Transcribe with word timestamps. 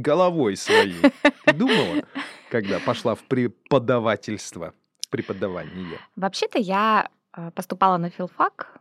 головой 0.00 0.56
своей. 0.56 1.00
Ты 1.44 1.52
думала, 1.52 2.02
когда 2.50 2.78
пошла 2.80 3.14
в 3.14 3.22
преподавательство, 3.24 4.74
преподавание? 5.10 5.98
Вообще-то 6.16 6.58
я 6.58 7.08
э, 7.36 7.50
поступала 7.52 7.96
на 7.96 8.10
филфак 8.10 8.80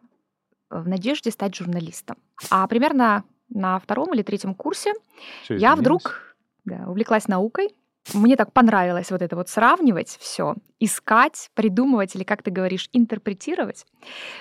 в 0.70 0.88
надежде 0.88 1.32
стать 1.32 1.56
журналистом. 1.56 2.18
А 2.50 2.68
примерно 2.68 3.24
на 3.50 3.80
втором 3.80 4.14
или 4.14 4.22
третьем 4.22 4.54
курсе 4.54 4.94
Всё 5.44 5.56
я 5.56 5.76
вдруг 5.76 6.36
да, 6.66 6.86
увлеклась 6.88 7.28
наукой. 7.28 7.76
Мне 8.14 8.36
так 8.36 8.52
понравилось 8.54 9.12
вот 9.12 9.22
это 9.22 9.36
вот 9.36 9.50
сравнивать 9.50 10.18
все, 10.20 10.56
искать, 10.80 11.50
придумывать 11.54 12.16
или, 12.16 12.24
как 12.24 12.42
ты 12.42 12.50
говоришь, 12.52 12.90
интерпретировать, 12.92 13.86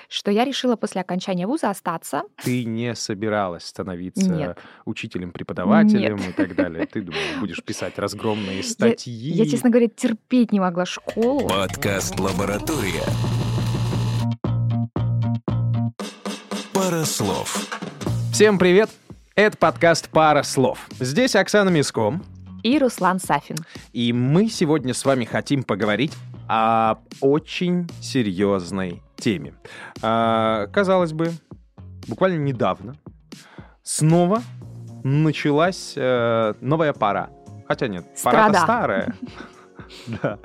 что 0.07 0.31
я 0.31 0.43
решила 0.43 0.75
после 0.75 1.01
окончания 1.01 1.45
вуза 1.45 1.69
остаться. 1.69 2.23
Ты 2.43 2.63
не 2.65 2.95
собиралась 2.95 3.65
становиться 3.65 4.29
Нет. 4.29 4.57
учителем, 4.85 5.31
преподавателем 5.31 6.17
Нет. 6.17 6.29
и 6.29 6.33
так 6.33 6.55
далее. 6.55 6.85
Ты 6.87 7.01
думала, 7.01 7.21
будешь 7.39 7.63
писать 7.63 7.99
разгромные 7.99 8.57
Я, 8.57 8.63
статьи. 8.63 9.31
я, 9.31 9.45
честно 9.45 9.69
говоря, 9.69 9.87
терпеть 9.87 10.51
не 10.51 10.59
могла 10.59 10.85
школу. 10.85 11.47
Подкаст 11.47 12.19
«Лаборатория». 12.19 13.03
Пара 16.73 17.03
слов. 17.03 17.67
Всем 18.33 18.57
привет! 18.57 18.89
Это 19.35 19.57
подкаст 19.57 20.09
«Пара 20.09 20.43
слов». 20.43 20.87
Здесь 20.99 21.35
Оксана 21.35 21.69
Миском, 21.69 22.23
И 22.63 22.77
Руслан 22.77 23.19
Сафин. 23.19 23.57
и 23.93 24.11
мы 24.13 24.49
сегодня 24.49 24.93
с 24.93 25.05
вами 25.05 25.25
хотим 25.25 25.63
поговорить 25.63 26.13
о 26.47 26.95
очень 27.21 27.87
серьезной 28.01 29.01
теме. 29.15 29.53
А, 30.01 30.67
казалось 30.67 31.13
бы, 31.13 31.31
буквально 32.07 32.39
недавно 32.39 32.95
снова 33.83 34.41
началась 35.03 35.93
э, 35.95 36.53
новая 36.61 36.93
пора. 36.93 37.29
Хотя 37.67 37.87
нет, 37.87 38.05
пора-то 38.23 38.53
Страда. 38.53 38.59
старая. 38.59 39.15
Да. 40.21 40.37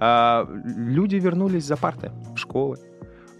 А, 0.00 0.48
Люди 0.64 1.16
вернулись 1.16 1.64
за 1.64 1.76
парты 1.76 2.10
в 2.34 2.36
школы 2.36 2.78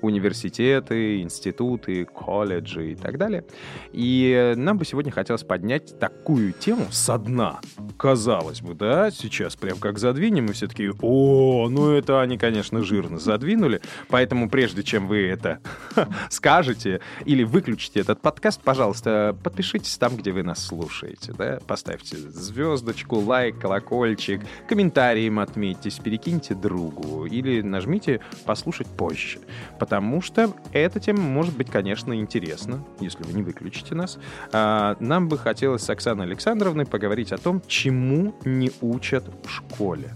университеты, 0.01 1.21
институты, 1.23 2.05
колледжи 2.05 2.93
и 2.93 2.95
так 2.95 3.19
далее. 3.19 3.45
И 3.93 4.55
нам 4.57 4.79
бы 4.79 4.85
сегодня 4.85 5.13
хотелось 5.13 5.43
поднять 5.43 5.99
такую 5.99 6.53
тему 6.53 6.87
со 6.91 7.19
дна. 7.19 7.61
Казалось 7.97 8.61
бы, 8.61 8.75
да, 8.75 9.11
сейчас 9.11 9.57
прям 9.57 9.79
как 9.79 9.99
задвинем, 9.99 10.47
и 10.47 10.53
все 10.53 10.67
такие, 10.67 10.93
о, 11.03 11.69
ну 11.69 11.93
это 11.93 12.21
они, 12.21 12.39
конечно, 12.39 12.83
жирно 12.83 13.19
задвинули. 13.19 13.81
Поэтому 14.09 14.49
прежде 14.49 14.83
чем 14.83 15.09
вы 15.09 15.27
это 15.27 15.61
скажете 16.31 17.01
или 17.25 17.45
выключите 17.45 18.01
этот 18.01 18.21
подкаст, 18.21 18.63
пожалуйста, 18.63 19.37
подпишитесь 19.43 19.97
там, 19.99 20.17
где 20.17 20.33
вы 20.33 20.43
нас 20.43 20.65
слушаете, 20.65 21.33
да, 21.33 21.59
поставьте 21.67 22.17
звездочку, 22.17 23.17
лайк, 23.17 23.59
колокольчик, 23.59 24.43
комментарием 24.69 25.39
отметьтесь, 25.39 25.99
перекиньте 25.99 26.55
другу 26.55 27.27
или 27.27 27.63
нажмите 27.63 28.21
«послушать 28.45 28.87
позже», 28.87 29.41
потому 29.89 30.21
что 30.21 30.53
эта 30.75 31.01
тема 31.01 31.23
может 31.23 31.57
быть, 31.57 31.71
конечно, 31.71 32.13
интересна, 32.13 32.85
если 33.01 33.23
вы 33.23 33.33
не 33.33 33.43
выключите 33.43 33.95
нас. 33.95 34.19
А, 34.53 34.99
Нам 35.01 35.29
бы 35.29 35.39
хотелось 35.39 35.83
с 35.83 35.89
Оксаной 35.89 36.27
Александровной 36.27 36.85
поговорить 36.85 37.33
о 37.33 37.39
том, 37.39 37.63
чему 37.67 38.35
не 38.45 38.71
учат 38.83 39.25
в 39.43 39.49
школе. 39.49 40.11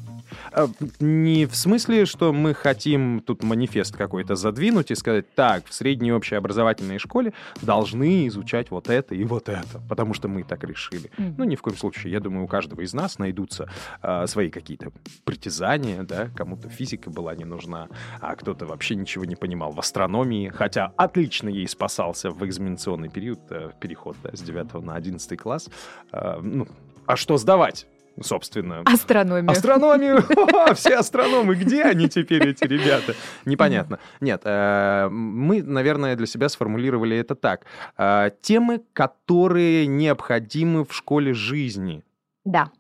А, 0.53 0.69
Не 1.01 1.47
в 1.47 1.55
смысле, 1.55 2.07
что 2.07 2.33
мы 2.33 2.55
хотим 2.55 3.21
тут 3.21 3.43
манифест 3.43 3.97
какой-то 3.97 4.35
задвинуть 4.35 4.91
и 4.91 4.95
сказать, 4.95 5.35
так, 5.35 5.67
в 5.67 5.75
средней 5.75 6.13
общеобразовательной 6.13 6.99
школе 6.99 7.33
должны 7.63 8.27
изучать 8.29 8.71
вот 8.71 8.89
это 8.89 9.15
и 9.15 9.25
вот 9.25 9.49
это, 9.49 9.81
потому 9.89 10.15
что 10.15 10.29
мы 10.29 10.45
так 10.45 10.65
решили. 10.65 11.11
Мгм. 11.17 11.35
Ну, 11.39 11.45
ни 11.45 11.57
в 11.57 11.63
коем 11.63 11.77
случае. 11.77 12.13
Я 12.13 12.21
думаю, 12.21 12.45
у 12.45 12.49
каждого 12.49 12.81
из 12.81 12.93
нас 12.93 13.19
найдутся 13.19 13.71
а, 14.01 14.27
свои 14.27 14.51
какие-то 14.51 14.93
притязания, 15.25 16.03
да, 16.03 16.29
кому-то 16.37 16.69
физика 16.69 17.11
была 17.11 17.35
не 17.35 17.45
нужна, 17.45 17.89
а 18.21 18.37
кто-то 18.37 18.67
вообще 18.67 18.95
ничего 18.95 19.25
не 19.25 19.37
понимал 19.37 19.73
в 19.73 19.79
астрономии, 19.79 20.49
хотя 20.49 20.93
отлично 20.97 21.49
ей 21.49 21.69
спасался 21.69 22.31
в 22.31 22.45
экзаменационный 22.45 23.09
период, 23.09 23.41
э, 23.51 23.71
переход 23.81 24.17
да, 24.23 24.31
с 24.35 24.41
9 24.41 24.83
на 24.83 24.95
11 24.95 25.37
класс. 25.39 25.69
А, 26.13 26.41
ну, 26.41 26.67
а 27.07 27.17
что 27.17 27.37
сдавать? 27.37 27.87
Собственно, 28.21 28.83
Астрономию. 28.85 29.51
Астрономию! 29.51 30.25
Все 30.75 30.97
астрономы, 30.97 31.55
где 31.55 31.83
они 31.85 32.09
теперь, 32.09 32.49
эти 32.49 32.65
ребята? 32.65 33.15
Непонятно. 33.45 33.99
Нет, 34.21 34.43
э, 34.45 35.09
мы, 35.11 35.63
наверное, 35.63 36.15
для 36.17 36.27
себя 36.27 36.49
сформулировали 36.49 37.17
это 37.17 37.35
так. 37.35 37.65
Э, 37.97 38.31
Темы, 38.43 38.83
которые 38.93 39.87
необходимы 39.87 40.85
в 40.85 40.93
школе 40.95 41.33
жизни 41.33 42.05
Да. 42.45 42.71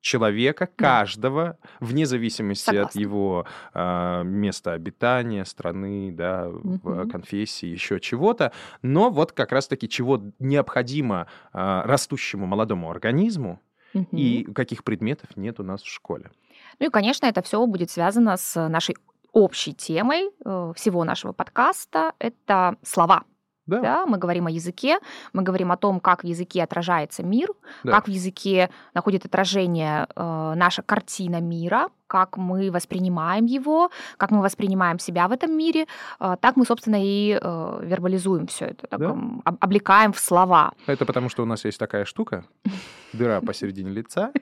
человека, 0.00 0.68
Да. 0.78 1.00
каждого, 1.00 1.58
вне 1.80 2.06
зависимости 2.06 2.74
от 2.74 2.94
его 2.94 3.44
э, 3.74 4.22
места 4.24 4.72
обитания, 4.72 5.44
страны, 5.44 6.12
да, 6.12 6.50
конфессии, 7.10 7.66
еще 7.66 8.00
чего-то. 8.00 8.52
Но 8.82 9.10
вот 9.10 9.32
как 9.32 9.52
раз-таки 9.52 9.88
чего 9.88 10.22
необходимо 10.38 11.26
э, 11.52 11.82
растущему 11.84 12.46
молодому 12.46 12.90
организму, 12.90 13.60
И 14.12 14.44
каких 14.54 14.84
предметов 14.84 15.36
нет 15.36 15.60
у 15.60 15.62
нас 15.62 15.82
в 15.82 15.88
школе. 15.88 16.30
Ну 16.78 16.86
и, 16.86 16.90
конечно, 16.90 17.26
это 17.26 17.42
все 17.42 17.64
будет 17.66 17.90
связано 17.90 18.36
с 18.36 18.68
нашей 18.68 18.96
общей 19.32 19.74
темой 19.74 20.30
э, 20.44 20.72
всего 20.76 21.04
нашего 21.04 21.32
подкаста. 21.32 22.12
Это 22.18 22.76
слова. 22.82 23.24
Да, 23.68 23.80
Да, 23.80 24.06
мы 24.06 24.18
говорим 24.18 24.46
о 24.46 24.50
языке, 24.50 24.98
мы 25.32 25.42
говорим 25.42 25.70
о 25.70 25.76
том, 25.76 26.00
как 26.00 26.24
в 26.24 26.26
языке 26.26 26.62
отражается 26.64 27.22
мир, 27.22 27.48
Да. 27.84 27.92
как 27.92 28.06
в 28.08 28.10
языке 28.10 28.70
находит 28.94 29.24
отражение 29.26 30.06
э, 30.16 30.52
наша 30.56 30.82
картина 30.82 31.40
мира, 31.40 31.88
как 32.06 32.36
мы 32.38 32.70
воспринимаем 32.70 33.44
его, 33.44 33.90
как 34.16 34.30
мы 34.30 34.40
воспринимаем 34.42 34.98
себя 34.98 35.28
в 35.28 35.32
этом 35.32 35.52
мире, 35.56 35.86
э, 36.18 36.36
так 36.40 36.56
мы, 36.56 36.64
собственно, 36.64 36.96
и 36.98 37.38
э, 37.40 37.80
вербализуем 37.84 38.46
все 38.46 38.64
это, 38.66 38.86
так, 38.86 38.98
Да. 39.00 39.10
об- 39.44 39.56
облекаем 39.60 40.12
в 40.12 40.18
слова. 40.18 40.72
Это 40.86 41.04
потому, 41.04 41.28
что 41.28 41.42
у 41.42 41.46
нас 41.46 41.64
есть 41.66 41.78
такая 41.78 42.04
штука, 42.06 42.44
дыра 43.12 43.40
посередине 43.42 43.90
лица. 43.90 44.32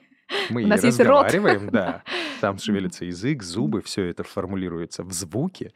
Мы 0.50 0.62
У 0.65 0.66
нас 0.69 0.84
есть 0.84 1.00
рот. 1.00 1.25
разговариваем, 1.26 1.70
да. 1.70 2.03
Там 2.41 2.59
шевелится 2.59 3.04
язык, 3.04 3.42
зубы, 3.42 3.81
все 3.82 4.04
это 4.04 4.22
формулируется 4.22 5.03
в 5.03 5.12
звуки. 5.12 5.72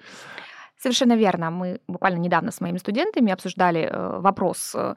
Совершенно 0.82 1.16
верно. 1.16 1.50
Мы 1.50 1.80
буквально 1.88 2.18
недавно 2.18 2.50
с 2.50 2.60
моими 2.60 2.78
студентами 2.78 3.32
обсуждали 3.32 3.80
э, 3.80 4.20
вопрос 4.20 4.74
э, 4.74 4.94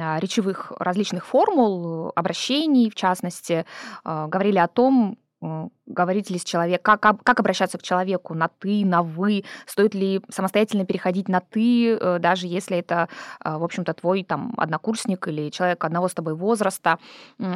а, 0.00 0.18
речевых 0.18 0.72
различных 0.78 1.26
формул, 1.26 2.08
э, 2.08 2.12
обращений, 2.16 2.88
в 2.88 2.94
частности, 2.94 3.66
говорили 4.04 4.58
о 4.58 4.68
том, 4.68 5.18
говорить 5.86 6.30
ли 6.30 6.38
с 6.38 6.44
человек, 6.44 6.82
как, 6.82 7.00
как 7.00 7.40
обращаться 7.40 7.78
к 7.78 7.82
человеку 7.82 8.34
на 8.34 8.48
ты, 8.48 8.84
на 8.84 9.02
вы, 9.02 9.44
стоит 9.66 9.94
ли 9.94 10.20
самостоятельно 10.28 10.84
переходить 10.84 11.28
на 11.28 11.40
ты, 11.40 11.96
э, 11.96 12.18
даже 12.18 12.46
если 12.46 12.78
это, 12.78 13.08
э, 13.44 13.56
в 13.56 13.64
общем-то, 13.64 13.92
твой 13.94 14.22
там 14.22 14.54
однокурсник 14.56 15.26
или 15.28 15.50
человек 15.50 15.84
одного 15.84 16.08
с 16.08 16.14
тобой 16.14 16.34
возраста, 16.34 16.98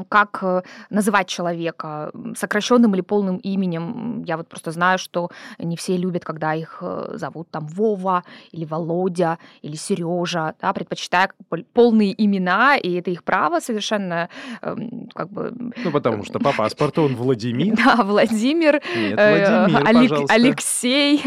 как 0.09 0.39
э, 0.43 0.63
называть 0.91 1.29
человека 1.29 2.11
сокращенным 2.37 2.95
или 2.95 3.03
полным 3.03 3.37
именем. 3.37 4.23
Я 4.25 4.37
вот 4.37 4.49
просто 4.49 4.73
знаю, 4.73 4.99
что 4.99 5.31
не 5.59 5.77
все 5.77 5.97
любят, 5.97 6.25
когда 6.25 6.55
их 6.55 6.83
зовут 7.15 7.51
там 7.51 7.67
Вова 7.67 8.25
или 8.51 8.65
Володя 8.65 9.39
или 9.63 9.77
Сережа, 9.77 10.55
да, 10.61 10.73
предпочитая 10.73 11.31
пол- 11.49 11.65
полные 11.73 12.15
имена, 12.25 12.77
и 12.77 12.95
это 12.95 13.11
их 13.11 13.23
право 13.23 13.61
совершенно, 13.61 14.29
эм, 14.63 15.09
как 15.15 15.31
бы, 15.31 15.53
Ну, 15.85 15.91
потому 15.91 16.25
что 16.25 16.39
по 16.39 16.53
паспорту 16.53 17.03
он 17.03 17.17
Владимир. 17.17 17.76
да, 17.85 18.03
Владимир, 18.03 18.81
Нет, 18.95 19.19
э, 19.19 19.67
Владимир, 19.69 19.89
Алек- 19.89 20.09
пожалуйста. 20.09 20.35
Алексей, 20.35 21.23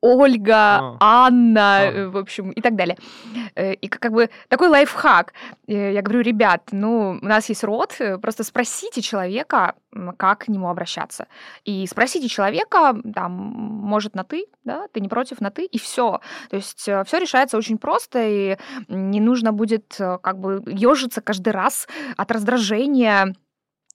Ольга, 0.00 0.96
Анна, 1.00 1.78
А. 1.78 1.84
э, 1.84 2.08
в 2.08 2.16
общем, 2.16 2.50
и 2.50 2.60
так 2.60 2.76
далее. 2.76 2.96
Э, 3.54 3.74
И 3.74 3.88
как 3.88 4.12
бы 4.12 4.30
такой 4.48 4.68
лайфхак. 4.68 5.32
Я 5.66 6.02
говорю, 6.02 6.20
ребят, 6.22 6.68
ну, 6.72 7.18
у 7.22 7.24
нас 7.24 7.48
есть 7.48 7.64
род, 7.64 7.96
просто 8.22 8.44
спросите 8.44 9.00
человека, 9.02 9.74
как 10.16 10.40
к 10.40 10.48
нему 10.48 10.68
обращаться. 10.68 11.26
И 11.64 11.86
спросите 11.86 12.28
человека, 12.28 12.96
там, 13.14 13.32
может, 13.32 14.14
на 14.14 14.24
ты, 14.24 14.46
да, 14.64 14.86
ты 14.92 15.00
не 15.00 15.08
против 15.08 15.40
на 15.40 15.50
ты, 15.50 15.64
и 15.64 15.78
все. 15.78 16.20
То 16.50 16.56
есть 16.56 16.78
все 16.78 17.18
решается 17.18 17.56
очень 17.58 17.78
просто, 17.78 18.18
и 18.26 18.56
не 18.88 19.20
нужно 19.20 19.52
будет 19.52 19.96
как 19.98 20.38
бы 20.38 20.62
ежиться 20.66 21.20
каждый 21.20 21.52
раз 21.52 21.88
от 22.16 22.30
раздражения 22.30 23.34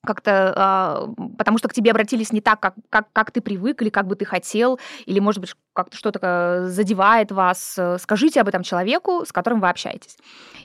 как-то, 0.06 0.54
а, 0.56 1.10
потому 1.38 1.58
что 1.58 1.68
к 1.68 1.74
тебе 1.74 1.92
обратились 1.92 2.32
не 2.32 2.42
так, 2.42 2.60
как, 2.60 2.76
как, 2.90 3.12
как 3.14 3.32
ты 3.32 3.42
привык 3.42 3.82
или 3.82 3.90
как 3.90 4.08
бы 4.08 4.16
ты 4.16 4.26
хотел, 4.26 4.80
или, 5.06 5.20
может 5.20 5.42
быть, 5.42 5.54
как-то 5.74 5.98
что-то 5.98 6.20
э, 6.22 6.68
задевает 6.68 7.32
вас. 7.32 7.76
Э, 7.78 7.98
Скажите 8.00 8.42
об 8.42 8.48
этом 8.48 8.64
человеку, 8.64 9.26
с 9.26 9.32
которым 9.32 9.60
вы 9.60 9.70
общаетесь. 9.70 10.18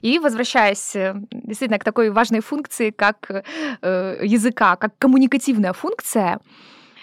И 0.02 0.18
возвращаясь 0.18 0.94
э, 0.94 1.14
действительно 1.30 1.78
к 1.78 1.84
такой 1.84 2.10
важной 2.10 2.40
функции, 2.40 2.90
как 2.90 3.30
э, 3.30 4.20
языка, 4.22 4.76
как 4.76 4.96
коммуникативная 4.98 5.72
функция, 5.72 6.40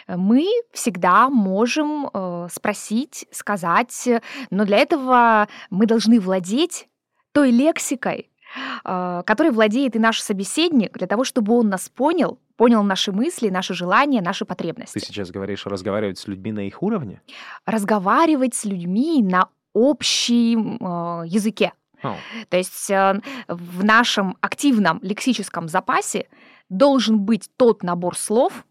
э, 0.08 0.16
мы 0.16 0.48
всегда 0.72 1.30
можем 1.30 2.10
э, 2.14 2.48
спросить, 2.52 3.28
сказать, 3.32 4.08
э, 4.08 4.22
но 4.50 4.66
для 4.66 4.78
этого 4.78 5.48
мы 5.70 5.86
должны 5.86 6.20
владеть 6.20 6.88
той 7.34 7.52
лексикой, 7.52 8.20
э, 8.20 8.37
которой 8.84 9.52
владеет 9.52 9.96
и 9.96 10.00
наш 10.00 10.22
собеседник, 10.22 10.98
для 10.98 11.08
того, 11.08 11.24
чтобы 11.24 11.54
он 11.54 11.70
нас 11.70 11.90
понял, 11.90 12.40
понял 12.56 12.84
наши 12.84 13.12
мысли, 13.12 13.50
наши 13.50 13.74
желания, 13.74 14.22
наши 14.22 14.46
потребности. 14.46 15.00
Ты 15.00 15.06
сейчас 15.06 15.32
говоришь 15.32 15.66
разговаривать 15.66 16.18
с 16.18 16.28
людьми 16.28 16.52
на 16.52 16.62
их 16.68 16.82
уровне? 16.82 17.22
Разговаривать 17.66 18.56
с 18.56 18.66
людьми 18.66 19.22
на 19.22 19.50
общем 19.74 20.78
э, 20.78 21.28
языке. 21.28 21.74
О, 22.04 22.16
То 22.50 22.58
есть 22.58 22.90
э, 22.90 23.22
в 23.48 23.84
нашем 23.84 24.38
активном 24.42 25.00
лексическом 25.02 25.68
запасе 25.68 26.28
должен 26.70 27.20
быть 27.20 27.50
тот 27.58 27.84
набор 27.84 28.18
слов, 28.18 28.66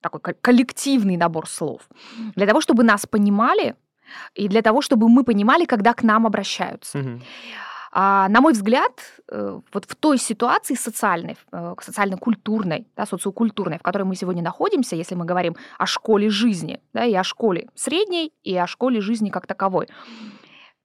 такой 0.00 0.20
ко- 0.20 0.34
коллективный 0.34 1.16
набор 1.16 1.48
слов, 1.48 1.82
для 2.34 2.46
того, 2.46 2.60
чтобы 2.60 2.84
нас 2.84 3.06
понимали 3.06 3.74
и 4.34 4.48
для 4.48 4.62
того, 4.62 4.82
чтобы 4.82 5.08
мы 5.08 5.24
понимали, 5.24 5.64
когда 5.64 5.94
к 5.94 6.02
нам 6.02 6.26
обращаются. 6.26 6.98
мгм. 6.98 7.22
А, 7.92 8.28
на 8.28 8.40
мой 8.40 8.52
взгляд, 8.52 8.92
э, 9.28 9.60
вот 9.72 9.84
в 9.84 9.96
той 9.96 10.18
ситуации 10.18 10.74
социальной, 10.74 11.36
э, 11.50 11.74
социально-культурной, 11.80 12.86
да, 12.96 13.04
социокультурной, 13.04 13.78
в 13.78 13.82
которой 13.82 14.04
мы 14.04 14.14
сегодня 14.14 14.42
находимся, 14.42 14.94
если 14.94 15.16
мы 15.16 15.24
говорим 15.24 15.56
о 15.76 15.86
школе 15.86 16.30
жизни, 16.30 16.80
да, 16.92 17.04
и 17.04 17.14
о 17.14 17.24
школе 17.24 17.68
средней, 17.74 18.32
и 18.44 18.56
о 18.56 18.68
школе 18.68 19.00
жизни 19.00 19.30
как 19.30 19.46
таковой, 19.48 19.88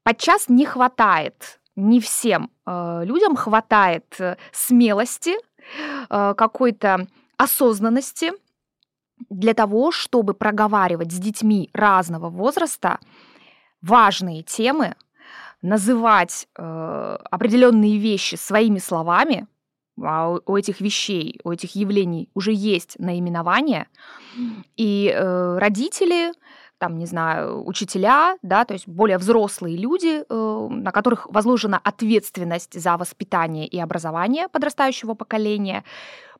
подчас 0.03 0.49
не 0.49 0.65
хватает, 0.65 1.59
не 1.75 1.99
всем 1.99 2.49
э, 2.65 3.01
людям 3.05 3.35
хватает 3.35 4.17
смелости, 4.51 5.33
какой-то 6.07 7.07
осознанности 7.37 8.31
для 9.29 9.55
того, 9.55 9.91
чтобы 9.91 10.35
проговаривать 10.35 11.11
с 11.11 11.17
детьми 11.17 11.71
разного 11.73 12.29
возраста 12.29 12.99
важные 13.81 14.43
темы, 14.43 14.95
называть 15.65 16.47
э, 16.57 17.17
определенные 17.31 17.97
вещи 17.97 18.35
своими 18.35 18.79
словами, 18.79 19.47
а 20.01 20.29
у, 20.29 20.41
у 20.45 20.57
этих 20.57 20.81
вещей, 20.81 21.39
у 21.43 21.51
этих 21.51 21.75
явлений 21.75 22.29
уже 22.33 22.51
есть 22.53 22.99
наименование, 22.99 23.87
и 24.77 25.11
э, 25.13 25.57
родители, 25.57 26.33
там, 26.77 26.97
не 26.97 27.05
знаю, 27.05 27.65
учителя, 27.65 28.37
да, 28.41 28.65
то 28.65 28.73
есть 28.73 28.87
более 28.87 29.17
взрослые 29.17 29.77
люди, 29.77 30.23
э, 30.27 30.67
на 30.69 30.91
которых 30.91 31.27
возложена 31.29 31.79
ответственность 31.83 32.79
за 32.79 32.97
воспитание 32.97 33.67
и 33.67 33.79
образование 33.79 34.47
подрастающего 34.49 35.13
поколения, 35.13 35.83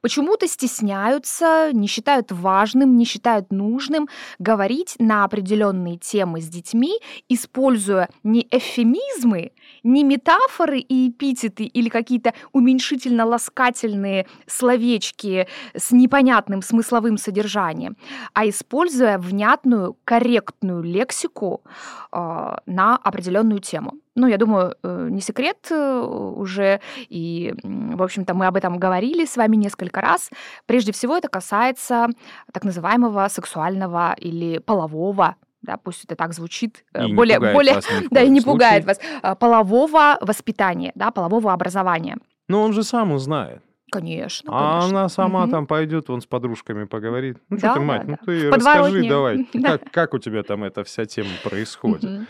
почему-то 0.06 0.48
стесняются, 0.48 1.72
не 1.74 1.88
считают 1.88 2.32
важным, 2.32 2.96
не 2.96 3.06
считают 3.06 3.52
нужным 3.52 4.08
говорить 4.38 4.94
на 5.00 5.24
определенные 5.24 5.98
темы 5.98 6.42
с 6.42 6.48
детьми, 6.48 7.00
используя 7.28 8.10
не 8.22 8.48
эвфемизмы, 8.52 9.52
не 9.82 10.04
метафоры 10.04 10.78
и 10.78 11.10
эпитеты 11.10 11.64
или 11.64 11.90
какие-то 11.90 12.36
уменьшительно-ласкательные 12.54 14.28
словечки 14.46 15.48
с 15.76 15.92
непонятным 15.92 16.62
смысловым 16.62 17.18
содержанием, 17.18 17.98
а 18.34 18.48
используя 18.48 19.18
внятную, 19.18 19.98
корректную 20.06 20.84
лексику 20.84 21.64
э, 22.12 22.58
на 22.68 22.96
определенную 22.98 23.60
тему. 23.60 23.94
Ну, 24.16 24.28
я 24.28 24.38
думаю, 24.38 24.76
э, 24.82 25.08
не 25.12 25.20
секрет 25.20 25.68
э, 25.70 26.00
уже, 26.38 26.80
и, 27.10 27.54
в 27.64 28.02
общем-то, 28.02 28.34
мы 28.34 28.48
об 28.48 28.56
этом 28.56 28.78
говорили 28.78 29.26
с 29.26 29.36
вами 29.36 29.58
несколько 29.58 30.00
раз. 30.00 30.30
Прежде 30.66 30.94
всего, 30.94 31.18
это 31.18 31.28
касается 31.28 32.08
так 32.54 32.64
называемого 32.64 33.28
сексуального 33.28 34.16
или 34.18 34.60
полового, 34.60 35.36
да, 35.62 35.76
пусть 35.78 36.06
это 36.06 36.16
так 36.16 36.34
звучит, 36.34 36.86
э, 36.94 37.08
И 37.08 37.14
более, 37.14 37.40
более, 37.40 37.82
да, 38.12 38.22
и 38.22 38.30
не 38.30 38.40
случае. 38.40 38.54
пугает 38.54 38.86
вас, 38.86 39.00
полового 39.38 40.18
воспитания, 40.22 40.94
да, 40.96 41.12
полового 41.12 41.52
образования. 41.52 42.18
Но 42.48 42.62
он 42.62 42.72
же 42.72 42.84
сам 42.84 43.12
узнает. 43.12 43.62
Конечно, 43.92 44.50
а 44.52 44.80
конечно. 44.82 45.00
она 45.00 45.10
сама 45.10 45.42
Мгм. 45.44 45.52
там 45.52 45.68
пойдет, 45.68 46.10
вон 46.10 46.20
с 46.20 46.26
подружками 46.26 46.86
поговорит. 46.86 47.38
Ну 47.50 47.58
что 47.58 47.68
Да, 47.68 47.74
ты, 47.76 47.80
да, 47.80 47.86
мать, 47.86 48.04
ну 48.08 48.18
да. 48.20 48.26
ты 48.26 48.50
В 48.50 48.54
расскажи 48.54 49.08
давай, 49.08 49.48
Да. 49.54 49.78
как, 49.78 49.92
как 49.92 50.14
у 50.16 50.18
тебя 50.18 50.44
там 50.44 50.64
эта 50.64 50.84
вся 50.84 51.06
тема 51.06 51.30
происходит? 51.44 52.28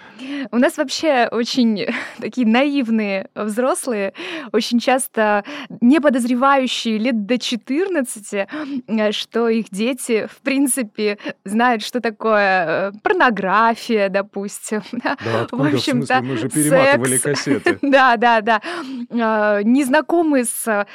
У 0.51 0.57
нас 0.57 0.77
вообще 0.77 1.27
очень 1.31 1.87
такие 2.19 2.45
наивные 2.45 3.29
взрослые, 3.35 4.13
очень 4.51 4.79
часто 4.79 5.43
не 5.81 5.99
подозревающие 6.01 6.97
лет 6.97 7.25
до 7.25 7.39
14, 7.39 8.47
э, 8.87 9.11
что 9.11 9.47
их 9.49 9.67
дети, 9.71 10.27
в 10.31 10.41
принципе, 10.41 11.17
знают, 11.45 11.83
что 11.83 12.01
такое 12.01 12.89
э, 12.89 12.91
порнография, 13.01 14.09
допустим. 14.09 14.81
да. 14.91 15.17
Да 15.23 15.41
откуда, 15.43 15.63
в 15.63 15.73
общем-то, 15.75 16.21
мы 16.21 16.37
же 16.37 16.49
перематывали 16.49 17.17
секс. 17.17 17.23
кассеты. 17.43 17.79
Да, 17.81 18.17
да, 18.17 18.41
да. 18.41 18.61
Э, 19.09 19.61
Незнакомы 19.63 20.43
с 20.43 20.85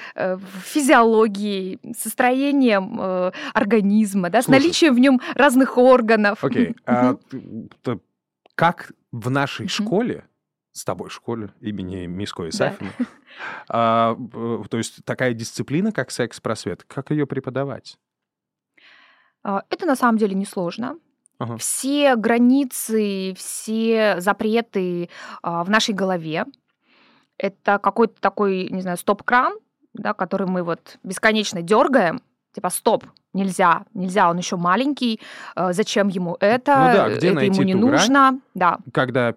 физиологией, 0.65 1.81
со 1.97 2.09
строением 2.11 2.99
э, 3.01 3.33
организма, 3.55 4.31
да, 4.31 4.43
с 4.43 4.49
наличием 4.49 4.95
в 4.95 4.99
нем 4.99 5.21
разных 5.35 5.79
органов. 5.79 6.43
Окей, 6.45 6.75
а 6.87 7.15
т- 7.15 7.41
т- 7.83 7.99
как 8.55 8.93
в 9.13 9.31
нашей 9.31 9.69
школе, 9.69 10.25
с 10.73 10.85
тобой 10.85 11.11
школе 11.11 11.53
имени 11.61 12.07
Миско 12.07 12.45
и 12.45 12.51
Да. 12.57 12.75
А, 13.69 14.15
б- 14.15 14.65
то 14.69 14.77
есть 14.77 15.05
такая 15.05 15.35
дисциплина, 15.35 15.93
как 15.93 16.11
секс-просвет, 16.11 16.85
как 16.85 17.11
ее 17.11 17.27
преподавать? 17.27 17.99
А, 19.43 19.63
Это 19.71 19.87
на 19.87 19.97
самом 19.97 20.19
деле 20.19 20.35
несложно. 20.35 20.99
Ага. 21.39 21.57
Все 21.57 22.17
границы, 22.17 23.33
все 23.37 24.21
запреты 24.21 25.09
а, 25.43 25.65
в 25.65 25.71
нашей 25.71 25.95
голове. 25.95 26.45
Это 27.39 27.79
какой-то 27.79 28.21
такой, 28.21 28.69
не 28.69 28.83
знаю, 28.83 28.99
стоп-кран, 28.99 29.55
да, 29.95 30.15
который 30.15 30.47
мы 30.47 30.63
вот 30.63 30.99
бесконечно 31.03 31.63
дергаем. 31.63 32.21
Типа, 32.53 32.69
стоп, 32.71 33.05
нельзя, 33.33 33.85
нельзя, 33.95 34.29
он 34.29 34.39
еще 34.39 34.57
маленький, 34.57 35.21
э, 35.55 35.73
зачем 35.73 36.09
ему 36.09 36.37
это, 36.41 36.75
Ну 36.77 36.93
да, 36.97 37.09
где 37.17 37.29
это 37.29 37.37
найти 37.37 37.55
ему 37.55 37.63
не 37.63 37.73
ту 37.75 37.79
грань? 37.87 37.91
нужно. 38.01 38.41
Да, 38.55 38.79
Когда 38.93 39.35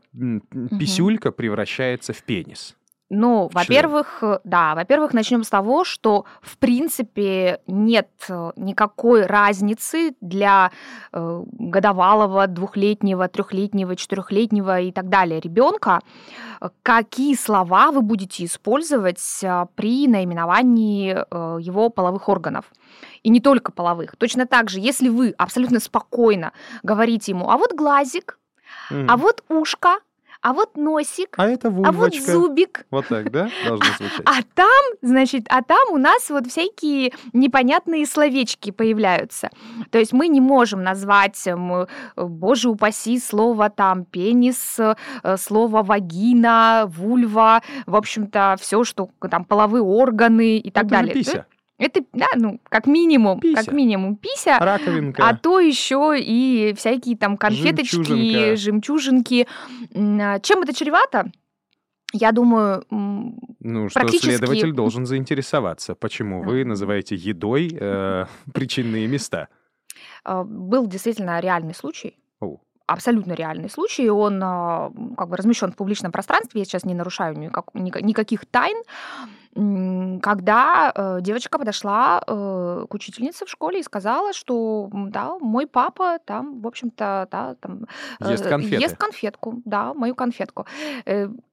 писюлька 0.79 1.31
превращается 1.31 2.11
в 2.13 2.23
пенис. 2.23 2.75
Ну, 3.15 3.49
во-первых, 3.53 4.23
э, 4.23 4.39
да, 4.43 4.73
во-первых, 4.73 5.13
начнем 5.13 5.43
с 5.43 5.49
того, 5.49 5.83
что 5.83 6.25
в 6.41 6.57
принципе 6.57 7.59
нет 7.67 8.09
э, 8.27 8.51
никакой 8.55 9.25
разницы 9.27 10.15
для 10.19 10.71
э, 11.11 11.43
годовалого, 11.51 12.47
двухлетнего, 12.47 13.27
трехлетнего, 13.27 13.95
четырехлетнего 13.95 14.79
и 14.79 14.91
так 14.91 15.09
далее 15.09 15.39
ребенка, 15.39 15.99
э, 16.59 16.69
какие 16.81 17.35
слова 17.35 17.91
вы 17.91 18.01
будете 18.01 18.45
использовать 18.45 19.43
э, 19.43 19.65
при 19.75 20.07
наименовании 20.07 21.15
э, 21.15 21.57
его 21.61 21.89
половых 21.89 22.27
органов. 22.29 22.65
И 23.21 23.29
не 23.29 23.39
только 23.41 23.71
половых. 23.71 24.15
Точно 24.17 24.47
так 24.47 24.69
же, 24.71 24.79
если 24.79 25.09
вы 25.09 25.35
абсолютно 25.37 25.79
спокойно 25.79 26.51
говорите 26.81 27.31
ему, 27.31 27.49
а 27.51 27.57
вот 27.57 27.73
глазик, 27.73 28.39
Мгм. 28.89 29.07
а 29.09 29.17
вот 29.17 29.43
ушко, 29.49 29.99
а 30.43 30.53
вот 30.53 30.77
носик, 30.77 31.33
А 31.37 31.47
это 31.47 31.69
а 31.69 31.71
вот 31.71 31.85
вульвочка. 31.87 32.31
зубик, 32.31 32.85
Вот 32.91 33.07
так, 33.07 33.31
да, 33.31 33.49
должно 33.65 33.85
звучать? 33.97 34.21
а 34.25 34.41
там, 34.53 34.83
значит, 35.01 35.45
а 35.49 35.61
там 35.63 35.79
у 35.91 35.97
нас 35.97 36.29
вот 36.29 36.47
всякие 36.47 37.13
непонятные 37.33 38.05
словечки 38.05 38.71
появляются. 38.71 39.49
То 39.89 39.97
есть 39.99 40.13
мы 40.13 40.27
не 40.27 40.41
можем 40.41 40.83
назвать, 40.83 41.41
м, 41.47 41.73
э, 41.73 41.85
боже 42.17 42.69
упаси, 42.69 43.19
слово 43.19 43.69
там 43.69 44.03
пенис, 44.05 44.77
э, 44.79 44.95
слово 45.37 45.81
вагина, 45.81 46.85
вульва, 46.87 47.61
в 47.85 47.95
общем-то, 47.95 48.55
все, 48.59 48.83
что 48.83 49.09
там 49.31 49.45
половые 49.45 49.81
органы 49.81 50.57
и 50.57 50.69
так 50.71 50.85
Это 50.85 50.95
же 50.95 51.01
далее. 51.01 51.13
пися, 51.13 51.45
Это, 51.79 52.01
да, 52.13 52.27
ну, 52.37 52.59
как 52.69 52.87
минимум, 52.87 53.39
Пися. 53.39 53.55
как 53.65 53.73
минимум 53.73 54.15
пися. 54.15 54.59
раковинка. 54.59 55.27
А 55.27 55.35
то 55.35 55.59
еще 55.59 56.15
и 56.19 56.73
всякие 56.77 57.17
там 57.17 57.35
конфеточки, 57.37 57.95
Жемчужинка. 57.95 58.55
жемчужинки. 58.55 59.47
А 59.95 60.39
Чем 60.39 60.61
это 60.61 60.73
чревато? 60.73 61.31
Я 62.13 62.31
думаю, 62.31 62.83
Ну, 62.91 63.89
что 63.89 63.99
практически- 64.01 64.29
следователь 64.37 64.71
должен 64.71 65.05
заинтересоваться, 65.07 65.95
почему 65.95 66.43
вы 66.43 66.59
Мгм. 66.61 66.69
называете 66.69 67.15
едой 67.15 67.71
э, 67.73 68.25
причинные 68.53 69.07
места. 69.07 69.47
а, 70.23 70.43
был 70.43 70.87
действительно 70.87 71.39
реальный 71.41 71.73
случай. 71.73 72.15
О. 72.39 72.57
Абсолютно 72.85 73.33
реальный 73.33 73.69
случай. 73.69 74.09
Он 74.09 74.41
а, 74.43 74.91
как 75.17 75.29
бы 75.29 75.37
размещен 75.37 75.71
в 75.71 75.75
публичном 75.75 76.11
пространстве. 76.11 76.61
Я 76.61 76.65
сейчас 76.65 76.83
не 76.83 76.93
нарушаю 76.93 77.35
никак- 77.37 77.73
ника- 77.73 78.01
никаких 78.03 78.45
тайн. 78.45 78.77
Когда 80.21 80.91
э, 80.95 81.17
девочка 81.21 81.59
подошла 81.59 82.21
э, 82.25 82.85
к 82.89 82.93
учительнице 82.93 83.45
в 83.45 83.49
школе 83.49 83.79
и 83.79 83.83
сказала, 83.83 84.33
что 84.33 84.89
да, 84.91 85.37
мой 85.39 85.67
папа 85.67 86.17
там, 86.25 86.59
в 86.61 86.67
общем-то, 86.67 87.27
да, 87.31 87.55
там 87.59 87.85
э, 88.19 88.31
Ест 88.31 88.47
конфеты. 88.47 88.81
ест 88.81 88.97
конфетку, 88.97 89.61
да, 89.65 89.93
мою 89.93 90.15
конфетку. 90.15 90.65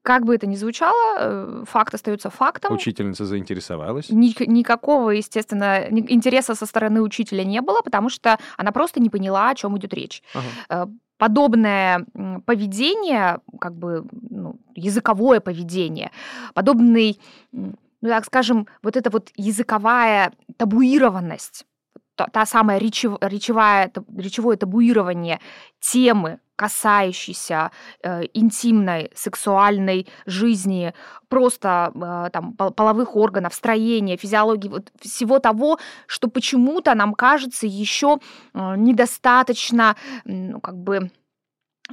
Как 0.02 0.24
бы 0.24 0.34
это 0.34 0.46
ни 0.46 0.56
звучало, 0.56 1.64
факт 1.66 1.94
остается 1.94 2.30
фактом. 2.30 2.74
Учительница 2.74 3.26
заинтересовалась. 3.26 4.08
Ник- 4.10 4.46
никакого, 4.46 5.10
естественно, 5.10 5.86
интереса 5.90 6.54
со 6.54 6.64
стороны 6.66 7.02
учителя 7.02 7.44
не 7.44 7.60
было, 7.60 7.82
потому 7.82 8.08
что 8.08 8.38
она 8.56 8.72
просто 8.72 9.00
не 9.00 9.10
поняла, 9.10 9.50
о 9.50 9.54
чем 9.54 9.76
идет 9.76 9.92
речь. 9.94 10.22
Ага. 10.34 10.90
Подобное 11.20 12.06
поведение, 12.46 13.40
как 13.60 13.74
бы 13.74 14.06
ну, 14.30 14.56
языковое 14.74 15.40
поведение, 15.40 16.12
подобный, 16.54 17.20
ну 17.52 17.74
так 18.00 18.24
скажем, 18.24 18.66
вот 18.82 18.96
эта 18.96 19.10
вот 19.10 19.30
языковая 19.36 20.32
табуированность, 20.56 21.66
та, 22.14 22.26
та 22.26 22.46
самая 22.46 22.78
речев, 22.78 23.18
речевая, 23.20 23.92
речевое 24.16 24.56
табуирование 24.56 25.40
темы, 25.78 26.38
касающейся 26.60 27.70
э, 28.02 28.24
интимной 28.34 29.10
сексуальной 29.14 30.06
жизни, 30.26 30.92
просто 31.28 31.90
э, 31.94 32.30
там 32.32 32.52
половых 32.52 33.16
органов, 33.16 33.54
строения, 33.54 34.18
физиологии, 34.18 34.68
вот 34.68 34.92
всего 35.00 35.38
того, 35.38 35.78
что 36.06 36.28
почему-то 36.28 36.94
нам 36.94 37.14
кажется 37.14 37.66
еще 37.66 38.18
э, 38.52 38.74
недостаточно, 38.76 39.96
ну, 40.26 40.60
как 40.60 40.76
бы 40.76 41.10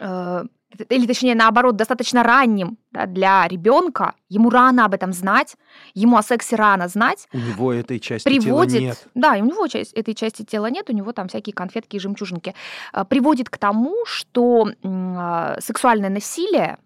э, 0.02 0.44
или 0.90 1.08
точнее 1.08 1.36
наоборот, 1.36 1.76
достаточно 1.76 2.24
ранним 2.24 2.78
да, 2.92 3.06
для 3.06 3.48
ребенка, 3.48 4.14
ему 4.30 4.50
рано 4.50 4.86
об 4.86 4.94
этом 4.94 5.14
знать, 5.14 5.56
ему 5.94 6.18
о 6.18 6.24
сексе 6.24 6.56
рано 6.56 6.88
знать. 6.88 7.28
У 7.34 7.38
него 7.38 7.74
этой 7.74 8.00
части 8.00 8.26
приводит, 8.26 8.80
тела 8.80 8.82
нет. 8.82 9.08
Да, 9.16 9.32
у 9.34 9.46
него 9.46 9.68
часть, 9.68 9.94
этой 9.94 10.14
части 10.14 10.44
тела 10.44 10.70
нет, 10.70 10.90
у 10.90 10.94
него 10.94 11.14
там 11.14 11.28
всякие 11.28 11.54
конфетки 11.54 11.96
и 11.96 12.00
жемчужинки. 12.00 12.54
А, 12.92 13.06
приводит 13.06 13.50
к 13.50 13.58
тому, 13.58 13.96
что 14.06 14.70
а, 14.84 15.58
сексуальное 15.62 16.10
насилие 16.10 16.78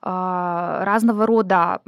а, 0.00 0.84
разного 0.84 1.26
рода 1.26 1.80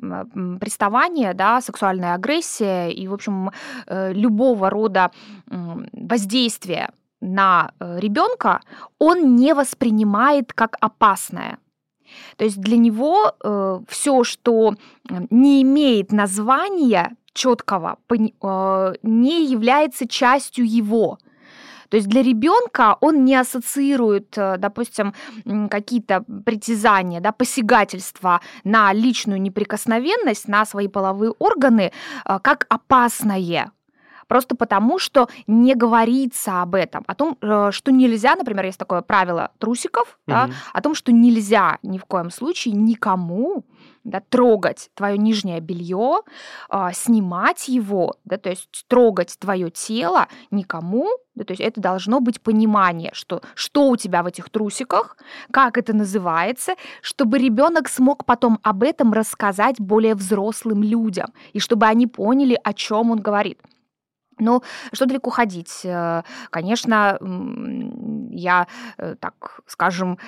приставания, 0.61 1.33
да, 1.35 1.61
сексуальная 1.61 2.15
агрессия 2.15 2.89
и, 2.91 3.09
в 3.09 3.15
общем, 3.15 3.51
э, 3.87 4.13
любого 4.13 4.71
рода 4.71 5.11
воздействия 5.47 6.91
на 7.25 7.73
э, 7.81 7.99
ребенка, 8.01 8.61
он 8.99 9.37
не 9.37 9.55
воспринимает 9.55 10.53
как 10.53 10.77
опасное. 10.81 11.59
То 12.37 12.45
есть 12.45 12.61
для 12.61 12.77
него 12.77 13.33
э, 13.43 13.81
все, 13.89 14.25
что 14.25 14.75
не 15.31 15.63
имеет 15.63 16.13
названия 16.13 17.17
четкого, 17.33 17.99
э, 18.11 18.95
не 19.03 19.47
является 19.47 20.07
частью 20.07 20.67
его. 20.67 21.19
То 21.89 21.97
есть 21.97 22.09
для 22.09 22.23
ребенка 22.23 22.97
он 23.01 23.25
не 23.25 23.37
ассоциирует, 23.37 24.37
э, 24.39 24.57
допустим, 24.59 25.15
какие-то 25.71 26.25
притязания, 26.45 27.21
да, 27.21 27.33
посягательства 27.33 28.41
на 28.65 28.93
личную 28.93 29.41
неприкосновенность, 29.41 30.49
на 30.49 30.65
свои 30.65 30.89
половые 30.89 31.33
органы 31.39 31.93
э, 32.25 32.39
как 32.43 32.67
опасное. 32.69 33.71
Просто 34.27 34.57
потому, 34.57 34.99
что 34.99 35.29
не 35.47 35.75
говорится 35.75 36.63
об 36.63 36.75
этом, 36.75 37.05
о 37.07 37.15
том, 37.15 37.37
э, 37.41 37.71
что 37.73 37.93
нельзя, 37.93 38.35
например, 38.37 38.65
есть 38.65 38.79
такое 38.79 39.03
правило 39.03 39.51
трусиков, 39.59 40.19
угу. 40.27 40.35
да, 40.35 40.51
о 40.73 40.81
том, 40.81 40.95
что 40.95 41.13
нельзя 41.13 41.79
ни 41.83 41.99
в 41.99 42.05
коем 42.05 42.31
случае 42.31 42.75
никому 42.75 43.65
да, 44.05 44.21
трогать 44.21 44.91
твое 44.95 45.19
нижнее 45.19 45.61
белье, 45.61 46.21
а, 46.69 46.93
снимать 46.93 47.69
его, 47.69 48.17
да, 48.25 48.37
то 48.37 48.51
есть 48.51 48.85
трогать 48.87 49.37
твое 49.39 49.71
тело 49.71 50.29
никому, 50.51 51.09
да, 51.35 51.45
то 51.45 51.53
есть 51.53 51.63
это 51.63 51.81
должно 51.81 52.21
быть 52.21 52.41
понимание, 52.41 53.11
что, 53.15 53.43
что 53.55 53.89
у 53.89 53.97
тебя 53.97 54.23
в 54.23 54.27
этих 54.27 54.51
трусиках, 54.51 55.17
как 55.51 55.79
это 55.79 55.95
называется, 55.95 56.75
чтобы 57.01 57.39
ребенок 57.39 57.89
смог 57.89 58.25
потом 58.25 58.61
об 58.63 58.83
этом 58.83 59.13
рассказать 59.13 59.81
более 59.81 60.15
взрослым 60.15 60.83
людям, 60.83 61.33
и 61.53 61.59
чтобы 61.59 61.87
они 61.87 62.07
поняли, 62.07 62.59
о 62.63 62.75
чем 62.75 63.11
он 63.11 63.21
говорит. 63.21 63.59
Ну, 64.39 64.63
что 64.93 65.07
далеко 65.07 65.31
ходить? 65.31 65.85
Э, 65.85 66.23
конечно, 66.51 67.19
я, 68.31 68.67
э, 68.99 69.17
так 69.21 69.61
скажем, 69.67 70.19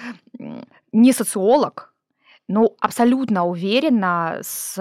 не 0.92 1.12
социолог, 1.12 1.92
но 2.48 2.76
абсолютно 2.80 3.44
уверена 3.44 4.38
с 4.42 4.78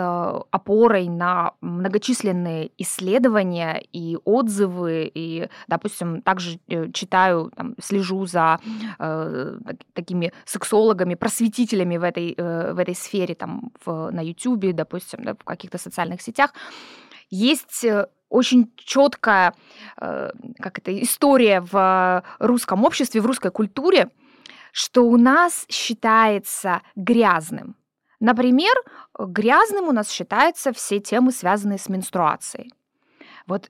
опорой 0.51 1.07
на 1.09 1.53
многочисленные 1.61 2.71
исследования 2.77 3.83
и 3.91 4.17
отзывы, 4.23 5.11
и, 5.13 5.49
допустим, 5.67 6.21
также 6.21 6.59
э, 6.67 6.91
читаю, 6.91 7.51
там, 7.55 7.75
слежу 7.81 8.25
за 8.27 8.59
э, 8.99 9.57
такими 9.93 10.31
сексологами, 10.45 11.15
просветителями 11.15 11.97
в 11.97 12.03
этой, 12.03 12.35
э, 12.37 12.73
в 12.73 12.79
этой 12.79 12.95
сфере, 12.95 13.33
там, 13.33 13.71
в, 13.83 14.11
на 14.11 14.21
YouTube, 14.21 14.75
допустим, 14.75 15.23
да, 15.23 15.33
в 15.33 15.43
каких-то 15.43 15.79
социальных 15.79 16.21
сетях. 16.21 16.53
Есть 17.31 17.83
очень 18.29 18.71
четкая 18.77 19.53
э, 19.99 20.31
как 20.59 20.79
это, 20.79 21.01
история 21.01 21.61
в 21.61 22.23
русском 22.39 22.83
обществе, 22.83 23.21
в 23.21 23.25
русской 23.25 23.51
культуре, 23.51 24.09
что 24.71 25.03
у 25.03 25.17
нас 25.17 25.65
считается 25.69 26.81
грязным. 26.95 27.75
Например, 28.19 28.73
грязным 29.17 29.87
у 29.87 29.91
нас 29.91 30.09
считаются 30.09 30.73
все 30.73 30.99
темы, 30.99 31.31
связанные 31.31 31.77
с 31.77 31.89
менструацией. 31.89 32.73
Вот 33.45 33.69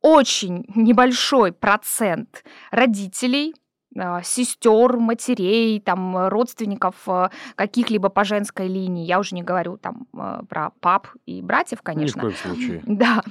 очень 0.00 0.64
небольшой 0.74 1.52
процент 1.52 2.44
родителей 2.70 3.54
а, 3.98 4.22
сестер, 4.22 4.98
матерей, 4.98 5.80
там, 5.80 6.28
родственников 6.28 6.94
э, 7.06 7.30
каких-либо 7.54 8.08
по 8.10 8.24
женской 8.24 8.68
линии. 8.68 9.06
Я 9.06 9.18
уже 9.18 9.34
не 9.34 9.42
говорю 9.42 9.78
там 9.78 10.06
э, 10.12 10.42
про 10.48 10.70
пап 10.80 11.08
и 11.24 11.40
братьев, 11.40 11.80
конечно. 11.82 12.20
Ни 12.20 12.30
в 12.30 12.42
коем 12.42 12.56
случае. 12.56 12.82
Да. 12.84 13.22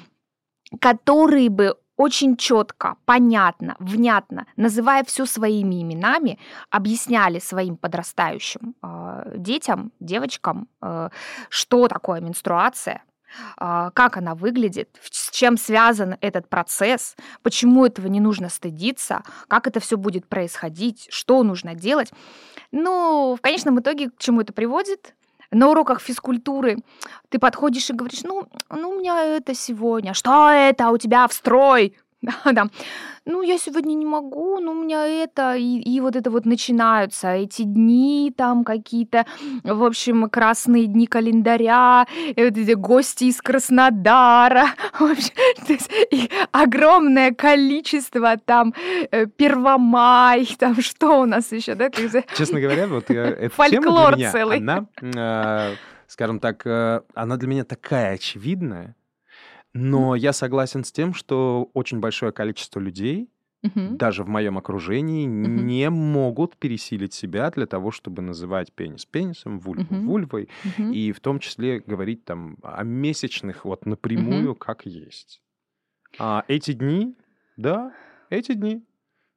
Которые 0.80 1.50
бы 1.50 1.76
очень 1.98 2.36
четко, 2.36 2.98
понятно, 3.06 3.76
внятно, 3.80 4.48
называя 4.58 5.04
все 5.04 5.26
своими 5.26 5.82
именами, 5.82 6.40
объясняли 6.70 7.40
своим 7.40 7.78
подрастающим 7.78 8.76
э, 8.82 9.34
детям, 9.38 9.92
девочкам, 10.00 10.68
э, 10.82 11.10
что 11.50 11.88
такое 11.88 12.20
менструация, 12.20 13.04
а, 13.58 13.92
как 13.92 14.18
она 14.18 14.36
выглядит, 14.36 14.90
с 15.10 15.30
чем 15.32 15.58
связан 15.58 16.18
этот 16.22 16.50
процесс, 16.50 17.16
почему 17.42 17.86
этого 17.86 18.08
не 18.08 18.20
нужно 18.20 18.50
стыдиться, 18.50 19.24
как 19.48 19.68
это 19.68 19.80
все 19.80 19.98
будет 19.98 20.28
происходить, 20.28 21.08
что 21.10 21.44
нужно 21.44 21.76
делать. 21.76 22.12
Ну, 22.72 23.36
в 23.38 23.42
конечном 23.42 23.80
итоге 23.80 24.10
к 24.10 24.18
чему 24.18 24.42
это 24.42 24.54
приводит? 24.54 25.15
На 25.52 25.70
уроках 25.70 26.02
физкультуры 26.02 26.78
ты 27.30 27.40
подходишь 27.40 27.90
и 27.90 27.94
говоришь, 27.94 28.24
ну, 28.24 28.48
ну 28.70 28.90
у 28.90 29.00
меня 29.00 29.24
это 29.24 29.54
сегодня, 29.54 30.14
что 30.14 30.50
это 30.50 30.90
у 30.90 30.98
тебя 30.98 31.28
в 31.28 31.34
строй? 31.34 31.96
Да, 32.56 32.68
ну, 33.26 33.42
я 33.42 33.58
сегодня 33.58 33.96
не 33.96 34.06
могу, 34.06 34.60
ну, 34.60 34.72
у 34.72 34.84
меня 34.84 35.06
это, 35.08 35.56
и, 35.56 35.80
и 35.80 36.00
вот 36.00 36.16
это 36.16 36.30
вот 36.30 36.46
начинаются 36.46 37.30
эти 37.30 37.64
дни 37.64 38.32
там 38.36 38.64
какие-то, 38.64 39.26
в 39.64 39.84
общем, 39.84 40.30
красные 40.30 40.86
дни 40.86 41.08
календаря, 41.08 42.06
и 42.36 42.44
вот 42.44 42.58
эти 42.58 42.74
гости 42.74 43.26
из 43.26 43.42
Краснодара, 43.42 44.68
в 45.00 45.04
общем, 45.04 45.34
то 45.66 45.74
есть, 45.74 45.90
и 46.12 46.30
огромное 46.52 47.32
количество 47.32 48.38
там 48.38 48.74
э, 49.12 49.26
Первомай, 49.26 50.48
там 50.60 50.80
что 50.82 51.22
у 51.22 51.26
нас 51.26 51.52
еще, 51.52 51.74
да? 51.74 51.90
Честно 51.90 52.60
говоря, 52.60 52.88
вот 52.88 53.10
я, 53.10 53.26
эта 53.26 53.56
Фольклор 53.56 53.82
тема 53.82 54.08
для 54.10 54.18
меня, 54.18 54.32
целый. 54.32 54.58
она, 54.58 54.86
э, 55.02 55.76
скажем 56.08 56.40
так, 56.40 56.66
э, 56.66 57.02
она 57.16 57.38
для 57.38 57.48
меня 57.48 57.64
такая 57.64 58.14
очевидная, 58.14 58.96
но 59.76 60.16
я 60.16 60.32
согласен 60.34 60.84
с 60.86 60.92
тем, 60.92 61.14
что 61.14 61.70
очень 61.74 62.00
большое 62.00 62.32
количество 62.32 62.80
людей, 62.80 63.30
Мгм. 63.62 63.98
даже 63.98 64.24
в 64.24 64.30
моем 64.30 64.58
окружении, 64.58 65.28
Мгм. 65.28 65.66
не 65.68 65.90
могут 65.90 66.56
пересилить 66.56 67.14
себя 67.14 67.52
для 67.52 67.66
того, 67.66 67.92
чтобы 67.92 68.22
называть 68.22 68.72
пенис 68.72 69.06
пенисом, 69.06 69.60
вульву 69.60 69.96
Мгм. 69.96 70.08
вульвой, 70.08 70.48
Мгм. 70.64 70.92
и 70.94 71.12
в 71.12 71.20
том 71.20 71.40
числе 71.40 71.80
говорить 71.82 72.24
там 72.24 72.58
о 72.64 72.84
месячных 72.84 73.66
вот 73.66 73.86
напрямую, 73.86 74.56
как 74.56 74.86
есть. 74.86 75.42
А 76.20 76.46
эти 76.48 76.72
дни, 76.74 77.16
да, 77.58 77.92
эти 78.30 78.54
дни, 78.54 78.82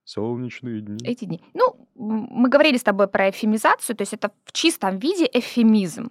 солнечные 0.05 0.81
дни. 0.81 0.99
Эти 1.05 1.25
дни. 1.25 1.41
Ну, 1.55 1.89
мы 1.97 2.49
говорили 2.49 2.77
с 2.77 2.83
тобой 2.85 3.09
про 3.09 3.29
эвфемизацию, 3.31 3.97
то 3.97 4.03
есть 4.03 4.15
это 4.15 4.31
в 4.45 4.53
чистом 4.53 4.99
виде 4.99 5.29
эвфемизм. 5.33 6.11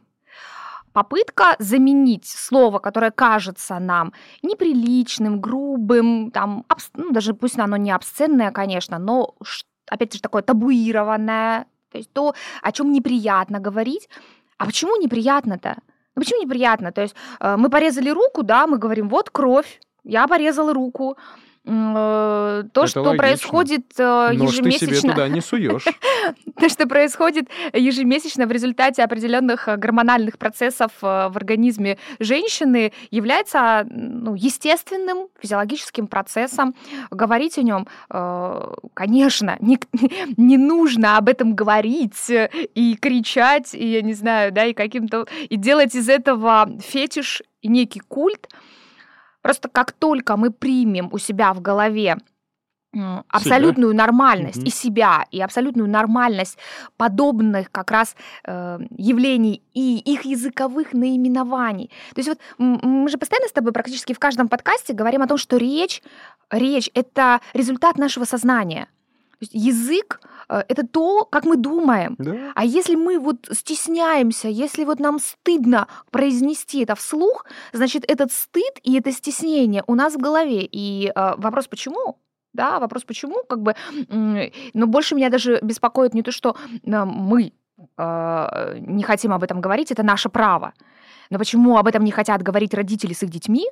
Попытка 0.98 1.56
заменить 1.60 2.26
слово, 2.26 2.80
которое 2.80 3.12
кажется 3.12 3.78
нам 3.78 4.14
неприличным, 4.42 5.40
грубым, 5.40 6.32
там, 6.32 6.66
абс- 6.68 6.90
ну, 6.96 7.12
даже 7.12 7.36
пусть 7.36 7.60
оно 7.60 7.78
не 7.78 7.92
обсценное, 7.92 8.50
конечно, 8.52 8.98
но 8.98 9.36
опять 9.92 10.16
же 10.16 10.22
такое 10.22 10.42
табуированное, 10.42 11.68
то 11.92 12.00
есть 12.00 12.12
то, 12.14 12.34
о 12.64 12.72
чем 12.72 12.92
неприятно 12.92 13.60
говорить. 13.60 14.10
А 14.58 14.66
почему 14.66 14.96
неприятно-то? 15.00 15.76
Ну 16.16 16.22
почему 16.24 16.42
неприятно? 16.42 16.92
То 16.92 17.02
есть 17.04 17.16
э, 17.42 17.58
мы 17.58 17.70
порезали 17.70 18.10
руку, 18.10 18.42
да, 18.42 18.66
мы 18.66 18.80
говорим, 18.80 19.08
вот 19.08 19.30
кровь, 19.30 19.80
я 20.04 20.28
порезала 20.28 20.74
руку. 20.74 21.16
Э, 21.68 22.64
то, 22.72 22.82
Это 22.82 22.88
что 22.88 23.02
логично. 23.02 23.18
происходит 23.18 23.86
э, 23.98 24.32
Нож 24.34 24.52
ты 24.52 24.58
себе 24.58 24.70
ежемесячно, 24.70 25.12
туда 25.12 25.28
не 25.28 25.42
суешь. 25.42 25.86
то, 26.60 26.70
что 26.70 26.88
происходит 26.88 27.50
ежемесячно 27.74 28.48
в 28.48 28.52
результате 28.52 29.04
определенных 29.04 29.68
э, 29.68 29.76
гормональных 29.76 30.38
процессов 30.38 30.92
в 31.02 31.32
организме 31.36 31.98
женщины, 32.20 32.94
является 33.12 33.86
ну, 33.90 34.36
естественным 34.36 35.28
физиологическим 35.40 36.08
процессом. 36.08 36.76
Говорить 37.12 37.58
о 37.58 37.64
нем, 37.64 37.88
э, 38.10 38.74
конечно, 38.94 39.58
не, 39.60 39.80
не 40.38 40.58
нужно 40.58 41.18
об 41.18 41.30
этом 41.30 41.56
говорить 41.56 42.30
и 42.30 42.98
кричать, 43.00 43.74
и 43.74 43.86
я 43.86 44.02
не 44.02 44.14
знаю, 44.14 44.52
да, 44.52 44.66
и 44.66 44.74
каким-то 44.74 45.28
и 45.50 45.56
делать 45.58 45.96
из 45.96 46.10
этого 46.10 46.70
фетиш 46.82 47.42
и 47.62 47.68
некий 47.68 48.00
культ. 48.00 48.48
Просто 49.42 49.70
как 49.70 49.92
только 49.92 50.38
мы 50.38 50.52
примем 50.52 51.10
у 51.12 51.18
себя 51.18 51.54
в 51.54 51.62
голове 51.62 52.18
абсолютную 53.28 53.94
нормальность 53.94 54.58
Мгм. 54.58 54.68
и 54.68 54.70
себя, 54.70 55.26
и 55.30 55.42
абсолютную 55.42 55.90
нормальность 55.90 56.58
подобных 56.96 57.72
как 57.72 57.92
раз 57.92 58.16
э, 58.46 58.80
явлений 58.98 59.62
и 59.74 59.98
их 60.00 60.26
языковых 60.26 60.94
наименований. 60.94 61.92
То 62.16 62.20
есть 62.22 62.30
вот 62.30 62.40
мы 62.58 63.10
же 63.10 63.18
постоянно 63.18 63.48
с 63.48 63.52
тобой 63.52 63.72
практически 63.72 64.14
в 64.14 64.20
каждом 64.20 64.48
подкасте 64.48 64.94
говорим 64.94 65.22
о 65.22 65.28
том, 65.28 65.38
что 65.38 65.58
речь, 65.58 66.02
речь— 66.50 66.90
это 66.94 67.42
результат 67.54 67.98
нашего 67.98 68.24
сознания. 68.24 68.88
То 69.32 69.38
есть 69.42 69.54
язык 69.54 70.22
это 70.50 70.88
то, 70.88 71.26
как 71.26 71.46
мы 71.46 71.58
думаем. 71.58 72.16
Да. 72.18 72.52
А 72.56 72.66
если 72.66 72.96
мы 72.96 73.20
вот 73.20 73.48
стесняемся, 73.52 74.48
если 74.48 74.86
вот 74.86 75.00
нам 75.00 75.20
стыдно 75.20 75.88
произнести 76.12 76.84
это 76.84 76.96
вслух, 76.96 77.46
значит, 77.74 78.04
этот 78.08 78.32
стыд 78.32 78.80
и 78.84 78.98
это 78.98 79.12
стеснение 79.12 79.84
у 79.88 79.96
нас 79.96 80.16
в 80.16 80.18
голове. 80.18 80.68
И 80.72 81.12
э, 81.14 81.34
вопрос 81.38 81.68
почему? 81.68 82.18
Да, 82.54 82.80
вопрос 82.80 83.04
почему, 83.04 83.44
как 83.48 83.62
бы, 83.62 83.76
но 84.74 84.88
больше 84.88 85.16
меня 85.16 85.30
даже 85.30 85.60
беспокоит 85.62 86.14
не 86.14 86.24
то, 86.24 86.32
что 86.32 86.56
э, 86.84 87.06
мы 87.06 87.54
э, 87.98 88.78
не 88.80 89.04
хотим 89.04 89.34
об 89.34 89.44
этом 89.44 89.62
говорить, 89.62 89.92
это 89.92 90.04
наше 90.04 90.30
право. 90.30 90.74
Но 91.30 91.38
почему 91.38 91.78
об 91.78 91.88
этом 91.88 92.04
не 92.04 92.12
хотят 92.12 92.42
говорить 92.42 92.74
родители 92.74 93.14
с 93.14 93.24
их 93.24 93.30
детьми? 93.30 93.68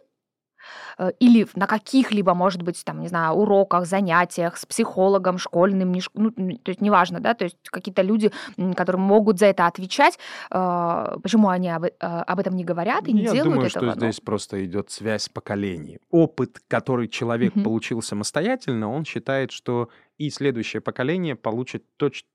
Э, 0.97 1.11
Или 1.19 1.47
на 1.55 1.67
каких-либо, 1.67 2.33
может 2.33 2.61
быть, 2.61 2.83
там, 2.85 2.99
не 3.01 3.07
знаю, 3.07 3.33
уроках, 3.35 3.85
занятиях 3.85 4.57
с 4.57 4.65
психологом, 4.65 5.37
школьным, 5.37 5.91
не 5.91 6.01
ш- 6.01 6.09
ну, 6.13 6.31
то 6.31 6.69
есть 6.71 6.81
неважно, 6.81 7.19
да, 7.19 7.33
то 7.33 7.43
есть 7.45 7.57
какие-то 7.69 8.01
люди, 8.01 8.31
которые 8.75 9.01
могут 9.01 9.39
за 9.39 9.47
это 9.47 9.67
отвечать, 9.67 10.17
э, 10.51 11.17
почему 11.21 11.49
они 11.49 11.69
об, 11.69 11.83
э, 11.85 11.89
об 11.99 12.39
этом 12.39 12.55
не 12.55 12.63
говорят 12.63 13.07
и 13.07 13.13
не 13.13 13.23
Я 13.23 13.31
делают 13.33 13.43
думаю, 13.43 13.67
этого? 13.67 13.91
что 13.91 13.99
Ну, 13.99 14.07
здесь 14.07 14.19
просто 14.21 14.65
идет 14.65 14.89
связь 14.91 15.29
поколений. 15.29 15.99
Опыт, 16.11 16.59
который 16.67 17.07
человек 17.07 17.55
Мгм. 17.55 17.63
получил 17.63 18.01
самостоятельно, 18.01 18.91
он 18.91 19.05
считает, 19.05 19.51
что 19.51 19.89
и 20.17 20.29
следующее 20.29 20.81
поколение 20.81 21.35
получит 21.35 21.83
точно 21.97 22.27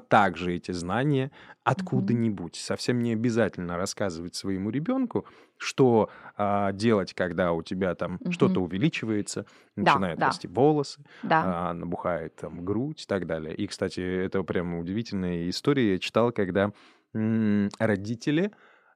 так 0.00 0.36
же 0.36 0.54
эти 0.54 0.72
знания 0.72 1.30
откуда-нибудь. 1.64 2.56
Совсем 2.56 3.00
не 3.02 3.12
обязательно 3.12 3.76
рассказывать 3.76 4.34
своему 4.34 4.70
ребенку, 4.70 5.26
что 5.58 6.10
а, 6.36 6.72
делать, 6.72 7.14
когда 7.14 7.52
у 7.52 7.62
тебя 7.62 7.94
там 7.94 8.18
Мгм. 8.20 8.32
что-то 8.32 8.60
увеличивается, 8.60 9.46
Да, 9.76 9.92
начинают 9.94 10.18
да. 10.20 10.26
расти 10.26 10.48
волосы, 10.48 11.04
да. 11.22 11.42
а, 11.70 11.72
набухает 11.72 12.34
там 12.36 12.64
грудь 12.64 13.02
и 13.02 13.06
так 13.06 13.26
далее. 13.26 13.54
И, 13.54 13.66
кстати, 13.66 14.00
это 14.00 14.42
прям 14.42 14.74
удивительная 14.74 15.48
история. 15.48 15.92
Я 15.92 15.98
читал, 15.98 16.32
когда 16.32 16.72
м, 17.14 17.68
родители 17.78 18.50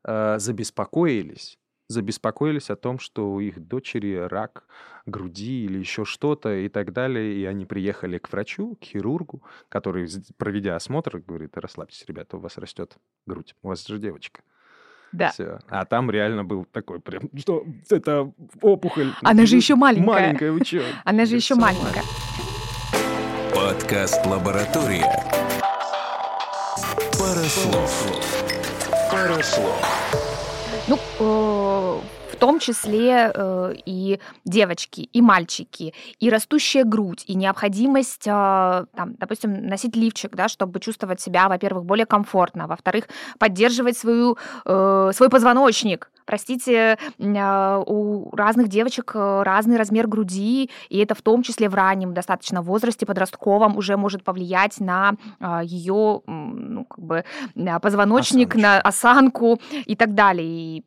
а, 0.05 0.39
забеспокоились, 0.39 1.59
забеспокоились 1.89 2.71
о 2.71 2.77
том, 2.77 2.99
что 2.99 3.33
у 3.33 3.41
их 3.41 3.61
дочери 3.61 4.15
рак 4.17 4.65
груди 5.07 5.65
или 5.65 5.79
еще 5.79 6.05
что-то 6.05 6.55
и 6.55 6.69
так 6.69 6.93
далее, 6.93 7.35
и 7.35 7.45
они 7.45 7.65
приехали 7.65 8.19
к 8.19 8.31
врачу, 8.33 8.77
к 8.77 8.85
хирургу, 8.85 9.43
который, 9.69 10.09
проведя 10.37 10.77
осмотр, 10.77 11.19
говорит, 11.19 11.57
расслабьтесь, 11.57 12.05
ребята, 12.09 12.37
у 12.37 12.41
вас 12.41 12.59
растет 12.59 12.97
грудь, 13.27 13.55
у 13.63 13.69
вас 13.69 13.87
же 13.87 13.99
девочка. 13.99 14.43
Да. 15.13 15.31
Всё. 15.31 15.61
А 15.69 15.85
там 15.85 16.11
реально 16.11 16.45
был 16.45 16.65
такой 16.65 17.01
прям, 17.01 17.31
что 17.39 17.65
это 17.89 18.33
опухоль. 18.61 19.13
Она 19.23 19.47
же 19.47 19.57
еще 19.57 19.77
маленькая. 19.77 20.07
Маленькая, 20.07 20.53
вы 20.53 20.65
чё? 20.65 20.83
Она 21.05 21.25
же 21.25 21.37
еще 21.37 21.55
«Всё 21.55 21.63
маленькая. 21.63 22.03
Подкаст 23.55 24.27
«Лаборатория». 24.27 25.07
Пара 27.19 27.45
слов. 27.45 28.13
Пара 29.11 29.43
слов. 29.43 29.83
Ну, 30.89 30.97
э, 31.19 31.56
в 32.37 32.39
том 32.39 32.59
числе 32.59 33.33
э, 33.35 33.75
и 33.87 34.21
девочки, 34.45 35.01
и 35.01 35.23
мальчики, 35.23 35.95
и 36.21 36.29
растущая 36.29 36.85
грудь, 36.85 37.25
и 37.27 37.35
необходимость, 37.35 38.27
э, 38.27 38.31
там, 38.31 39.15
допустим, 39.19 39.67
носить 39.67 39.97
лифчик, 39.97 40.37
да, 40.37 40.49
чтобы 40.49 40.81
чувствовать 40.81 41.19
себя, 41.21 41.49
во-первых, 41.49 41.87
более 41.87 42.05
комфортно, 42.05 42.65
а 42.65 42.67
во-вторых, 42.67 43.09
поддерживать 43.39 43.97
свою, 43.97 44.37
э, 44.67 45.11
свой 45.15 45.31
позвоночник. 45.31 46.11
Простите, 46.27 46.99
э, 47.19 47.83
у 47.87 48.37
разных 48.37 48.69
девочек 48.69 49.13
э, 49.15 49.43
разный 49.43 49.79
размер 49.79 50.07
груди, 50.07 50.69
и 50.91 50.99
это 50.99 51.15
в 51.15 51.23
том 51.23 51.43
числе 51.43 51.71
в 51.71 51.75
раннем 51.75 52.13
достаточно 52.13 52.61
возрасте, 52.61 53.07
подростковом, 53.07 53.79
уже 53.79 53.97
может 53.97 54.25
повлиять 54.25 54.79
на 54.81 55.15
ее, 55.63 56.21
ну, 56.27 56.85
как 56.85 56.99
бы, 56.99 57.25
позвоночник, 57.81 58.55
Осаночку. 58.55 58.61
на 58.61 58.81
осанку 58.81 59.61
и 59.87 59.97
так 59.97 60.15
далее, 60.15 60.79
и 60.79 60.83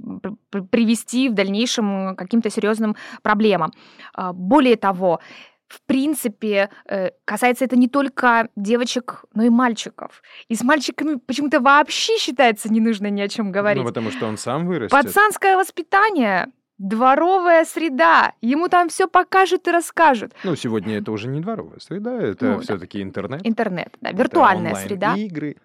привести 0.72 1.30
в 1.40 1.46
дальнейшем 1.46 2.16
к 2.16 2.20
каким-то 2.20 2.50
серьезным 2.50 2.96
проблемам. 3.24 3.72
А, 4.14 4.34
Более 4.34 4.76
того, 4.76 5.20
в 5.68 5.82
принципе, 5.86 6.70
э, 6.86 7.12
касается 7.26 7.64
это 7.66 7.76
не 7.78 7.88
только 7.88 8.50
девочек, 8.56 9.24
но 9.36 9.44
и 9.44 9.50
мальчиков. 9.50 10.22
И 10.48 10.56
с 10.56 10.64
мальчиками 10.64 11.16
почему-то 11.16 11.60
вообще 11.60 12.18
считается 12.18 12.70
не 12.74 12.80
нужно 12.82 13.10
ни 13.12 13.22
о 13.22 13.28
чем 13.28 13.52
говорить. 13.52 13.84
Ну, 13.84 13.88
потому 13.88 14.12
что 14.12 14.26
он 14.28 14.38
сам 14.38 14.66
вырастет. 14.66 14.92
Пацанское 14.92 15.56
воспитание, 15.58 16.48
дворовая 16.80 17.66
среда, 17.66 18.34
ему 18.42 18.68
там 18.68 18.90
все 18.90 19.08
покажут 19.08 19.68
и 19.68 19.72
расскажут. 19.72 20.34
Ну, 20.44 20.56
сегодня 20.56 20.98
это 20.98 21.12
уже 21.12 21.28
не 21.28 21.40
дворовая 21.40 21.80
среда, 21.80 22.20
это 22.20 22.46
Ну, 22.46 22.56
да. 22.56 22.62
все-таки 22.62 23.02
интернет. 23.04 23.42
Интернет, 23.44 23.96
да, 24.02 24.12
виртуальная 24.12 24.74
среда, 24.76 25.10
онлайн-игры. 25.10 25.58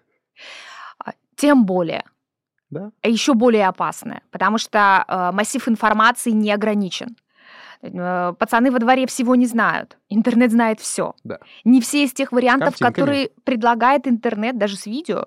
а, 1.03 1.13
тем 1.35 1.65
более. 1.65 2.03
Да. 2.69 2.91
а 3.01 3.07
еще 3.09 3.33
более 3.33 3.67
опасное, 3.67 4.21
потому 4.31 4.57
что 4.57 5.05
э, 5.07 5.31
массив 5.33 5.67
информации 5.67 6.31
не 6.31 6.51
ограничен. 6.51 7.15
Э, 7.81 8.33
Пацаны 8.39 8.71
во 8.71 8.79
дворе 8.79 9.05
всего 9.05 9.35
не 9.35 9.45
знают. 9.45 9.97
Интернет 10.09 10.51
знает 10.51 10.79
все. 10.79 11.13
Да. 11.23 11.39
Не 11.63 11.79
все 11.81 12.03
из 12.05 12.13
тех 12.13 12.31
вариантов, 12.31 12.77
Картинками. 12.79 12.93
которые 12.93 13.29
предлагает 13.43 14.07
интернет, 14.07 14.57
даже 14.57 14.75
с 14.77 14.85
видео, 14.87 15.25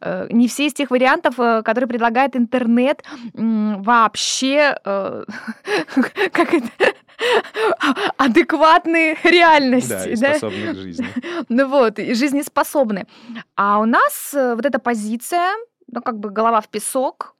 э, 0.00 0.28
не 0.30 0.46
все 0.46 0.66
из 0.66 0.74
тех 0.74 0.90
вариантов, 0.90 1.40
э, 1.40 1.62
которые 1.64 1.88
предлагает 1.88 2.36
интернет, 2.36 3.02
вообще 3.34 4.76
как 4.84 6.54
это 6.54 6.68
адекватные 8.16 9.16
Да, 9.22 9.30
реальности. 9.30 10.08
и 10.10 10.16
да? 10.16 10.30
способны 10.34 10.72
к 10.72 10.76
жизни. 10.76 11.06
Ну 11.48 11.66
вот, 11.68 11.98
и 11.98 12.14
жизнеспособны. 12.14 13.06
А 13.56 13.80
у 13.80 13.84
нас 13.86 14.30
вот 14.32 14.64
эта 14.64 14.78
позиция, 14.78 15.50
ну 15.90 16.00
как 16.02 16.18
бы 16.18 16.30
голова 16.30 16.60
в 16.60 16.68
песок, 16.68 17.34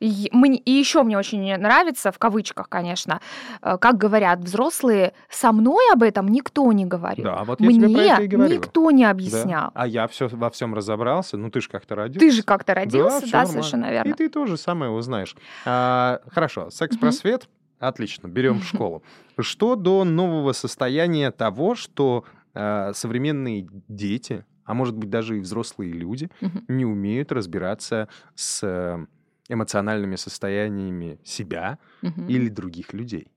и, 0.00 0.28
мне- 0.32 0.58
и 0.58 0.70
еще 0.70 1.02
мне 1.02 1.16
очень 1.16 1.56
нравится, 1.56 2.12
в 2.12 2.18
кавычках, 2.18 2.68
конечно, 2.68 3.22
э, 3.62 3.78
как 3.78 3.96
говорят 3.96 4.40
взрослые, 4.40 5.14
со 5.30 5.50
мной 5.50 5.82
об 5.94 6.02
этом 6.02 6.28
никто 6.28 6.70
не 6.72 6.84
говорил. 6.84 7.24
Да, 7.24 7.42
вот 7.44 7.58
я 7.58 7.68
тебе 7.68 7.80
про 7.80 7.88
Мне 7.88 8.06
это 8.12 8.22
и 8.22 8.26
говорю. 8.26 8.54
никто 8.56 8.90
не 8.90 9.04
Да. 9.04 9.10
объяснял. 9.10 9.70
А 9.74 9.86
я 9.86 10.06
все, 10.08 10.28
во 10.28 10.50
всем 10.50 10.74
разобрался. 10.74 11.38
Ну, 11.38 11.50
ты 11.50 11.62
же 11.62 11.70
как-то 11.70 11.94
родился. 11.94 12.20
Ты 12.20 12.30
же 12.32 12.42
как-то 12.42 12.74
родился, 12.74 13.20
да, 13.22 13.26
нормально. 13.38 13.46
совершенно 13.48 13.86
И 13.86 13.90
верно. 13.92 14.14
ты 14.14 14.28
тоже 14.28 14.56
самое 14.58 14.90
узнаешь. 14.92 15.34
А, 15.64 16.20
хорошо, 16.30 16.68
секс-просвет. 16.68 17.48
Отлично, 17.78 18.28
берем 18.28 18.60
в 18.60 18.64
школу. 18.64 19.02
Что 19.40 19.74
до 19.74 20.04
нового 20.04 20.52
состояния 20.52 21.30
того, 21.30 21.74
что 21.74 22.24
а, 22.54 22.92
современные 22.92 23.66
дети, 23.88 24.44
а 24.64 24.74
может 24.74 24.96
быть 24.96 25.10
даже 25.10 25.36
и 25.36 25.40
взрослые 25.40 25.92
люди, 25.92 26.30
Мгм. 26.40 26.64
не 26.68 26.84
умеют 26.84 27.32
разбираться 27.32 28.08
с 28.34 28.62
э, 28.66 29.06
эмоциональными 29.48 30.16
состояниями 30.16 31.18
себя 31.24 31.78
Мгм. 32.02 32.26
или 32.28 32.48
других 32.48 32.92
людей. 32.92 33.28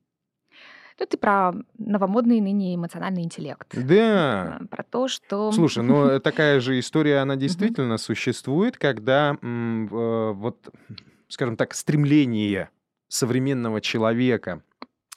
Ну, 0.98 1.06
ты 1.06 1.18
про 1.18 1.54
новомодный 1.78 2.40
ныне 2.40 2.74
эмоциональный 2.76 3.24
интеллект. 3.24 3.68
Да. 3.76 4.62
Про 4.72 4.84
то, 4.84 5.08
что... 5.10 5.52
Слушай, 5.52 5.84
ну 5.84 6.20
такая 6.22 6.62
же 6.62 6.80
история, 6.80 7.18
она 7.18 7.36
действительно 7.36 7.98
существует, 7.98 8.78
когда 8.78 9.38
э, 9.42 10.32
вот, 10.34 10.70
скажем 11.28 11.58
так, 11.58 11.74
стремление 11.74 12.70
современного 13.10 13.82
человека 13.82 14.62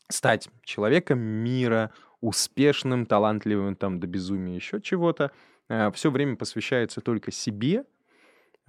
стать 0.08 0.48
человеком 0.64 1.20
мира, 1.20 1.90
успешным, 2.20 3.06
талантливым, 3.06 3.76
там, 3.76 4.00
до 4.00 4.06
безумия, 4.08 4.56
еще 4.56 4.80
чего-то, 4.80 5.30
все 5.68 6.10
время 6.10 6.36
посвящается 6.36 7.00
только 7.00 7.30
себе, 7.30 7.84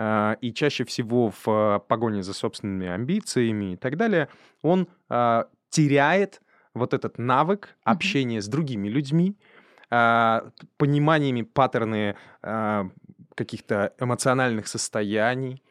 а, 0.02 0.38
и 0.40 0.54
чаще 0.54 0.86
всего 0.86 1.34
в 1.44 1.84
погоне 1.90 2.24
за 2.24 2.34
собственными 2.34 2.88
амбициями 2.88 3.74
и 3.74 3.76
так 3.76 3.98
далее, 3.98 4.30
он 4.62 4.88
а, 5.10 5.50
теряет 5.70 6.42
вот 6.74 6.94
этот 6.94 7.18
навык 7.18 7.76
общения 7.84 8.42
с 8.42 8.48
другими 8.48 8.88
людьми, 8.88 9.38
пониманиями 9.90 11.42
паттерны 11.42 12.16
каких-то 13.36 13.94
эмоциональных 14.00 14.68
состояний, 14.68 15.64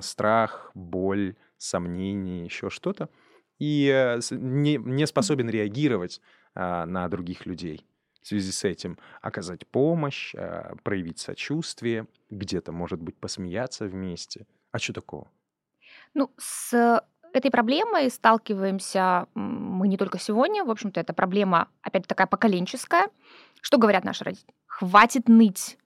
страх, 0.00 0.72
боль, 0.74 1.36
сомнения, 1.58 2.44
еще 2.44 2.70
что-то, 2.70 3.08
и 3.60 3.88
э, 3.88 4.18
не, 4.32 4.78
не 4.78 5.06
способен 5.06 5.48
реагировать 5.48 6.20
на 6.56 7.08
других 7.08 7.46
людей. 7.46 7.86
В 8.22 8.28
связи 8.28 8.52
с 8.52 8.64
этим 8.64 8.98
оказать 9.20 9.66
помощь, 9.66 10.34
а, 10.36 10.74
проявить 10.82 11.18
сочувствие, 11.18 12.06
где-то, 12.30 12.72
может 12.72 13.00
быть, 13.00 13.16
посмеяться 13.16 13.86
вместе. 13.86 14.46
А 14.70 14.78
что 14.78 14.92
такого? 14.92 15.28
Ну, 16.14 16.30
с 16.38 17.02
этой 17.32 17.50
проблемой 17.50 18.10
сталкиваемся 18.10 19.26
мы 19.34 19.88
не 19.88 19.96
только 19.96 20.18
сегодня. 20.18 20.64
В 20.64 20.70
общем-то, 20.70 21.00
это 21.00 21.12
проблема, 21.12 21.68
опять 21.82 22.06
такая 22.06 22.26
поколенческая. 22.26 23.08
Что 23.60 23.78
говорят 23.78 24.04
наши 24.04 24.24
родители? 24.24 24.54
Хватит 24.66 25.28
ныть, 25.28 25.78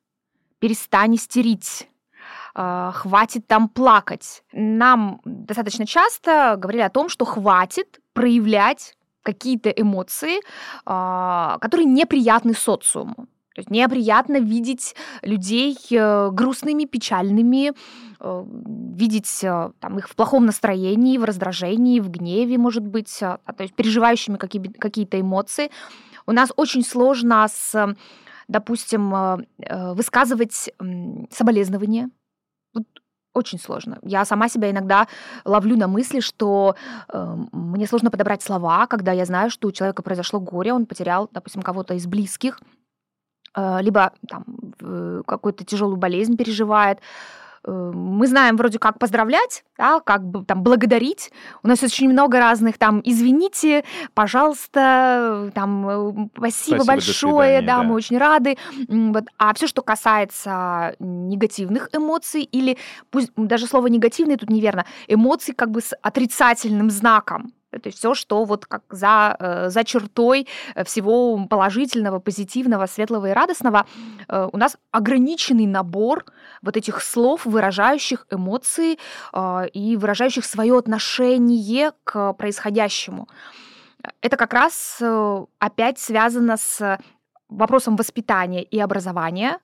перестань 0.59 1.15
истерить, 1.15 1.89
а, 2.55 2.93
хватит 2.93 3.47
там 3.47 3.69
плакать. 3.69 4.43
Нам 4.53 5.21
достаточно 5.25 5.87
часто 5.87 6.57
говорили 6.59 6.83
о 6.83 6.91
том, 6.91 7.09
что 7.09 7.25
хватит 7.25 8.01
проявлять 8.13 8.97
какие-то 9.27 9.71
эмоции, 9.71 10.41
а, 10.85 11.59
которые 11.61 11.87
неприятны 11.87 12.55
социуму. 12.55 13.27
То 13.57 13.61
есть 13.61 13.71
неприятно 13.71 14.39
видеть 14.39 14.95
людей 15.23 15.77
э, 15.91 16.31
грустными, 16.31 16.85
печальными, 16.85 17.73
э, 18.21 18.45
видеть 18.95 19.43
э, 19.43 19.71
там, 19.81 19.99
их 19.99 20.11
в 20.11 20.15
плохом 20.15 20.45
настроении, 20.45 21.17
в 21.17 21.25
раздражении, 21.25 22.01
в 22.01 22.11
гневе, 22.11 22.59
может 22.59 22.87
быть, 22.87 23.23
а, 23.23 23.39
то 23.57 23.63
есть 23.63 23.75
переживающими 23.75 24.37
какие- 24.37 24.73
какие-то 24.79 25.19
эмоции. 25.19 25.71
У 26.27 26.33
нас 26.33 26.53
очень 26.57 26.85
сложно 26.85 27.47
с, 27.49 27.97
допустим, 28.49 29.47
высказывать 29.95 30.71
соболезнования. 31.31 32.11
Вот 32.75 32.85
очень 33.37 33.59
сложно. 33.61 33.99
Я 34.03 34.25
сама 34.25 34.49
себя 34.49 34.71
иногда 34.71 35.07
ловлю 35.45 35.77
на 35.77 35.89
мысли, 35.89 36.21
что 36.21 36.75
э, 37.13 37.37
мне 37.53 37.87
сложно 37.87 38.11
подобрать 38.11 38.43
слова, 38.43 38.87
когда 38.87 39.13
я 39.13 39.25
знаю, 39.25 39.51
что 39.51 39.69
у 39.69 39.73
человека 39.73 40.03
произошло 40.03 40.41
горе, 40.41 40.73
он 40.73 40.87
потерял, 40.87 41.29
допустим, 41.33 41.63
кого-то 41.63 41.95
из 41.95 42.07
близких, 42.07 42.61
э, 43.55 43.83
либо 43.83 44.13
там 44.29 44.45
в- 44.81 45.23
какую-то 45.25 45.65
тяжелую 45.65 45.97
болезнь 45.97 46.37
переживает. 46.37 46.99
Э, 47.67 47.93
Мы 47.95 48.27
знаем 48.27 48.57
вроде 48.57 48.79
как 48.79 48.99
поздравлять, 48.99 49.65
да, 49.77 50.01
как 50.01 50.25
бы 50.25 50.45
там 50.45 50.63
благодарить. 50.63 51.33
У 51.63 51.69
нас 51.69 51.83
очень 51.83 52.09
много 52.09 52.39
разных 52.39 52.79
там 52.79 53.01
извините, 53.05 53.85
пожалуйста, 54.15 55.51
там 55.55 55.89
э, 55.89 56.29
спасибо, 56.37 56.77
Спасибо, 56.77 56.85
большое, 56.85 57.59
свидания, 57.59 57.67
да, 57.67 57.77
да. 57.79 57.83
мы 57.83 57.95
очень 57.95 58.19
рады. 58.19 58.57
Вот. 58.89 59.25
А 59.39 59.53
все, 59.55 59.67
что 59.67 59.83
касается 59.83 60.95
негативных 60.99 61.89
эмоций 61.93 62.43
или 62.43 62.79
пусть 63.11 63.33
даже 63.37 63.67
слово 63.67 63.89
негативный 63.89 64.37
тут 64.37 64.51
неверно, 64.51 64.87
эмоций 65.09 65.55
как 65.55 65.71
бы 65.71 65.81
с 65.81 65.95
отрицательным 66.03 66.91
знаком. 66.91 67.53
Да, 67.77 67.81
То 67.81 67.89
есть 67.89 67.99
все, 67.99 68.15
что 68.15 68.45
вот 68.45 68.67
как 68.67 68.83
за, 68.91 69.37
э, 69.39 69.69
за 69.71 69.85
чертой 69.85 70.49
э, 70.75 70.85
всего 70.85 71.47
положительного, 71.47 72.21
позитивного, 72.21 72.87
светлого 72.87 73.27
и 73.27 73.33
радостного, 73.33 73.87
э, 74.29 74.49
у 74.53 74.57
нас 74.57 74.77
ограниченный 74.91 75.67
набор 75.67 76.25
вот 76.63 76.77
этих 76.77 77.03
слов, 77.03 77.45
выражающих 77.45 78.27
эмоции 78.31 78.99
э, 79.33 79.69
и 79.75 79.97
выражающих 79.97 80.45
свое 80.45 80.79
отношение 80.79 81.93
к 82.05 82.33
происходящему. 82.33 83.29
Это 84.21 84.37
как 84.37 84.55
раз 84.55 85.03
опять 85.59 85.99
связано 85.99 86.57
с 86.57 86.99
вопросом 87.49 87.97
воспитания 87.97 88.63
и 88.63 88.79
образования. 88.79 89.59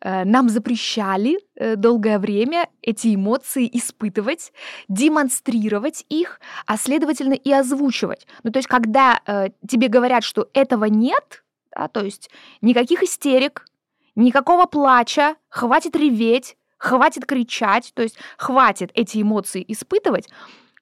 Э, 0.00 0.24
Нам 0.24 0.48
запрещали 0.48 1.38
э, 1.56 1.76
долгое 1.76 2.18
время 2.18 2.68
эти 2.82 3.14
эмоции 3.14 3.68
испытывать, 3.72 4.52
демонстрировать 4.88 6.04
их, 6.08 6.40
а 6.66 6.76
следовательно 6.76 7.34
и 7.34 7.52
озвучивать. 7.52 8.26
Ну, 8.42 8.50
то 8.50 8.58
есть, 8.58 8.68
когда 8.68 9.20
э, 9.26 9.48
тебе 9.68 9.88
говорят, 9.88 10.24
что 10.24 10.48
этого 10.54 10.86
нет, 10.86 11.44
да, 11.76 11.88
то 11.88 12.04
есть 12.04 12.30
никаких 12.60 13.02
истерик, 13.02 13.66
никакого 14.14 14.66
плача, 14.66 15.36
хватит 15.48 15.96
реветь, 15.96 16.56
хватит 16.78 17.26
кричать, 17.26 17.92
то 17.94 18.02
есть 18.02 18.16
хватит 18.36 18.90
эти 18.94 19.22
эмоции 19.22 19.64
испытывать, 19.66 20.28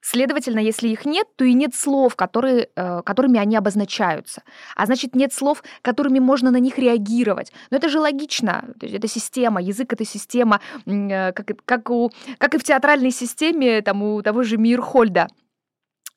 Следовательно, 0.04 0.58
если 0.58 0.88
их 0.88 1.06
нет, 1.06 1.28
то 1.36 1.44
и 1.44 1.54
нет 1.54 1.76
слов, 1.76 2.16
которые, 2.16 2.68
э, 2.74 3.02
которыми 3.02 3.38
они 3.38 3.56
обозначаются. 3.56 4.42
А 4.74 4.86
значит, 4.86 5.14
нет 5.14 5.32
слов, 5.32 5.62
которыми 5.80 6.18
можно 6.18 6.50
на 6.50 6.56
них 6.56 6.76
реагировать. 6.76 7.52
Но 7.70 7.76
это 7.76 7.88
же 7.88 8.00
логично. 8.00 8.64
То 8.80 8.86
есть 8.86 8.96
это 8.96 9.06
система, 9.06 9.62
язык— 9.62 9.92
это 9.94 10.04
система, 10.04 10.60
э, 10.86 11.32
как, 11.32 11.52
как, 11.64 11.90
у, 11.90 12.10
как 12.38 12.54
и 12.54 12.58
в 12.58 12.64
театральной 12.64 13.12
системе 13.12 13.80
там, 13.80 14.02
у 14.02 14.22
того 14.22 14.42
же 14.42 14.56
Мирхольда. 14.56 15.28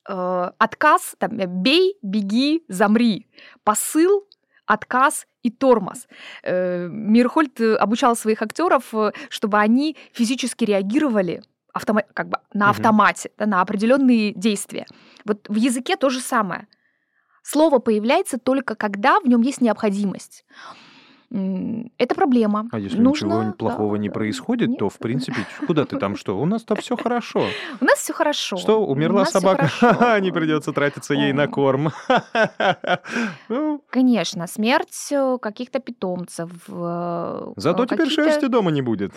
Э, 0.09 0.51
Отказ, 0.57 1.15
там, 1.19 1.37
бей, 1.37 1.95
беги, 2.01 2.63
замри. 2.67 3.27
Посыл, 3.63 4.27
отказ 4.65 5.27
и 5.43 5.51
тормоз. 5.51 6.07
Мирхольд 6.43 7.61
обучал 7.61 8.15
своих 8.15 8.41
актеров, 8.41 8.91
чтобы 9.29 9.59
они 9.59 9.95
физически 10.11 10.65
реагировали 10.65 11.43
автома- 11.75 12.05
как 12.13 12.29
бы 12.29 12.39
на 12.53 12.69
автомате, 12.69 13.31
да, 13.37 13.45
на 13.45 13.61
определенные 13.61 14.33
действия. 14.33 14.85
Вот 15.25 15.47
в 15.49 15.55
языке 15.55 15.95
то 15.97 16.09
же 16.09 16.19
самое. 16.19 16.67
Слово 17.43 17.79
появляется 17.79 18.39
только 18.39 18.75
когда 18.75 19.19
в 19.19 19.27
нем 19.27 19.41
есть 19.41 19.61
необходимость. 19.61 20.45
Это 21.31 22.15
проблема. 22.15 22.67
А 22.71 22.79
если 22.79 22.99
Нужно, 22.99 23.25
ничего 23.25 23.43
да, 23.43 23.51
плохого 23.53 23.95
не 23.95 24.09
происходит, 24.09 24.69
нет. 24.69 24.79
то, 24.79 24.89
в 24.89 24.97
принципе, 24.99 25.45
куда 25.67 25.85
ты 25.85 25.97
там 25.97 26.15
что? 26.15 26.39
У 26.39 26.45
нас-то 26.45 26.75
все 26.75 26.95
хорошо. 26.95 27.45
У 27.81 27.85
нас 27.85 27.99
все 27.99 28.13
хорошо. 28.13 28.57
Что, 28.57 28.85
умерла 28.85 29.21
нас 29.21 29.31
собака? 29.31 29.67
Ха-ха, 29.67 30.19
Не 30.25 30.31
придется 30.31 30.71
тратиться 30.71 31.13
ей 31.13 31.33
на 31.33 31.47
корм. 31.47 31.91
Ну, 33.49 33.81
Конечно, 33.89 34.47
смерть 34.47 35.09
э, 35.11 35.37
каких-то 35.41 35.79
питомцев. 35.79 36.49
э, 36.67 37.53
Зато 37.55 37.85
теперь 37.85 38.09
шерсти 38.09 38.47
дома 38.47 38.71
не 38.71 38.81
будет. 38.81 39.13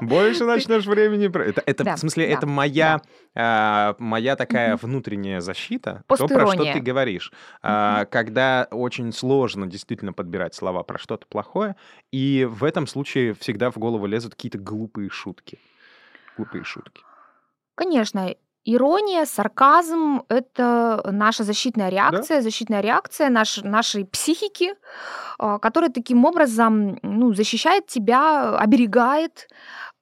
Больше 0.00 0.44
начнешь 0.44 0.86
времени... 0.86 1.26
Это, 1.26 1.62
это, 1.64 1.84
Да, 1.84 1.96
в 1.96 1.98
смысле, 1.98 2.26
да, 2.26 2.32
это 2.32 2.46
моя, 2.46 3.00
а, 3.34 3.94
моя 3.98 4.36
такая 4.36 4.76
внутренняя 4.76 5.40
защита, 5.40 6.02
то, 6.06 6.28
про 6.28 6.46
что 6.48 6.64
ты 6.64 6.80
говоришь. 6.80 7.32
А, 7.62 8.04
Когда 8.06 8.66
очень 8.70 9.12
сложно 9.12 9.66
действительно 9.66 10.12
подбирать 10.18 10.54
слова 10.54 10.82
про 10.82 10.98
что-то 10.98 11.26
плохое, 11.28 11.76
и 12.12 12.44
в 12.50 12.64
этом 12.64 12.88
случае 12.88 13.32
всегда 13.34 13.70
в 13.70 13.78
голову 13.78 14.06
лезут 14.06 14.34
какие-то 14.34 14.58
глупые 14.58 15.10
шутки. 15.10 15.58
Глупые 16.36 16.64
шутки. 16.64 17.02
Конечно, 17.76 18.34
ирония, 18.64 19.24
сарказм— 19.26 20.22
это 20.28 21.08
наша 21.12 21.44
защитная 21.44 21.90
реакция, 21.90 22.42
защитная 22.42 22.80
реакция 22.80 23.30
наш, 23.30 23.62
нашей 23.62 24.04
психики, 24.04 24.74
а, 25.38 25.58
которая 25.58 25.90
таким 25.90 26.24
образом 26.24 26.98
ну, 27.02 27.32
защищает 27.34 27.86
тебя, 27.86 28.58
оберегает 28.58 29.48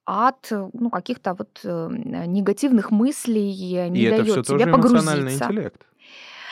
от 0.05 0.51
ну, 0.51 0.89
каких-то 0.89 1.33
вот 1.33 1.59
э, 1.63 1.89
негативных 2.27 2.91
мыслей, 2.91 3.89
не 3.89 3.99
и 3.99 4.03
это 4.03 4.23
дает 4.23 4.31
все 4.31 4.43
тебе 4.43 4.65
тоже 4.65 4.69
эмоциональный 4.69 5.15
погрузиться. 5.15 5.43
интеллект 5.45 5.87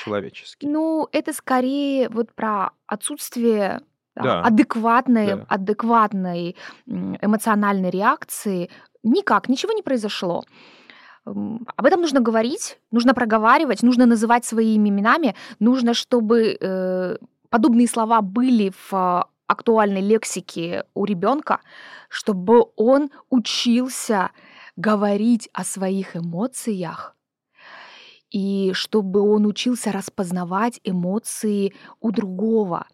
человеческий. 0.05 0.67
Ну, 0.67 1.07
это 1.11 1.33
скорее 1.33 2.09
вот 2.09 2.33
про 2.33 2.69
отсутствие 2.87 3.81
да, 4.15 4.23
Да. 4.23 4.41
адекватной, 4.41 5.27
Да. 5.35 5.45
адекватной 5.49 6.55
эмоциональной 6.85 7.89
реакции. 7.89 8.69
Никак, 9.03 9.49
ничего 9.49 9.73
не 9.73 9.81
произошло. 9.81 10.43
Об 11.25 11.85
этом 11.85 12.01
нужно 12.01 12.21
говорить, 12.21 12.77
нужно 12.91 13.13
проговаривать, 13.13 13.83
нужно 13.83 14.05
называть 14.05 14.45
своими 14.45 14.89
именами, 14.89 15.35
нужно, 15.59 15.93
чтобы 15.93 16.55
э, 16.59 17.17
подобные 17.49 17.87
слова 17.87 18.21
были 18.21 18.69
в 18.69 18.93
а, 18.93 19.27
актуальной 19.47 20.01
лексике 20.01 20.83
у 20.93 21.05
ребенка, 21.05 21.61
чтобы 22.09 22.65
он 22.75 23.09
учился 23.29 24.29
говорить 24.75 25.49
о 25.53 25.63
своих 25.63 26.15
эмоциях 26.15 27.14
и 28.35 28.73
чтобы 28.73 29.21
он 29.21 29.45
учился 29.45 29.93
распознавать 29.93 30.81
эмоции 30.83 31.73
у 32.01 32.11
другого. 32.11 32.85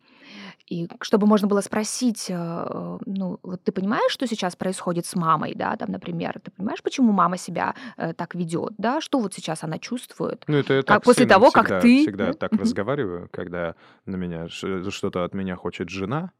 И 0.68 0.88
чтобы 1.02 1.26
можно 1.26 1.48
было 1.48 1.62
спросить, 1.62 2.28
э, 2.30 2.98
ну, 3.08 3.40
вот 3.42 3.64
ты 3.64 3.72
понимаешь, 3.72 4.12
что 4.12 4.28
сейчас 4.28 4.56
происходит 4.56 5.08
с 5.08 5.16
мамой, 5.16 5.56
да, 5.56 5.76
там, 5.78 5.92
например, 5.92 6.40
ты 6.44 6.52
понимаешь, 6.52 6.84
почему 6.84 7.12
мама 7.12 7.38
себя 7.38 7.74
э, 7.98 8.14
так 8.14 8.36
ведет, 8.36 8.74
да, 8.78 9.02
что 9.02 9.20
вот 9.20 9.34
сейчас 9.34 9.64
она 9.64 9.80
чувствует? 9.80 10.44
Ну, 10.48 10.58
это 10.58 10.76
я 10.76 10.84
Как 10.84 11.04
после 11.04 11.26
того, 11.26 11.50
как 11.50 11.66
всегда, 11.66 11.82
ты, 11.82 12.02
всегда 12.04 12.26
да? 12.28 12.34
так 12.34 12.54
разговариваю, 12.54 13.28
когда 13.32 13.74
на 14.06 14.18
меня 14.18 14.48
что-то 14.48 15.26
от 15.26 15.34
меня 15.34 15.56
хочет 15.56 15.90
жена, 15.90 16.32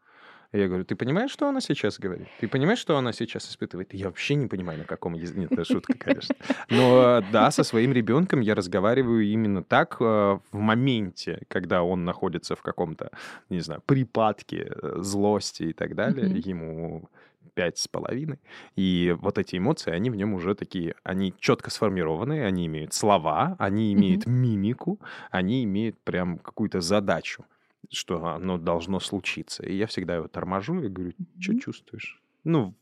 Я 0.54 0.68
говорю, 0.68 0.84
ты 0.84 0.96
понимаешь, 0.96 1.32
что 1.32 1.48
она 1.48 1.62
сейчас 1.62 1.98
говорит? 1.98 2.28
Ты 2.42 2.48
понимаешь, 2.50 2.80
что 2.80 2.98
она 2.98 3.14
сейчас 3.14 3.50
испытывает? 3.50 3.94
Я 3.94 4.08
вообще 4.08 4.36
не 4.36 4.48
понимаю, 4.48 4.80
на 4.80 4.86
каком 4.86 5.14
языке. 5.14 5.40
Нет, 5.42 5.52
это 5.54 5.64
шутка, 5.64 5.94
конечно. 5.98 6.36
Но 6.70 7.24
да, 7.32 7.52
со 7.52 7.64
своим 7.64 7.94
ребенком 7.94 8.42
я 8.42 8.54
разговариваю 8.54 9.24
именно 9.24 9.64
так 9.64 9.98
э, 10.02 10.04
в 10.04 10.58
моменте, 10.58 11.44
когда 11.48 11.84
он 11.84 12.04
находится 12.04 12.58
в 12.58 12.62
каком-то, 12.62 13.12
не 13.50 13.62
знаю, 13.62 13.82
припадке 13.86 14.74
э, 14.76 14.96
злости 14.98 15.64
и 15.64 15.74
так 15.74 15.96
далее. 15.96 16.28
Ему 16.46 17.10
пять 17.54 17.78
с 17.78 17.88
половиной. 17.88 18.40
И 18.76 19.16
вот 19.22 19.38
эти 19.38 19.58
эмоции, 19.58 19.92
они 19.92 20.10
в 20.10 20.16
нем 20.16 20.34
уже 20.34 20.56
такие, 20.56 20.96
они 21.04 21.34
четко 21.40 21.70
сформированы, 21.70 22.44
они 22.44 22.66
имеют 22.66 22.94
слова, 22.94 23.56
они 23.60 23.94
имеют 23.94 24.26
мимику, 24.26 25.00
они 25.32 25.64
имеют 25.64 25.98
прям 26.04 26.38
какую-то 26.40 26.82
задачу, 26.82 27.46
что 27.92 28.26
оно 28.26 28.58
должно 28.58 29.00
случиться. 29.00 29.64
И 29.66 29.76
я 29.76 29.88
всегда 29.88 30.16
его 30.16 30.28
торможу 30.28 30.82
и 30.82 30.88
говорю, 30.88 31.14
что 31.40 31.60
чувствуешь? 31.60 32.22
Ну, 32.44 32.74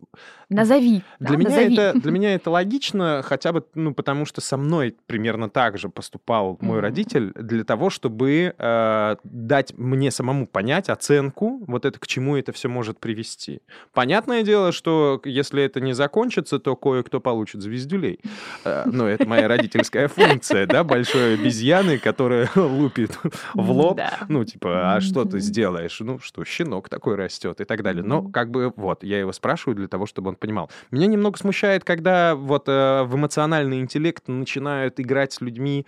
Назови. 0.49 1.03
для 1.19 1.31
да, 1.31 1.35
меня, 1.35 1.49
назови. 1.49 1.75
это, 1.75 1.99
для 1.99 2.11
меня 2.13 2.33
это 2.33 2.49
логично, 2.49 3.21
хотя 3.23 3.51
бы, 3.51 3.65
ну, 3.75 3.93
потому 3.93 4.25
что 4.25 4.39
со 4.39 4.55
мной 4.55 4.95
примерно 5.05 5.49
так 5.49 5.77
же 5.77 5.89
поступал 5.89 6.57
мой 6.61 6.77
Мгм. 6.77 6.81
родитель, 6.81 7.31
для 7.35 7.65
того, 7.65 7.89
чтобы 7.89 8.55
э, 8.57 9.15
дать 9.23 9.77
мне 9.77 10.11
самому 10.11 10.47
понять 10.47 10.87
оценку, 10.89 11.61
вот 11.67 11.83
это 11.85 11.99
к 11.99 12.07
чему 12.07 12.37
это 12.37 12.53
все 12.53 12.69
может 12.69 12.99
привести. 12.99 13.61
Понятное 13.93 14.43
дело, 14.43 14.71
что 14.71 15.21
если 15.25 15.61
это 15.61 15.81
не 15.81 15.91
закончится, 15.93 16.57
то 16.59 16.75
кое-кто 16.77 17.19
получит 17.19 17.61
звездюлей. 17.61 18.21
Э, 18.63 18.83
ну, 18.85 19.05
это 19.05 19.27
моя 19.27 19.49
родительская 19.49 20.07
функция, 20.07 20.65
да, 20.67 20.85
большой 20.85 21.33
обезьяны, 21.33 21.99
которая 21.99 22.49
лупит 22.55 23.19
в 23.53 23.71
лоб, 23.71 23.99
ну, 24.29 24.45
типа, 24.45 24.93
а 24.95 25.01
что 25.01 25.25
ты 25.25 25.39
сделаешь? 25.41 25.99
Ну, 25.99 26.17
что, 26.19 26.45
щенок 26.45 26.87
такой 26.87 27.15
растет 27.15 27.59
и 27.59 27.65
так 27.65 27.83
далее. 27.83 28.03
Но, 28.03 28.23
как 28.23 28.49
бы, 28.51 28.71
вот, 28.75 29.03
я 29.03 29.19
его 29.19 29.33
спрашиваю 29.33 29.48
для 29.57 29.87
того, 29.87 30.05
чтобы 30.05 30.29
он 30.29 30.35
понимал. 30.35 30.69
Меня 30.91 31.07
немного 31.07 31.37
смущает, 31.37 31.83
когда 31.83 32.35
вот 32.35 32.67
э, 32.67 33.03
в 33.03 33.15
эмоциональный 33.15 33.79
интеллект 33.79 34.27
начинают 34.27 34.99
играть 34.99 35.33
с 35.33 35.41
людьми 35.41 35.85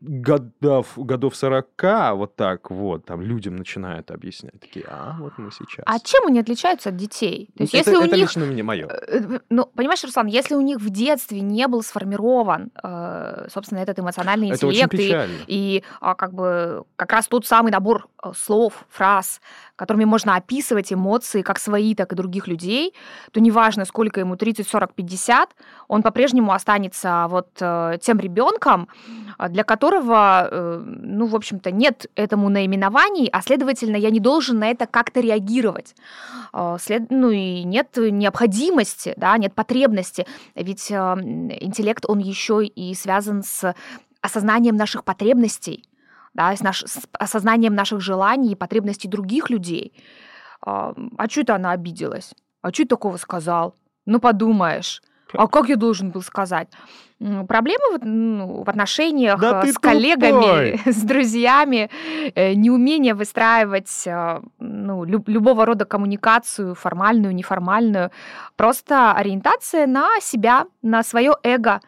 годов, 0.00 0.92
годов 0.96 1.36
40, 1.36 1.66
вот 2.14 2.34
так 2.34 2.70
вот, 2.70 3.04
там, 3.04 3.22
людям 3.22 3.56
начинают 3.56 4.10
объяснять. 4.10 4.58
Такие, 4.60 4.84
а, 4.88 5.16
вот 5.20 5.32
мы 5.38 5.50
сейчас. 5.52 5.84
А 5.86 5.98
чем 6.00 6.26
они 6.26 6.40
отличаются 6.40 6.88
от 6.88 6.96
детей? 6.96 7.50
То 7.56 7.62
есть, 7.62 7.74
это, 7.74 7.90
если 7.90 8.02
у 8.02 8.06
это 8.06 8.16
них 8.16 8.26
лично 8.26 8.46
мне 8.46 8.62
мое. 8.62 8.88
Э, 8.88 9.38
Ну, 9.48 9.66
понимаешь, 9.66 10.02
Руслан, 10.02 10.26
если 10.26 10.54
у 10.54 10.60
них 10.60 10.78
в 10.78 10.90
детстве 10.90 11.40
не 11.40 11.68
был 11.68 11.82
сформирован, 11.82 12.70
э, 12.82 13.46
собственно, 13.52 13.78
этот 13.78 14.00
эмоциональный 14.00 14.50
Это 14.50 14.66
интеллект 14.66 14.94
и, 14.94 14.96
печально. 14.96 15.36
и 15.46 15.84
а, 16.00 16.14
как 16.14 16.34
бы 16.34 16.84
как 16.96 17.12
раз 17.12 17.28
тот 17.28 17.46
самый 17.46 17.70
набор 17.70 18.08
э, 18.24 18.32
слов, 18.36 18.84
фраз, 18.88 19.40
которыми 19.80 20.04
можно 20.04 20.36
описывать 20.36 20.92
эмоции 20.92 21.40
как 21.40 21.58
свои, 21.58 21.94
так 21.94 22.12
и 22.12 22.14
других 22.14 22.48
людей, 22.48 22.92
то 23.32 23.40
неважно, 23.40 23.86
сколько 23.86 24.20
ему 24.20 24.36
30, 24.36 24.68
40, 24.68 24.92
50, 24.92 25.56
он 25.88 26.02
по-прежнему 26.02 26.52
останется 26.52 27.26
вот 27.30 27.48
э, 27.60 27.96
тем 28.02 28.20
ребенком, 28.20 28.88
а, 29.38 29.48
для 29.48 29.64
которого, 29.64 30.48
э, 30.50 30.82
ну, 30.84 31.24
в 31.24 31.34
общем-то, 31.34 31.70
нет 31.70 32.10
этому 32.14 32.50
наименований, 32.50 33.30
а, 33.32 33.40
следовательно, 33.40 33.96
я 33.96 34.10
не 34.10 34.20
должен 34.20 34.58
на 34.58 34.70
это 34.70 34.86
как-то 34.86 35.20
реагировать. 35.20 35.94
А, 36.52 36.76
след- 36.78 37.10
Ну, 37.10 37.30
и 37.30 37.62
нет 37.64 37.96
необходимости, 37.96 39.14
да, 39.16 39.38
нет 39.38 39.54
потребности. 39.54 40.26
Ведь 40.54 40.90
э, 40.90 40.94
интеллект, 40.94 42.04
он 42.06 42.18
еще 42.18 42.66
и 42.66 42.94
связан 42.94 43.42
с 43.42 43.74
осознанием 44.20 44.76
наших 44.76 45.04
потребностей, 45.04 45.84
да, 46.34 46.54
с, 46.54 46.60
наш- 46.60 46.84
с 46.84 47.00
осознанием 47.12 47.74
наших 47.74 48.00
желаний 48.00 48.52
и 48.52 48.56
потребностей 48.56 49.08
других 49.08 49.50
людей. 49.50 49.92
А 50.62 50.94
что 51.28 51.40
это 51.40 51.54
она 51.54 51.72
обиделась? 51.72 52.34
А 52.62 52.72
что 52.72 52.86
такого 52.86 53.16
сказал? 53.16 53.74
Ну, 54.06 54.20
подумаешь. 54.20 55.02
А 55.32 55.46
как 55.46 55.68
я 55.68 55.76
должен 55.76 56.10
был 56.10 56.22
сказать? 56.22 56.68
Проблемы 57.18 57.98
в, 57.98 58.04
ну, 58.04 58.62
в 58.64 58.68
отношениях 58.68 59.38
Да 59.40 59.62
э, 59.64 59.72
с 59.72 59.78
коллегами, 59.78 60.32
тупой! 60.32 60.80
с 60.92 61.02
друзьями, 61.02 61.90
э, 62.34 62.54
неумение 62.54 63.14
выстраивать 63.14 64.06
э, 64.06 64.40
ну, 64.58 65.04
люб- 65.04 65.28
любого 65.28 65.66
рода 65.66 65.84
коммуникацию, 65.84 66.74
формальную, 66.74 67.34
неформальную, 67.34 68.10
просто 68.56 69.12
ориентация 69.12 69.86
на 69.86 70.08
себя, 70.20 70.66
на 70.82 71.02
свое 71.02 71.34
эго. 71.42 71.80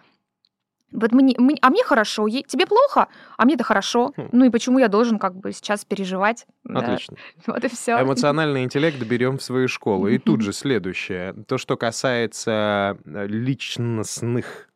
Вот 0.92 1.12
мне, 1.12 1.34
мне- 1.38 1.58
а 1.62 1.70
мне 1.70 1.82
хорошо, 1.84 2.26
е- 2.26 2.42
тебе 2.42 2.66
плохо, 2.66 3.08
а 3.36 3.44
мне-то 3.44 3.64
хорошо. 3.64 4.12
Хм. 4.16 4.28
Ну 4.32 4.44
и 4.44 4.50
почему 4.50 4.78
я 4.78 4.88
должен 4.88 5.18
как 5.18 5.34
бы 5.36 5.52
сейчас 5.52 5.84
переживать? 5.84 6.46
Да, 6.64 6.80
Отлично. 6.80 7.16
Вот 7.46 7.64
и 7.64 7.68
все. 7.68 8.00
Эмоциональный 8.00 8.62
интеллект 8.64 8.98
берем 9.04 9.38
в 9.38 9.42
свою 9.42 9.68
школу. 9.68 10.08
И 10.08 10.18
тут 10.18 10.40
же 10.42 10.52
следующее. 10.52 11.32
То, 11.48 11.58
что 11.58 11.76
касается 11.76 12.96
э, 13.04 13.26
личностных 13.26 14.68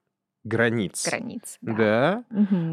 границ. 0.47 1.07
Границ. 1.07 1.59
Да. 1.61 2.25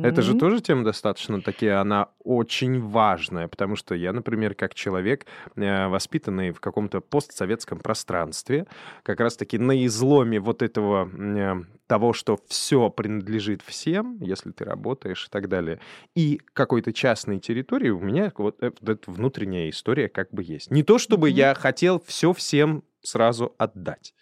Это 0.03 0.21
же 0.21 0.35
тоже 0.35 0.61
тема 0.61 0.83
достаточно 0.83 1.41
таки, 1.41 1.67
она 1.67 2.09
очень 2.23 2.79
важная, 2.79 3.47
потому 3.47 3.75
что 3.75 3.95
я, 3.95 4.13
например, 4.13 4.53
как 4.55 4.73
человек, 4.75 5.25
э, 5.55 5.87
воспитанный 5.87 6.51
в 6.51 6.59
каком-то 6.59 7.01
постсоветском 7.01 7.79
пространстве, 7.79 8.67
как 9.03 9.19
раз-таки 9.19 9.57
на 9.57 9.85
изломе 9.85 10.39
вот 10.39 10.61
этого 10.61 11.09
э, 11.11 11.63
того, 11.87 12.13
что 12.13 12.39
все 12.47 12.89
принадлежит 12.89 13.61
всем, 13.61 14.17
если 14.21 14.51
ты 14.51 14.63
работаешь 14.65 15.25
и 15.27 15.29
так 15.29 15.49
далее, 15.49 15.79
и 16.15 16.39
какой-то 16.53 16.93
частной 16.93 17.39
территории, 17.39 17.89
у 17.89 17.99
меня 17.99 18.31
вот 18.37 18.61
эта 18.61 18.79
внутренняя 19.07 19.69
история 19.69 20.09
как 20.09 20.29
бы 20.31 20.43
есть. 20.43 20.71
Не 20.71 20.83
то, 20.83 20.97
чтобы 20.97 21.29
Мгм. 21.29 21.37
я 21.37 21.53
хотел 21.55 22.01
все 22.05 22.33
всем 22.33 22.83
сразу 23.01 23.53
отдать, 23.57 24.13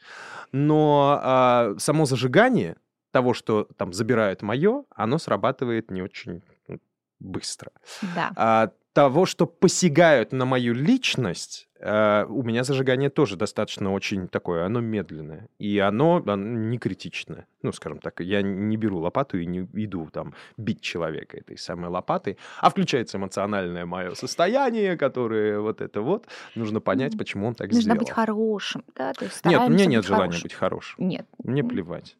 но 0.51 1.19
а, 1.21 1.75
само 1.77 2.05
зажигание 2.05 2.77
того, 3.11 3.33
что 3.33 3.67
там 3.77 3.93
забирают 3.93 4.41
мое, 4.41 4.83
оно 4.95 5.17
срабатывает 5.17 5.91
не 5.91 6.01
очень 6.01 6.41
м, 6.67 6.79
быстро. 7.19 7.71
Да. 8.15 8.31
А 8.35 8.71
того, 8.93 9.25
что 9.25 9.45
посягают 9.45 10.33
на 10.33 10.43
мою 10.45 10.73
личность, 10.73 11.69
э, 11.79 12.25
у 12.27 12.43
меня 12.43 12.65
зажигание 12.65 13.09
тоже 13.09 13.37
достаточно 13.37 13.93
очень 13.93 14.27
такое, 14.27 14.65
оно 14.65 14.81
медленное. 14.81 15.47
И 15.59 15.79
оно, 15.79 16.21
оно 16.25 16.35
не 16.35 16.77
критичное. 16.77 17.47
Ну, 17.61 17.71
скажем 17.71 17.99
так, 17.99 18.19
я 18.19 18.41
не 18.41 18.75
беру 18.75 18.99
лопату 18.99 19.37
и 19.37 19.45
не 19.45 19.59
иду 19.85 20.09
там 20.11 20.33
бить 20.57 20.81
человека 20.81 21.37
этой 21.37 21.57
самой 21.57 21.89
лопатой, 21.89 22.37
а 22.59 22.69
включается 22.69 23.17
эмоциональное 23.17 23.85
мое 23.85 24.13
состояние, 24.13 24.97
которое 24.97 25.61
вот 25.61 25.79
это 25.79 26.01
вот. 26.01 26.27
Нужно 26.55 26.81
понять, 26.81 27.17
почему 27.17 27.47
он 27.47 27.55
так 27.55 27.67
Нужно 27.67 27.81
сделал. 27.81 27.99
быть 27.99 28.09
хорошим, 28.09 28.83
да, 28.95 29.13
то 29.13 29.23
есть 29.23 29.45
Нет, 29.45 29.61
у 29.61 29.69
меня 29.69 29.85
нет 29.85 30.05
желания 30.05 30.23
хорошим. 30.25 30.43
быть 30.43 30.53
хорошим. 30.53 31.07
Нет. 31.07 31.25
Мне 31.41 31.63
плевать. 31.63 32.17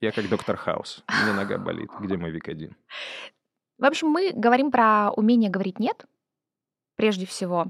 Я 0.00 0.12
как 0.12 0.28
доктор 0.28 0.56
Хаус. 0.56 1.02
У 1.08 1.24
меня 1.24 1.34
нога 1.34 1.58
болит. 1.58 1.90
Где 2.00 2.16
мой 2.16 2.30
Викодин? 2.30 2.76
В 3.78 3.84
общем, 3.84 4.08
мы 4.08 4.32
говорим 4.32 4.70
про 4.70 5.10
умение 5.10 5.50
говорить 5.50 5.78
«нет», 5.78 6.06
прежде 6.96 7.26
всего, 7.26 7.66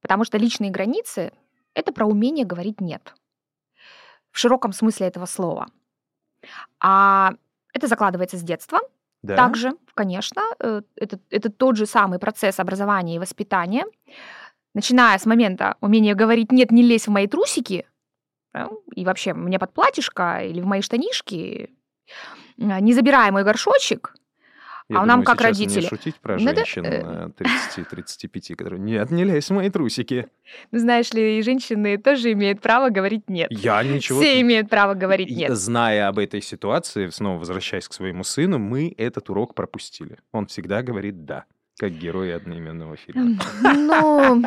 потому 0.00 0.24
что 0.24 0.38
личные 0.38 0.70
границы— 0.70 1.32
это 1.74 1.92
про 1.92 2.06
умение 2.06 2.46
говорить 2.46 2.80
«нет» 2.80 3.14
в 4.30 4.38
широком 4.38 4.72
смысле 4.72 5.06
этого 5.06 5.26
слова. 5.26 5.68
А 6.80 7.34
это 7.72 7.86
закладывается 7.86 8.36
с 8.36 8.42
детства. 8.42 8.80
Да? 9.22 9.36
Также, 9.36 9.76
конечно, 9.94 10.42
э, 10.58 10.82
это, 10.96 11.18
это 11.30 11.50
тот 11.50 11.76
же 11.76 11.86
самый 11.86 12.18
процесс 12.18 12.58
образования 12.58 13.16
и 13.16 13.18
воспитания. 13.18 13.86
Начиная 14.74 15.16
с 15.18 15.24
момента 15.24 15.76
умения 15.80 16.14
говорить 16.14 16.52
«нет, 16.52 16.72
не 16.72 16.82
лезь 16.82 17.06
в 17.06 17.10
мои 17.10 17.26
трусики», 17.26 17.86
и 18.94 19.04
вообще 19.04 19.34
мне 19.34 19.58
под 19.58 19.72
платьишко 19.72 20.40
или 20.44 20.60
в 20.60 20.66
мои 20.66 20.80
штанишки, 20.80 21.70
э, 22.58 22.80
не 22.80 22.92
забирай 22.92 23.30
мой 23.30 23.44
горшочек, 23.44 24.14
Я 24.88 25.00
а 25.00 25.06
нам 25.06 25.22
думаю, 25.22 25.26
как 25.26 25.40
сейчас 25.40 25.58
мне 25.58 25.66
родители. 25.66 25.88
шутить 25.88 26.14
про 26.16 26.38
Надо, 26.38 26.56
женщин 26.64 26.84
э, 26.84 27.30
э, 27.38 27.44
30-35, 27.78 28.54
которые 28.54 28.80
«Нет, 28.80 29.10
не 29.10 29.24
лезь 29.24 29.48
в 29.48 29.54
мои 29.54 29.70
трусики». 29.70 30.28
Ну, 30.70 30.78
знаешь 30.78 31.12
ли, 31.12 31.38
и 31.38 31.42
женщины 31.42 31.98
тоже 31.98 32.32
имеют 32.32 32.60
право 32.60 32.90
говорить 32.90 33.28
«нет». 33.28 33.50
Я 33.50 33.82
ничего... 33.82 34.20
Все 34.20 34.40
имеют 34.40 34.68
право 34.68 34.94
говорить 34.94 35.30
И, 35.30 35.34
«нет». 35.34 35.56
Зная 35.56 36.08
об 36.08 36.18
этой 36.18 36.42
ситуации, 36.42 37.08
снова 37.08 37.38
возвращаясь 37.38 37.88
к 37.88 37.92
своему 37.92 38.24
сыну, 38.24 38.58
мы 38.58 38.94
этот 38.96 39.30
урок 39.30 39.54
пропустили. 39.54 40.18
Он 40.32 40.46
всегда 40.46 40.82
говорит 40.82 41.24
«да», 41.24 41.44
как 41.76 41.90
герой 41.90 42.34
одноименного 42.34 42.96
фильма. 42.96 43.36
Ну, 43.62 44.42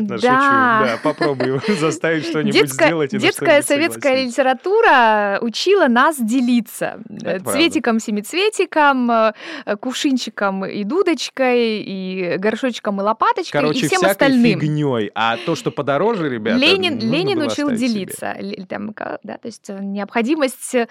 Да, 0.00 0.98
попробую 1.02 1.60
заставить 1.78 2.26
что-нибудь 2.26 2.72
сделать 2.72 3.10
детская 3.12 3.62
советская 3.62 4.24
литература 4.24 5.38
учила 5.40 5.86
нас 5.86 6.20
делиться 6.20 7.00
э, 7.08 7.38
правда. 7.38 7.52
цветиком, 7.52 8.00
семицветиком, 8.00 9.10
э, 9.10 9.32
кувшинчиком 9.80 10.64
и 10.66 10.82
дудочкой, 10.82 11.82
и 11.82 12.36
горшочком 12.38 13.00
и 13.00 13.04
лопаточкой, 13.04 13.60
Короче, 13.60 13.86
и 13.86 13.88
всем 13.88 14.04
остальным. 14.04 14.60
фигней. 14.60 15.10
А 15.14 15.36
то, 15.36 15.54
что 15.54 15.70
подороже, 15.70 16.28
ребята, 16.28 16.58
Ленин, 16.58 16.94
нужно 16.94 17.10
Ленин 17.10 17.42
учил 17.42 17.68
себе. 17.68 17.78
делиться, 17.78 18.36
там, 18.68 18.92
да, 19.22 19.38
то 19.38 19.46
есть 19.46 19.70
э, 19.70 19.78
необходимость 19.80 20.74
э, 20.74 20.86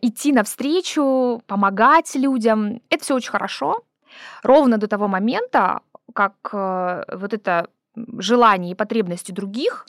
идти 0.00 0.32
навстречу, 0.32 1.42
помогать 1.46 2.14
людям, 2.14 2.80
это 2.88 3.04
все 3.04 3.14
очень 3.14 3.30
хорошо, 3.30 3.82
ровно 4.42 4.78
до 4.78 4.86
того 4.88 5.08
момента, 5.08 5.80
как 6.14 6.34
э, 6.52 7.04
вот 7.12 7.34
это 7.34 7.68
желания 8.18 8.72
и 8.72 8.74
потребности 8.74 9.32
других 9.32 9.86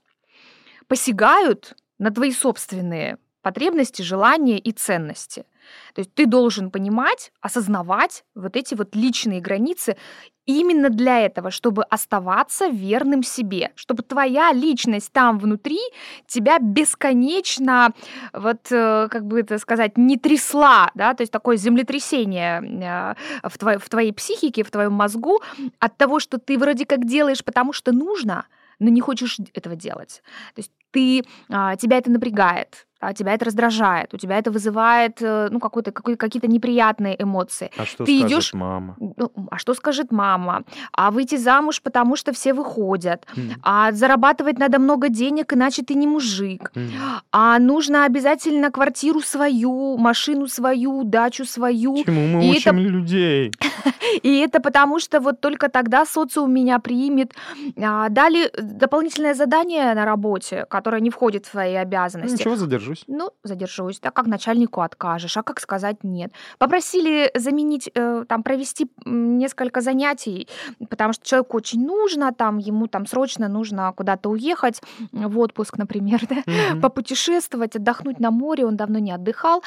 посягают 0.87 1.75
на 1.99 2.11
твои 2.11 2.31
собственные 2.31 3.17
потребности, 3.41 4.01
желания 4.01 4.57
и 4.57 4.71
ценности. 4.71 5.45
То 5.93 5.99
есть 5.99 6.13
ты 6.13 6.25
должен 6.25 6.71
понимать, 6.71 7.31
осознавать 7.41 8.23
вот 8.35 8.55
эти 8.55 8.75
вот 8.75 8.95
личные 8.95 9.41
границы 9.41 9.97
именно 10.45 10.89
для 10.89 11.19
этого, 11.19 11.51
чтобы 11.51 11.83
оставаться 11.83 12.67
верным 12.67 13.21
себе, 13.21 13.71
чтобы 13.75 14.01
твоя 14.01 14.51
личность 14.51 15.11
там 15.11 15.37
внутри 15.37 15.79
тебя 16.25 16.57
бесконечно, 16.59 17.93
вот 18.33 18.71
э, 18.71 19.07
как 19.11 19.25
бы 19.25 19.41
это 19.41 19.59
сказать, 19.59 19.97
не 19.97 20.17
трясла, 20.17 20.89
да, 20.95 21.13
то 21.13 21.21
есть 21.21 21.31
такое 21.31 21.55
землетрясение 21.57 22.63
э, 22.63 23.47
в, 23.47 23.57
твоей, 23.59 23.77
в 23.77 23.87
твоей 23.89 24.11
психике, 24.11 24.63
в 24.63 24.71
твоем 24.71 24.93
мозгу 24.93 25.39
от 25.79 25.97
того, 25.97 26.19
что 26.19 26.39
ты 26.39 26.57
вроде 26.57 26.85
как 26.85 27.05
делаешь, 27.05 27.43
потому 27.43 27.71
что 27.71 27.91
нужно, 27.91 28.47
но 28.79 28.89
не 28.89 29.01
хочешь 29.01 29.37
этого 29.53 29.75
делать. 29.75 30.23
То 30.55 30.61
есть 30.61 30.71
ты, 30.91 31.23
а, 31.49 31.75
тебя 31.75 31.97
это 31.97 32.09
напрягает, 32.11 32.85
а 33.01 33.13
тебя 33.13 33.33
это 33.33 33.45
раздражает, 33.45 34.13
у 34.13 34.17
тебя 34.17 34.37
это 34.37 34.51
вызывает 34.51 35.21
э, 35.21 35.47
ну, 35.51 35.59
какой-то, 35.61 35.91
какой, 35.93 36.17
какие-то 36.17 36.47
неприятные 36.49 37.15
эмоции. 37.23 37.71
А 37.77 37.85
что 37.85 38.03
Ты 38.03 38.17
скажет 38.19 38.31
идешь- 38.37 38.53
мама? 38.53 38.95
Ну, 38.99 39.31
а 39.51 39.57
что 39.57 39.73
скажет 39.73 40.11
мама? 40.11 40.63
А 40.91 41.09
выйти 41.11 41.37
замуж, 41.37 41.81
потому 41.81 42.17
что 42.17 42.33
все 42.33 42.53
выходят. 42.53 43.25
М, 43.37 43.51
А 43.63 43.91
зарабатывать 43.93 44.59
надо 44.59 44.79
много 44.79 45.07
денег, 45.07 45.53
иначе 45.53 45.81
ты 45.83 45.93
не 45.93 46.07
мужик. 46.07 46.71
м. 46.75 46.89
А 47.31 47.57
нужно 47.59 48.03
обязательно 48.05 48.69
квартиру 48.69 49.21
свою, 49.21 49.97
машину 49.97 50.47
свою, 50.47 51.03
дачу 51.05 51.45
свою. 51.45 52.03
Чему 52.03 52.27
мы 52.37 52.45
И 52.47 52.51
учим 52.51 52.77
это- 52.79 52.89
людей? 52.89 53.51
И 54.23 54.39
это 54.39 54.59
потому, 54.59 54.99
что 54.99 55.21
вот 55.21 55.39
только 55.39 55.69
тогда 55.69 56.05
социум 56.05 56.51
меня 56.53 56.79
примет. 56.79 57.33
А, 57.81 58.09
Дали 58.09 58.51
дополнительное 58.61 59.33
задание 59.35 59.93
на 59.93 60.03
работе, 60.03 60.65
которое 60.79 61.01
не 61.01 61.09
входит 61.09 61.45
в 61.45 61.51
твои 61.51 61.73
Ну, 61.73 61.81
обязанности. 61.81 62.39
Ничего, 62.39 62.55
задержусь. 62.55 63.03
Ну, 63.07 63.31
задержусь. 63.43 63.99
Да 63.99 64.11
как 64.11 64.27
начальнику 64.27 64.81
откажешь, 64.81 65.37
а 65.37 65.43
как 65.43 65.59
сказать 65.59 66.03
нет? 66.03 66.31
Попросили 66.57 67.31
заменить, 67.35 67.91
э, 67.93 68.23
там, 68.27 68.43
провести 68.43 68.87
несколько 69.05 69.81
занятий, 69.81 70.47
потому 70.89 71.13
что 71.13 71.25
человеку 71.25 71.57
очень 71.57 71.85
нужно, 71.85 72.31
там, 72.33 72.57
ему 72.59 72.87
там 72.87 73.05
срочно 73.05 73.47
нужно 73.49 73.91
куда-то 73.93 74.29
уехать, 74.29 74.81
в 75.11 75.39
отпуск, 75.39 75.77
например, 75.77 76.21
да, 76.29 76.35
Мгм. 76.45 76.81
попутешествовать, 76.81 77.75
отдохнуть 77.75 78.19
на 78.19 78.31
море, 78.31 78.65
он 78.65 78.75
давно 78.77 78.99
не 78.99 79.11
отдыхал. 79.11 79.63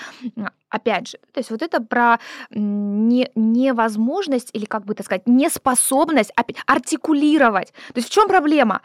Опять 0.71 1.09
же, 1.09 1.19
то 1.33 1.41
есть 1.41 1.51
вот 1.51 1.61
это 1.63 1.83
про 1.83 2.19
не, 2.51 3.31
невозможность 3.35 4.51
или, 4.55 4.65
как 4.65 4.85
бы 4.87 4.95
это 4.95 5.03
сказать, 5.03 5.27
неспособность 5.27 6.33
артикулировать. 6.67 7.73
То 7.93 7.99
есть 7.99 8.09
в 8.09 8.13
чем 8.13 8.29
проблема? 8.29 8.81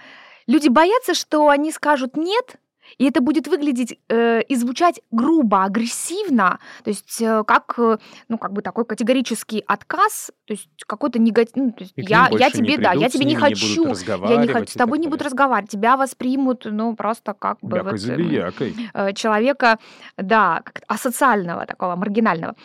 Люди 0.48 0.70
боятся, 0.70 1.14
что 1.14 1.50
они 1.50 1.72
скажут 1.72 2.16
«нет», 2.16 2.58
и 2.98 3.06
это 3.06 3.22
будет 3.22 3.48
выглядеть 3.48 4.00
э, 4.10 4.42
и 4.44 4.56
звучать 4.56 5.02
грубо, 5.12 5.64
агрессивно, 5.64 6.60
то 6.84 6.90
есть 6.90 7.22
э, 7.22 7.44
как, 7.46 7.76
э, 7.78 7.98
ну, 8.30 8.38
как 8.38 8.54
бы 8.54 8.62
такой 8.62 8.86
категорический 8.86 9.60
отказ, 9.60 10.32
то 10.46 10.54
есть 10.54 10.70
какой-то 10.86 11.20
негатив, 11.20 11.56
ну, 11.56 11.72
то 11.72 11.84
есть 11.84 11.94
я, 11.98 12.30
я 12.32 12.50
тебе, 12.50 12.78
да, 12.78 12.94
я 12.94 13.10
придут, 13.10 13.12
тебе 13.12 13.26
не 13.26 13.36
хочу, 13.36 13.86
я 14.30 14.38
не 14.38 14.48
хочу, 14.48 14.72
с 14.72 14.74
тобой 14.74 15.00
не 15.00 15.08
будут 15.08 15.20
далее. 15.20 15.32
разговаривать, 15.32 15.72
тебя 15.72 15.98
воспримут, 15.98 16.66
ну, 16.66 16.96
просто 16.96 17.34
как 17.34 17.58
бы 17.62 17.82
вот, 17.82 18.02
эм, 18.06 18.90
э, 18.94 19.14
человека, 19.14 19.80
да, 20.18 20.62
как 20.64 20.84
асоциального 20.88 21.66
такого, 21.66 21.96
маргинального. 21.96 22.56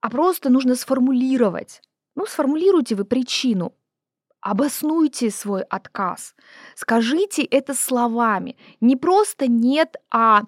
А 0.00 0.10
просто 0.10 0.50
нужно 0.50 0.74
сформулировать. 0.74 1.80
Ну, 2.14 2.26
сформулируйте 2.26 2.94
вы 2.94 3.04
причину, 3.04 3.72
обоснуйте 4.44 5.30
свой 5.30 5.62
отказ, 5.62 6.34
скажите 6.76 7.42
это 7.42 7.74
словами. 7.74 8.56
Не 8.80 8.96
просто 8.96 9.48
нет, 9.48 9.96
а 10.10 10.42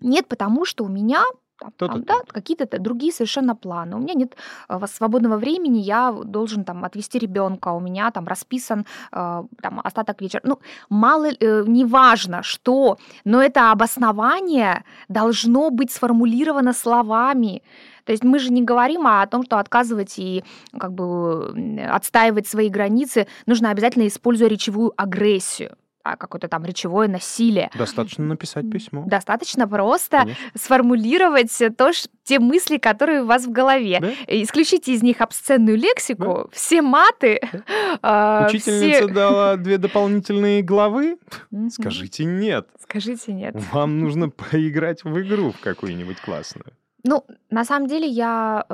нет, 0.00 0.28
потому 0.28 0.64
что 0.66 0.84
у 0.84 0.88
меня 0.88 1.24
там, 1.58 1.72
там, 1.76 2.02
да, 2.02 2.14
какие-то 2.26 2.66
другие 2.78 3.12
совершенно 3.12 3.54
планы. 3.54 3.96
У 3.96 3.98
меня 4.00 4.14
нет 4.14 4.36
э, 4.68 4.78
во- 4.78 4.86
свободного 4.88 5.36
времени, 5.36 5.78
я 5.78 6.12
должен 6.12 6.64
там 6.64 6.84
отвести 6.84 7.18
ребенка, 7.18 7.68
у 7.68 7.80
меня 7.80 8.10
там 8.10 8.26
расписан 8.26 8.84
э, 9.12 9.44
там 9.62 9.80
остаток 9.84 10.20
вечера. 10.20 10.42
Ну, 10.44 10.58
мало, 10.90 11.28
э, 11.30 11.64
неважно, 11.66 12.42
что, 12.42 12.98
но 13.24 13.40
это 13.40 13.70
обоснование 13.70 14.84
должно 15.08 15.70
быть 15.70 15.92
сформулировано 15.92 16.72
словами. 16.72 17.62
То 18.04 18.12
есть 18.12 18.24
мы 18.24 18.38
же 18.38 18.50
не 18.50 18.62
говорим 18.62 19.06
о 19.06 19.26
том, 19.26 19.44
что 19.44 19.58
отказывать 19.58 20.18
и 20.18 20.44
как 20.78 20.92
бы 20.92 21.78
отстаивать 21.88 22.46
свои 22.46 22.68
границы 22.68 23.26
нужно 23.46 23.70
обязательно 23.70 24.06
используя 24.06 24.48
речевую 24.48 24.92
агрессию, 24.96 25.76
а 26.04 26.16
какое-то 26.16 26.48
там 26.48 26.64
речевое 26.64 27.08
насилие. 27.08 27.70
Достаточно 27.78 28.24
написать 28.24 28.68
письмо. 28.68 29.04
Достаточно 29.06 29.68
просто 29.68 30.18
Конечно. 30.18 30.42
сформулировать 30.56 31.56
то, 31.76 31.92
ш- 31.92 32.08
те 32.24 32.40
мысли, 32.40 32.78
которые 32.78 33.22
у 33.22 33.26
вас 33.26 33.46
в 33.46 33.52
голове. 33.52 33.98
Да? 34.00 34.10
Исключите 34.26 34.94
из 34.94 35.02
них 35.04 35.20
обсценную 35.20 35.76
лексику, 35.78 36.48
все 36.52 36.82
маты. 36.82 37.40
а, 38.02 38.46
Учительница 38.48 39.04
все- 39.04 39.14
дала 39.14 39.56
две 39.58 39.78
дополнительные 39.78 40.62
главы. 40.62 41.18
Скажите 41.70 42.24
нет. 42.24 42.66
Скажите 42.82 43.32
нет. 43.32 43.54
Вам 43.72 44.00
нужно 44.00 44.28
поиграть 44.28 45.04
в 45.04 45.20
игру 45.20 45.52
в 45.52 45.60
какую-нибудь 45.60 46.20
классную. 46.20 46.66
Ну, 47.04 47.24
на 47.50 47.64
самом 47.64 47.88
деле 47.88 48.06
я 48.06 48.64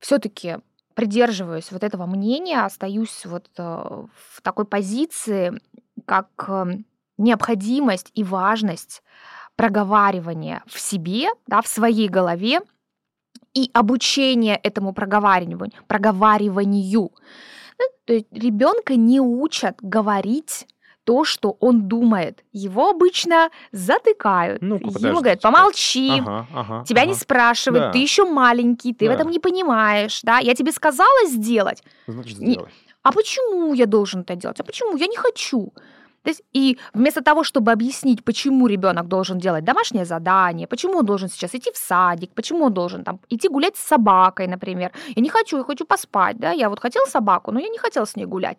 все-таки 0.00 0.58
придерживаюсь 0.94 1.72
вот 1.72 1.82
этого 1.82 2.06
мнения, 2.06 2.64
остаюсь 2.64 3.24
вот 3.24 3.48
э, 3.56 3.62
в 3.62 4.42
такой 4.42 4.64
позиции, 4.64 5.58
как 6.04 6.28
э, 6.48 6.78
необходимость 7.18 8.10
и 8.14 8.24
важность 8.24 9.02
проговаривания 9.56 10.62
в 10.66 10.78
себе, 10.78 11.28
да, 11.46 11.62
в 11.62 11.68
своей 11.68 12.08
голове 12.08 12.60
и 13.54 13.70
обучение 13.72 14.56
этому 14.56 14.92
проговариванию, 14.92 15.82
проговариванию. 15.86 17.10
Ну, 17.78 17.84
То 18.04 18.12
есть 18.14 18.26
ребенка 18.32 18.96
не 18.96 19.20
учат 19.20 19.76
говорить 19.80 20.66
то, 21.04 21.24
что 21.24 21.56
он 21.60 21.88
думает. 21.88 22.44
Его 22.52 22.90
обычно 22.90 23.50
затыкают. 23.72 24.62
Ну-ка, 24.62 24.84
Ему 25.00 25.18
говорят, 25.20 25.40
помолчи, 25.40 26.20
Ага, 26.20 26.46
ага, 26.54 26.84
Тебя 26.86 27.04
не 27.04 27.12
ага. 27.12 27.20
спрашивают, 27.20 27.84
Да. 27.86 27.92
ты 27.92 27.98
еще 27.98 28.24
маленький, 28.24 28.92
ты 28.94 29.06
в 29.06 29.08
Да. 29.08 29.14
этом 29.14 29.30
не 29.30 29.38
понимаешь, 29.38 30.20
да? 30.22 30.38
Я 30.38 30.54
тебе 30.54 30.72
сказала 30.72 31.26
сделать, 31.26 31.82
Значит, 32.06 32.38
Не- 32.38 32.52
сделай. 32.54 32.68
а 33.02 33.12
почему 33.12 33.74
я 33.74 33.86
должен 33.86 34.20
это 34.20 34.36
делать? 34.36 34.60
А 34.60 34.64
почему? 34.64 34.96
Я 34.96 35.06
не 35.06 35.16
хочу. 35.16 35.72
То 36.22 36.30
есть, 36.30 36.42
и 36.52 36.78
вместо 36.94 37.20
того, 37.20 37.42
чтобы 37.42 37.72
объяснить, 37.72 38.22
почему 38.24 38.68
ребенок 38.68 39.08
должен 39.08 39.38
делать 39.38 39.64
домашнее 39.64 40.04
задание, 40.04 40.68
почему 40.68 40.98
он 40.98 41.04
должен 41.04 41.28
сейчас 41.28 41.52
идти 41.54 41.72
в 41.72 41.76
садик, 41.76 42.30
почему 42.34 42.66
он 42.66 42.72
должен 42.72 43.02
там 43.02 43.18
идти 43.28 43.48
гулять 43.48 43.76
с 43.76 43.80
собакой, 43.88 44.46
например. 44.46 44.92
Я 45.16 45.20
не 45.22 45.28
хочу, 45.30 45.56
я 45.58 45.64
хочу 45.64 45.84
поспать, 45.84 46.38
да, 46.38 46.52
я 46.52 46.68
вот 46.68 46.78
хотел 46.78 47.06
собаку, 47.06 47.50
но 47.50 47.58
я 47.58 47.68
не 47.68 47.78
хотел 47.78 48.06
с 48.06 48.14
ней 48.14 48.26
гулять. 48.26 48.58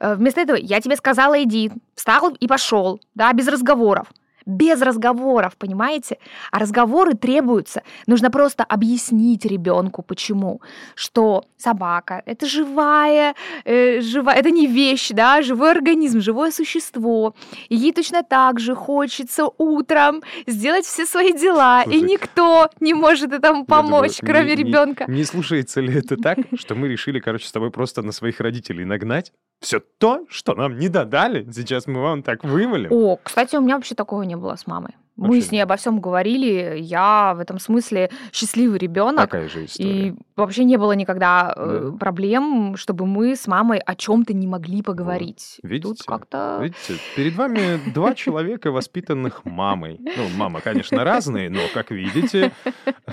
Э, 0.00 0.14
Вместо 0.14 0.40
этого 0.40 0.56
я 0.56 0.80
тебе 0.80 0.96
сказала, 0.96 1.42
иди, 1.42 1.70
встал 1.94 2.30
и 2.40 2.46
пошел, 2.46 3.00
да, 3.14 3.32
без 3.32 3.48
разговоров. 3.48 4.08
Без 4.48 4.80
разговоров, 4.80 5.56
понимаете? 5.58 6.18
А 6.52 6.60
разговоры 6.60 7.14
требуются. 7.14 7.82
Нужно 8.06 8.30
просто 8.30 8.62
объяснить 8.62 9.44
ребенку, 9.44 10.02
почему. 10.02 10.60
Что 10.94 11.42
собака— 11.56 12.22
это 12.26 12.46
живая, 12.46 13.34
э, 13.64 14.00
живая, 14.00 14.36
это 14.36 14.52
не 14.52 14.68
вещь, 14.68 15.08
да, 15.10 15.42
живой 15.42 15.72
организм, 15.72 16.20
живое 16.20 16.52
существо. 16.52 17.34
И 17.68 17.74
ей 17.74 17.92
точно 17.92 18.22
так 18.22 18.60
же 18.60 18.76
хочется 18.76 19.48
утром 19.58 20.22
сделать 20.46 20.84
все 20.86 21.06
свои 21.06 21.32
дела, 21.32 21.82
и 21.82 21.84
Слушай, 21.98 22.02
никто 22.02 22.68
не 22.78 22.94
может 22.94 23.32
этому 23.32 23.64
думаю, 23.66 23.82
помочь, 23.82 24.22
не- 24.22 24.28
кроме 24.28 24.54
не- 24.54 24.62
ребенка. 24.62 25.06
Не 25.08 25.24
слушается 25.24 25.80
ли 25.80 25.92
это 25.98 26.16
так, 26.16 26.38
что 26.56 26.76
мы 26.76 26.86
решили, 26.86 27.18
короче, 27.18 27.48
с 27.48 27.52
тобой 27.52 27.72
просто 27.72 28.02
на 28.02 28.12
своих 28.12 28.38
родителей 28.38 28.84
нагнать? 28.84 29.32
Все 29.60 29.80
то, 29.80 30.26
что 30.28 30.54
нам 30.54 30.78
не 30.78 30.88
додали, 30.88 31.50
сейчас 31.50 31.86
мы 31.86 32.02
вам 32.02 32.22
так 32.22 32.44
вывалим. 32.44 32.92
О, 32.92 33.16
кстати, 33.22 33.56
у 33.56 33.60
меня 33.60 33.76
вообще 33.76 33.94
такого 33.94 34.22
не 34.22 34.36
было 34.36 34.56
с 34.56 34.66
мамой. 34.66 34.94
Мы 35.16 35.28
Вообще 35.28 35.42
с 35.42 35.52
ней 35.52 35.60
обо 35.60 35.76
всем 35.76 36.00
говорили. 36.00 36.76
Я 36.78 37.32
в 37.34 37.40
этом 37.40 37.58
смысле 37.58 38.10
счастливый 38.32 38.78
ребенок. 38.78 39.22
Такая 39.22 39.48
же 39.48 39.64
история. 39.64 40.08
И 40.08 40.14
вообще 40.36 40.64
не 40.64 40.76
было 40.76 40.92
никогда 40.92 41.54
э, 41.56 41.88
Да. 41.90 41.96
проблем, 41.96 42.76
чтобы 42.76 43.06
мы 43.06 43.34
с 43.34 43.46
мамой 43.46 43.78
о 43.78 43.94
чем-то 43.94 44.34
не 44.34 44.46
могли 44.46 44.82
поговорить. 44.82 45.58
Видите? 45.62 45.88
Тут 45.88 46.02
как-то... 46.06 46.58
Видите, 46.60 47.00
перед 47.16 47.34
вами 47.34 47.80
два 47.94 48.14
человека, 48.14 48.70
воспитанных 48.70 49.44
мамой. 49.46 49.98
Ну, 50.00 50.28
мама, 50.36 50.60
конечно, 50.60 51.02
разные, 51.02 51.48
но, 51.48 51.60
как 51.72 51.90
видите, 51.90 52.52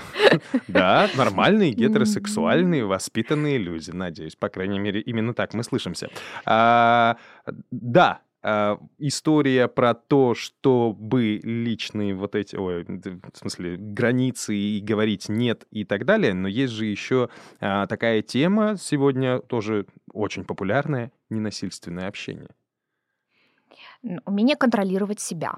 да, 0.68 1.08
нормальные, 1.16 1.72
гетеросексуальные, 1.72 2.84
воспитанные 2.84 3.56
люди, 3.58 3.90
надеюсь. 3.90 4.36
По 4.36 4.48
крайней 4.50 4.78
мере, 4.78 5.00
именно 5.00 5.32
так 5.32 5.54
мы 5.54 5.62
слышимся. 5.64 6.08
А, 6.44 7.16
Да, 7.70 8.20
а, 8.46 8.78
история 8.98 9.68
про 9.68 9.94
то, 9.94 10.34
чтобы 10.34 11.40
личные 11.42 12.14
вот 12.14 12.34
эти, 12.34 12.56
ой, 12.56 12.84
в 12.84 13.38
смысле, 13.38 13.76
границы 13.78 14.54
и 14.54 14.80
говорить 14.80 15.30
нет 15.30 15.66
и 15.70 15.84
так 15.84 16.04
далее, 16.04 16.34
но 16.34 16.46
есть 16.46 16.74
же 16.74 16.84
еще 16.84 17.30
а, 17.60 17.86
такая 17.86 18.20
тема 18.20 18.76
сегодня 18.76 19.38
тоже 19.38 19.86
очень 20.12 20.44
популярное 20.44 21.10
ненасильственное 21.30 22.06
общение? 22.06 22.50
Умение 24.26 24.56
контролировать 24.56 25.20
себя, 25.20 25.56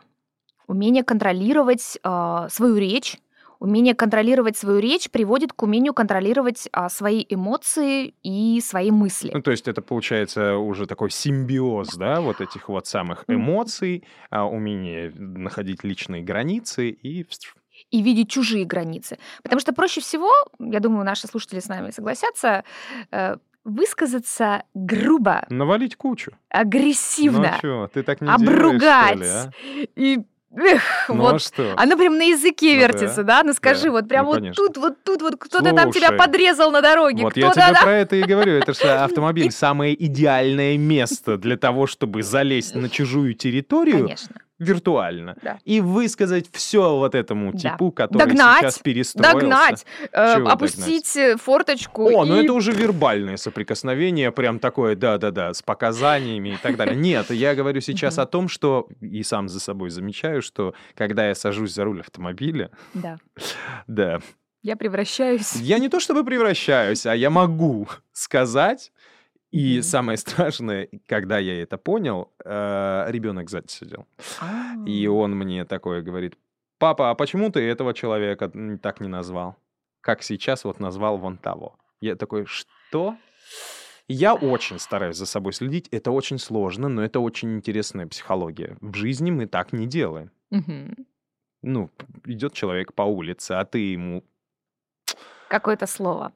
умение 0.69 1.03
контролировать 1.03 1.99
а, 2.05 2.49
свою 2.49 2.77
речь. 2.77 3.19
Умение 3.59 3.95
контролировать 3.95 4.57
свою 4.57 4.79
речь 4.79 5.11
приводит 5.11 5.53
к 5.53 5.63
умению 5.63 5.95
контролировать 5.95 6.69
а, 6.73 6.89
свои 6.89 7.25
эмоции 7.29 8.15
и 8.23 8.61
свои 8.61 8.91
мысли. 8.91 9.31
Ну, 9.33 9.43
то 9.43 9.51
есть 9.51 9.69
это 9.69 9.83
получается 9.83 10.57
уже 10.57 10.87
такой 10.87 11.11
симбиоз, 11.11 11.95
да, 11.97 12.21
вот 12.21 12.41
этих 12.41 12.69
вот 12.69 12.87
самых 12.87 13.25
эмоций, 13.29 14.05
а, 14.31 14.45
умение 14.47 15.13
находить 15.17 15.85
личные 15.85 16.23
границы 16.23 16.91
и... 16.91 17.27
и 17.91 18.03
видеть 18.03 18.31
чужие 18.31 18.65
границы. 18.65 19.19
Потому 19.43 19.61
что 19.61 19.73
проще 19.73 20.01
всего, 20.01 20.31
я 20.59 20.81
думаю, 20.81 21.05
наши 21.05 21.27
слушатели 21.27 21.61
с 21.61 21.69
нами 21.69 21.91
согласятся, 21.91 22.65
э, 23.11 23.37
высказаться 23.65 24.63
грубо, 24.75 25.45
Навалить 25.51 25.97
кучу. 25.97 26.33
агрессивно, 26.49 27.51
Ну 27.53 27.59
что, 27.59 27.91
ты 27.93 28.03
так 28.03 28.21
не 28.21 28.29
обругать. 28.29 29.19
делаешь, 29.19 29.51
что 29.53 29.61
ли, 29.75 29.85
а? 29.85 29.87
И 29.97 30.19
эх, 30.55 30.83
Ну 31.09 31.27
а 31.27 31.33
вот 31.33 31.43
что? 31.43 31.75
оно 31.77 31.97
прям 31.97 32.17
на 32.19 32.25
языке 32.25 32.75
Ну 32.75 32.81
вертится, 32.81 33.23
да? 33.25 33.43
Ну 33.45 33.53
скажи, 33.53 33.85
да. 33.85 33.91
вот 33.93 34.09
прям 34.09 34.25
Ну, 34.25 34.31
вот 34.31 34.39
конечно. 34.39 34.65
тут, 34.65 34.77
вот 34.77 35.03
тут, 35.05 35.23
вот 35.23 35.37
кто-то 35.39 35.73
там 35.75 35.93
тебя 35.93 36.13
подрезал 36.13 36.71
на 36.71 36.81
дороге, 36.83 37.23
Вот 37.23 37.37
я 37.37 37.51
тебе 37.51 37.63
да. 37.73 37.81
про 37.83 37.93
это 37.93 38.17
и 38.17 38.23
говорю. 38.23 38.53
Это 38.53 38.73
же 38.75 38.83
автомобиль 38.89 39.51
самое 39.51 39.95
идеальное 40.05 40.77
место 40.79 41.37
для 41.37 41.57
того, 41.57 41.87
чтобы 41.87 42.23
залезть 42.23 42.75
на 42.75 42.89
чужую 42.89 43.35
территорию 43.35 44.05
Конечно. 44.05 44.37
Виртуально 44.59 45.37
Да. 45.43 45.59
и 45.65 45.81
высказать 45.81 46.47
все 46.53 46.97
вот 46.97 47.15
этому 47.15 47.53
Да. 47.53 47.59
типу, 47.59 47.91
который 47.91 48.27
Догнать, 48.27 48.61
сейчас 48.61 48.79
перестроился. 48.79 49.39
Догнать, 49.39 49.87
э, 50.13 50.43
опустить 50.45 51.17
э, 51.17 51.37
форточку. 51.37 52.09
О, 52.11 52.25
ну 52.25 52.41
и- 52.41 52.45
это 52.45 52.53
уже 52.53 52.73
вербальное 52.73 53.37
соприкосновение, 53.37 54.33
прям 54.33 54.59
такое, 54.59 54.97
да-да-да, 54.97 55.53
с 55.53 55.63
показаниями 55.63 56.51
и 56.51 56.57
так 56.57 56.77
далее. 56.77 56.97
Нет, 56.97 57.31
я 57.31 57.55
говорю 57.55 57.81
сейчас 57.81 58.19
о 58.19 58.27
том, 58.27 58.49
что, 58.49 58.89
и 59.01 59.23
сам 59.23 59.49
за 59.49 59.61
собой 59.61 59.91
замечаю, 59.91 60.41
что 60.43 60.75
когда 60.95 61.29
я 61.29 61.35
сажусь 61.35 61.73
за 61.75 61.85
руль 61.85 62.01
автомобиля, 62.01 62.71
Да, 62.95 63.19
да, 63.87 64.21
я 64.63 64.77
превращаюсь... 64.77 65.55
я 65.57 65.79
не 65.79 65.89
то 65.89 66.01
чтобы 66.01 66.25
превращаюсь, 66.25 67.07
а 67.07 67.15
я 67.15 67.31
могу 67.31 67.89
сказать, 68.13 68.91
и 69.57 69.75
Мгм. 69.77 69.83
самое 69.83 70.19
страшное, 70.19 70.89
когда 71.07 71.39
я 71.39 71.63
это 71.63 71.79
понял, 71.79 72.31
ребенок 72.45 73.49
сзади 73.51 73.69
сидел. 73.71 74.07
И 74.87 75.07
А. 75.07 75.11
он 75.11 75.37
мне 75.37 75.65
такое 75.65 76.03
говорит, 76.03 76.37
папа, 76.79 77.11
а 77.11 77.15
почему 77.15 77.51
ты 77.51 77.61
этого 77.61 77.95
человека 77.95 78.51
так 78.83 79.01
не 79.01 79.09
назвал? 79.09 79.57
Как 80.01 80.23
сейчас 80.23 80.65
вот 80.65 80.81
назвал 80.81 81.19
вон 81.19 81.37
того. 81.39 81.77
Я 82.01 82.15
такой, 82.17 82.45
что? 82.47 83.17
Я 84.09 84.35
очень 84.35 84.79
стараюсь 84.79 85.17
за 85.17 85.27
собой 85.27 85.53
следить. 85.53 85.89
Это 85.91 86.13
очень 86.13 86.39
сложно, 86.39 86.89
но 86.89 87.03
это 87.03 87.19
очень 87.21 87.57
интересная 87.57 88.07
психология. 88.07 88.77
В 88.81 88.95
жизни 88.95 89.31
мы 89.33 89.47
так 89.47 89.73
не 89.73 89.87
делаем. 89.87 90.31
Мгм. 90.51 90.95
Ну, 91.63 91.91
идет 92.27 92.53
человек 92.53 92.93
по 92.93 93.03
улице, 93.03 93.53
а 93.53 93.65
ты 93.65 93.79
ему 93.79 94.23
Какое-то 95.49 95.87
слово. 95.87 96.33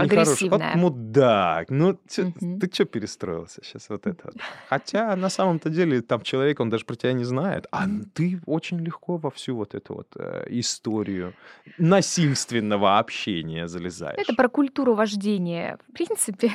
нехороший. 0.00 0.22
Агрессивное. 0.48 0.72
Вот 0.74 0.80
мудак. 0.80 1.70
Ну, 1.70 1.98
Мгм. 2.18 2.58
ты 2.60 2.70
что 2.72 2.84
перестроился 2.86 3.60
сейчас? 3.62 3.88
Вот 3.90 4.06
это 4.06 4.20
вот. 4.24 4.34
Хотя 4.68 5.14
на 5.16 5.28
самом-то 5.28 5.68
деле 5.70 6.00
там 6.00 6.22
человек, 6.22 6.60
он 6.60 6.70
даже 6.70 6.84
про 6.84 6.94
тебя 6.96 7.12
не 7.12 7.24
знает. 7.24 7.66
А 7.70 7.84
ты 8.14 8.40
очень 8.46 8.78
легко 8.80 9.16
во 9.18 9.30
всю 9.30 9.56
вот 9.56 9.74
эту 9.74 9.94
вот 9.94 10.08
э, 10.16 10.46
историю 10.48 11.34
насильственного 11.78 12.98
общения 12.98 13.68
залезаешь. 13.68 14.18
Это 14.18 14.34
про 14.34 14.48
культуру 14.48 14.94
вождения, 14.94 15.78
в 15.88 15.92
принципе. 15.92 16.50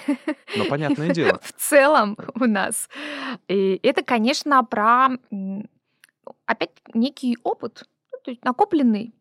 Ну, 0.58 0.66
понятное 0.70 1.10
дело. 1.14 1.40
В 1.44 1.54
целом 1.54 2.18
у 2.36 2.46
нас. 2.46 2.90
И 3.48 3.80
это, 3.84 4.04
конечно, 4.04 4.64
про 4.64 5.10
опять 6.46 6.72
некий 6.94 7.38
опыт, 7.44 7.84
ну, 8.12 8.18
то 8.24 8.32
есть 8.32 8.44
накопленный 8.44 9.14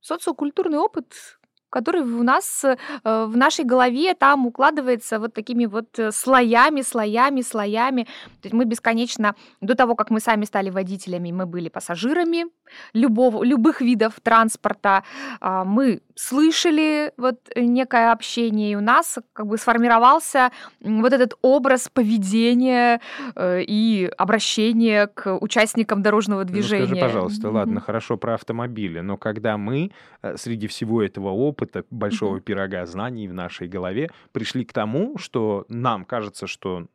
социокультурный 0.00 0.78
опыт, 0.78 1.38
который 1.74 2.02
у 2.02 2.22
нас 2.22 2.64
э, 2.64 2.76
в 3.02 3.36
нашей 3.36 3.64
голове 3.64 4.14
там 4.14 4.46
укладывается 4.46 5.18
вот 5.18 5.34
такими 5.34 5.66
вот 5.66 5.98
э, 5.98 6.12
слоями, 6.12 6.82
слоями, 6.82 7.42
слоями. 7.42 8.04
То 8.42 8.48
есть 8.48 8.54
мы 8.54 8.64
бесконечно, 8.64 9.34
до 9.60 9.74
того, 9.74 9.96
как 9.96 10.10
мы 10.10 10.20
сами 10.20 10.44
стали 10.44 10.70
водителями, 10.70 11.32
мы 11.32 11.46
были 11.46 11.68
пассажирами 11.68 12.44
любого, 12.92 13.44
любых 13.44 13.80
видов 13.80 14.14
транспорта. 14.22 15.02
А, 15.40 15.64
Мы 15.64 16.00
слышали 16.14 17.12
вот 17.16 17.40
некое 17.56 18.12
общение, 18.12 18.72
и 18.72 18.76
у 18.76 18.80
нас 18.80 19.18
как 19.32 19.46
бы 19.46 19.58
сформировался 19.58 20.50
вот 20.80 21.12
этот 21.12 21.34
образ 21.42 21.88
поведения 21.92 23.00
э, 23.34 23.62
и 23.62 24.10
обращения 24.16 25.08
к 25.08 25.36
участникам 25.40 26.02
дорожного 26.02 26.44
движения. 26.44 26.86
Ну, 26.86 26.96
скажи, 26.96 27.00
пожалуйста, 27.00 27.50
ладно, 27.50 27.80
хорошо 27.80 28.16
про 28.16 28.34
автомобили, 28.34 29.00
но 29.00 29.16
когда 29.16 29.56
мы 29.56 29.90
э, 30.22 30.36
среди 30.36 30.66
всего 30.68 31.02
этого 31.02 31.30
опыта, 31.30 31.63
большого 31.90 32.34
Мгм. 32.36 32.42
пирога 32.42 32.86
знаний 32.86 33.28
в 33.28 33.34
нашей 33.34 33.68
голове, 33.68 34.10
пришли 34.32 34.64
к 34.64 34.72
тому, 34.72 35.18
что 35.18 35.64
нам 35.68 36.04
кажется, 36.04 36.46
что 36.46 36.86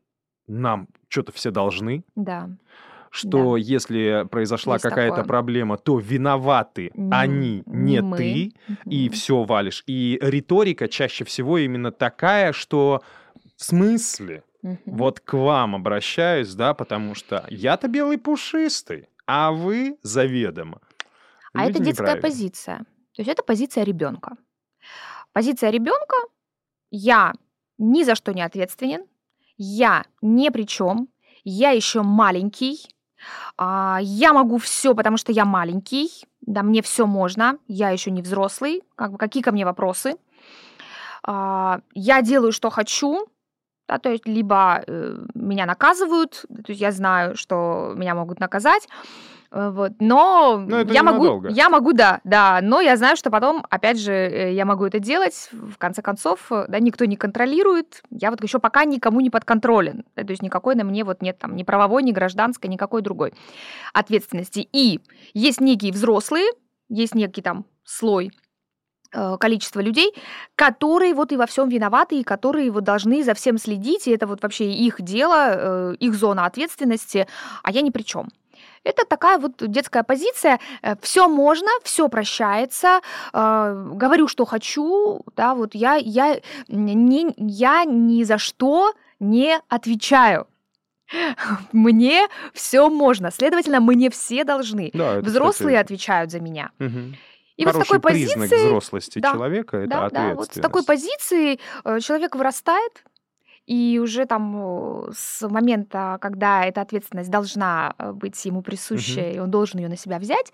нам 0.47 0.87
что-то 1.07 1.31
все 1.31 1.51
должны, 1.51 2.03
Да. 2.15 2.49
что 3.11 3.57
если 3.57 4.27
произошла 4.29 4.75
Есть 4.75 4.83
какая-то 4.83 5.17
такое. 5.17 5.27
проблема, 5.27 5.77
то 5.77 5.99
виноваты 5.99 6.91
Н- 6.95 7.13
они, 7.13 7.63
не 7.65 8.01
мы. 8.01 8.17
ты, 8.17 8.53
и 8.85 9.05
Мгм. 9.05 9.11
все 9.13 9.43
валишь. 9.43 9.83
И 9.87 10.17
риторика 10.21 10.87
чаще 10.87 11.23
всего 11.25 11.57
именно 11.57 11.91
такая, 11.91 12.51
что 12.53 13.01
в 13.57 13.63
смысле? 13.63 14.43
Вот 14.85 15.19
к 15.21 15.33
вам 15.37 15.75
обращаюсь, 15.75 16.53
да, 16.53 16.73
потому 16.73 17.15
что 17.15 17.45
я-то 17.49 17.87
белый 17.87 18.17
пушистый, 18.17 19.07
а 19.25 19.51
вы 19.51 19.97
заведомо. 20.03 20.81
А 21.53 21.65
Люди 21.65 21.77
это 21.77 21.85
детская 21.85 22.15
позиция. 22.17 22.79
То 23.15 23.21
есть 23.21 23.29
это 23.29 23.41
позиция 23.41 23.83
ребенка. 23.85 24.35
Позиция 25.33 25.69
ребенка 25.69 26.15
я 26.91 27.33
ни 27.77 28.03
за 28.03 28.15
что 28.15 28.33
не 28.33 28.41
ответственен, 28.41 29.05
я 29.57 30.05
ни 30.21 30.49
при 30.49 30.63
чем, 30.63 31.09
я 31.43 31.71
еще 31.71 32.01
маленький, 32.01 32.79
а, 33.57 33.99
я 34.01 34.33
могу 34.33 34.57
все, 34.57 34.95
потому 34.95 35.17
что 35.17 35.31
я 35.31 35.45
маленький, 35.45 36.09
да, 36.41 36.63
мне 36.63 36.81
все 36.81 37.05
можно, 37.05 37.57
я 37.67 37.89
еще 37.89 38.11
не 38.11 38.21
взрослый, 38.21 38.83
как 38.95 39.11
бы 39.11 39.17
какие 39.17 39.43
ко 39.43 39.51
мне 39.51 39.65
вопросы. 39.65 40.15
А, 41.23 41.81
я 41.93 42.21
делаю, 42.21 42.51
что 42.51 42.69
хочу, 42.69 43.27
да, 43.87 43.97
то 43.97 44.09
есть 44.09 44.27
либо 44.27 44.83
э, 44.85 45.17
меня 45.33 45.65
наказывают, 45.65 46.45
то 46.47 46.69
есть 46.71 46.81
я 46.81 46.91
знаю, 46.91 47.35
что 47.35 47.93
меня 47.95 48.15
могут 48.15 48.39
наказать, 48.39 48.87
вот, 49.51 49.93
но 49.99 50.63
Но 50.67 50.81
я 50.81 51.01
могу, 51.01 51.23
ненадолго. 51.23 51.49
я 51.49 51.69
могу, 51.69 51.93
да, 51.93 52.21
да, 52.23 52.59
но 52.61 52.81
я 52.81 52.95
знаю, 52.97 53.17
что 53.17 53.31
потом, 53.31 53.65
опять 53.71 53.99
же, 53.99 54.13
э, 54.13 54.53
я 54.53 54.63
могу 54.63 54.85
это 54.85 54.99
делать, 54.99 55.49
в 55.51 55.75
конце 55.77 56.03
концов, 56.03 56.51
э, 56.51 56.65
да, 56.67 56.79
никто 56.79 57.05
не 57.05 57.15
контролирует, 57.15 58.03
я 58.11 58.29
вот 58.29 58.43
еще 58.43 58.59
пока 58.59 58.85
никому 58.85 59.21
не 59.21 59.31
подконтролен, 59.31 60.05
да, 60.15 60.23
то 60.23 60.29
есть 60.29 60.43
никакой 60.43 60.75
на 60.75 60.83
мне 60.83 61.03
вот 61.03 61.23
нет 61.23 61.39
там 61.39 61.55
ни 61.55 61.63
правовой, 61.63 62.03
ни 62.03 62.11
гражданской, 62.11 62.69
никакой 62.69 63.01
другой 63.01 63.33
ответственности. 63.91 64.67
И 64.71 65.01
есть 65.33 65.61
некие 65.61 65.93
взрослые, 65.93 66.45
есть 66.87 67.15
некий 67.15 67.41
там 67.41 67.65
слой 67.83 68.31
э, 69.11 69.37
количество 69.39 69.79
людей, 69.79 70.13
которые 70.53 71.15
вот 71.15 71.31
и 71.31 71.37
во 71.37 71.47
всем 71.47 71.69
виноваты, 71.69 72.19
и 72.19 72.23
которые 72.23 72.69
вот 72.69 72.83
должны 72.83 73.23
за 73.23 73.33
всем 73.33 73.57
следить, 73.57 74.07
и 74.07 74.11
это 74.11 74.27
вот 74.27 74.43
вообще 74.43 74.71
их 74.71 75.01
дело, 75.01 75.47
э, 75.49 75.95
их 75.99 76.13
зона 76.13 76.45
ответственности, 76.45 77.27
а 77.63 77.71
я 77.71 77.81
ни 77.81 77.89
при 77.89 78.03
чем. 78.03 78.29
Это 78.83 79.05
такая 79.05 79.37
вот 79.39 79.53
детская 79.59 80.03
позиция. 80.03 80.59
Все 81.01 81.27
можно, 81.27 81.69
все 81.83 82.07
прощается. 82.09 83.01
э, 83.33 83.91
говорю, 83.93 84.27
что 84.27 84.45
хочу. 84.45 85.21
Да, 85.35 85.55
вот 85.55 85.75
я, 85.75 85.95
я, 85.95 86.39
не, 86.67 87.33
я 87.37 87.83
ни 87.85 88.23
за 88.23 88.37
что 88.37 88.93
не 89.19 89.59
отвечаю. 89.67 90.47
Мне 91.71 92.27
все 92.53 92.89
можно. 92.89 93.31
Следовательно, 93.31 93.79
мне 93.79 94.09
все 94.09 94.43
должны. 94.43 94.91
Да, 94.93 95.15
это, 95.17 95.25
Взрослые 95.25 95.77
кстати, 95.77 95.85
отвечают 95.85 96.31
за 96.31 96.39
меня. 96.39 96.71
мгм. 96.79 97.15
И 97.57 97.65
вот 97.65 97.75
с 97.75 97.79
такой 97.79 97.99
признак 97.99 98.35
позиции 98.37 98.67
взрослости 98.67 99.19
да, 99.19 99.33
человека— 99.33 99.77
это 99.79 99.89
да, 99.89 100.09
да, 100.09 100.33
вот 100.33 100.45
с 100.45 100.61
такой 100.61 100.81
ответственность. 100.81 100.87
позиции 100.87 101.59
э, 101.83 101.99
человек 101.99 102.35
вырастает, 102.35 103.03
и 103.69 103.99
уже 103.99 104.25
там 104.25 104.55
э, 104.57 105.11
с 105.13 105.47
момента, 105.47 106.17
когда 106.21 106.65
эта 106.65 106.81
ответственность 106.81 107.29
должна 107.29 107.93
э, 107.99 108.11
быть 108.13 108.45
ему 108.45 108.61
присуща, 108.61 109.21
Мгм. 109.21 109.29
и 109.31 109.39
он 109.39 109.51
должен 109.51 109.79
ее 109.79 109.89
на 109.89 109.97
себя 109.97 110.17
взять, 110.17 110.51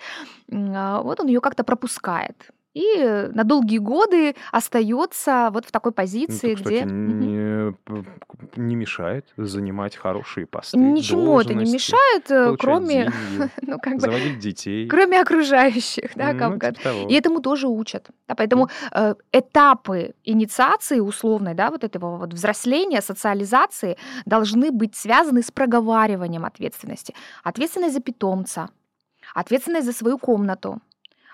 а, 0.52 1.02
вот 1.02 1.20
он 1.22 1.28
ее 1.28 1.40
как-то 1.40 1.64
пропускает. 1.64 2.52
И 2.76 3.30
на 3.34 3.46
долгие 3.46 3.78
годы 3.78 4.36
остается 4.52 5.50
вот 5.52 5.66
в 5.66 5.72
такой 5.72 5.94
позиции, 5.94 6.52
это, 6.52 6.64
кстати, 6.64 6.84
где... 6.84 6.86
Не 6.86 7.74
не 8.58 8.76
мешает 8.76 9.26
занимать 9.38 9.96
хорошие 9.96 10.46
посты, 10.46 10.78
Ничему 10.78 11.40
это 11.40 11.54
не 11.54 11.72
мешает, 11.72 12.30
э, 12.30 12.56
кроме, 12.60 13.06
деньги, 13.06 13.52
ну, 13.62 13.80
как 13.80 13.94
бы, 13.96 14.00
заводить 14.00 14.40
детей. 14.40 14.88
кроме 14.88 15.22
окружающих, 15.22 16.12
да, 16.16 16.34
Ну, 16.34 16.60
как 16.60 16.76
типа 16.76 16.84
того. 16.84 17.08
И 17.10 17.14
этому 17.14 17.42
тоже 17.42 17.68
учат. 17.68 18.10
Да, 18.28 18.36
поэтому 18.36 18.70
э, 18.92 19.16
этапы 19.32 20.14
инициации 20.24 21.00
условной, 21.00 21.54
да, 21.54 21.72
вот 21.72 21.84
этого 21.84 22.18
вот 22.18 22.34
взросления, 22.34 23.02
социализации 23.02 23.98
должны 24.26 24.72
быть 24.72 24.96
связаны 24.96 25.42
с 25.42 25.52
проговариванием 25.52 26.46
ответственности. 26.46 27.14
Ответственность 27.44 27.94
за 27.94 28.02
питомца, 28.02 28.70
ответственность 29.34 29.86
за 29.86 29.94
свою 29.94 30.18
комнату, 30.18 30.82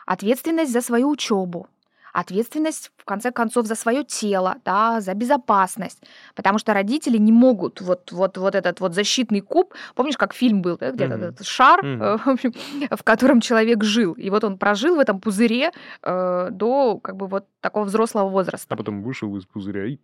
ответственность 0.05 0.71
за 0.71 0.81
свою 0.81 1.09
учебу, 1.09 1.67
ответственность, 2.13 2.91
в 2.97 3.05
конце 3.05 3.31
концов, 3.31 3.65
за 3.67 3.75
свое 3.75 4.03
тело, 4.03 4.55
да, 4.65 4.99
за 4.99 5.13
безопасность. 5.13 6.03
Потому 6.35 6.57
что 6.59 6.73
родители 6.73 7.17
не 7.17 7.31
могут 7.31 7.79
вот, 7.81 8.11
вот, 8.11 8.37
вот 8.37 8.53
этот 8.55 8.81
вот 8.81 8.93
защитный 8.93 9.39
куб, 9.39 9.73
помнишь, 9.95 10.17
как 10.17 10.33
фильм 10.33 10.61
был, 10.61 10.77
да, 10.77 10.91
где-то 10.91 11.15
Мгм. 11.15 11.23
этот 11.23 11.47
шар, 11.47 11.79
общем, 12.25 12.53
в 12.89 13.03
котором 13.03 13.39
человек 13.39 13.83
жил. 13.83 14.13
И 14.13 14.29
вот 14.29 14.43
он 14.43 14.57
прожил 14.57 14.95
в 14.97 14.99
этом 14.99 15.21
пузыре 15.21 15.71
э, 16.03 16.49
до 16.51 16.99
как 16.99 17.15
бы 17.15 17.27
вот 17.27 17.45
такого 17.61 17.85
взрослого 17.85 18.29
возраста. 18.29 18.73
А 18.73 18.77
потом 18.77 19.03
вышел 19.03 19.33
из 19.37 19.45
пузыря 19.45 19.85
и 19.85 19.97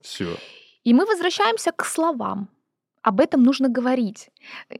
все. 0.00 0.36
И 0.84 0.94
мы 0.94 1.04
возвращаемся 1.04 1.72
к 1.72 1.84
словам. 1.84 2.48
Об 3.02 3.20
этом 3.20 3.42
нужно 3.42 3.68
говорить. 3.68 4.30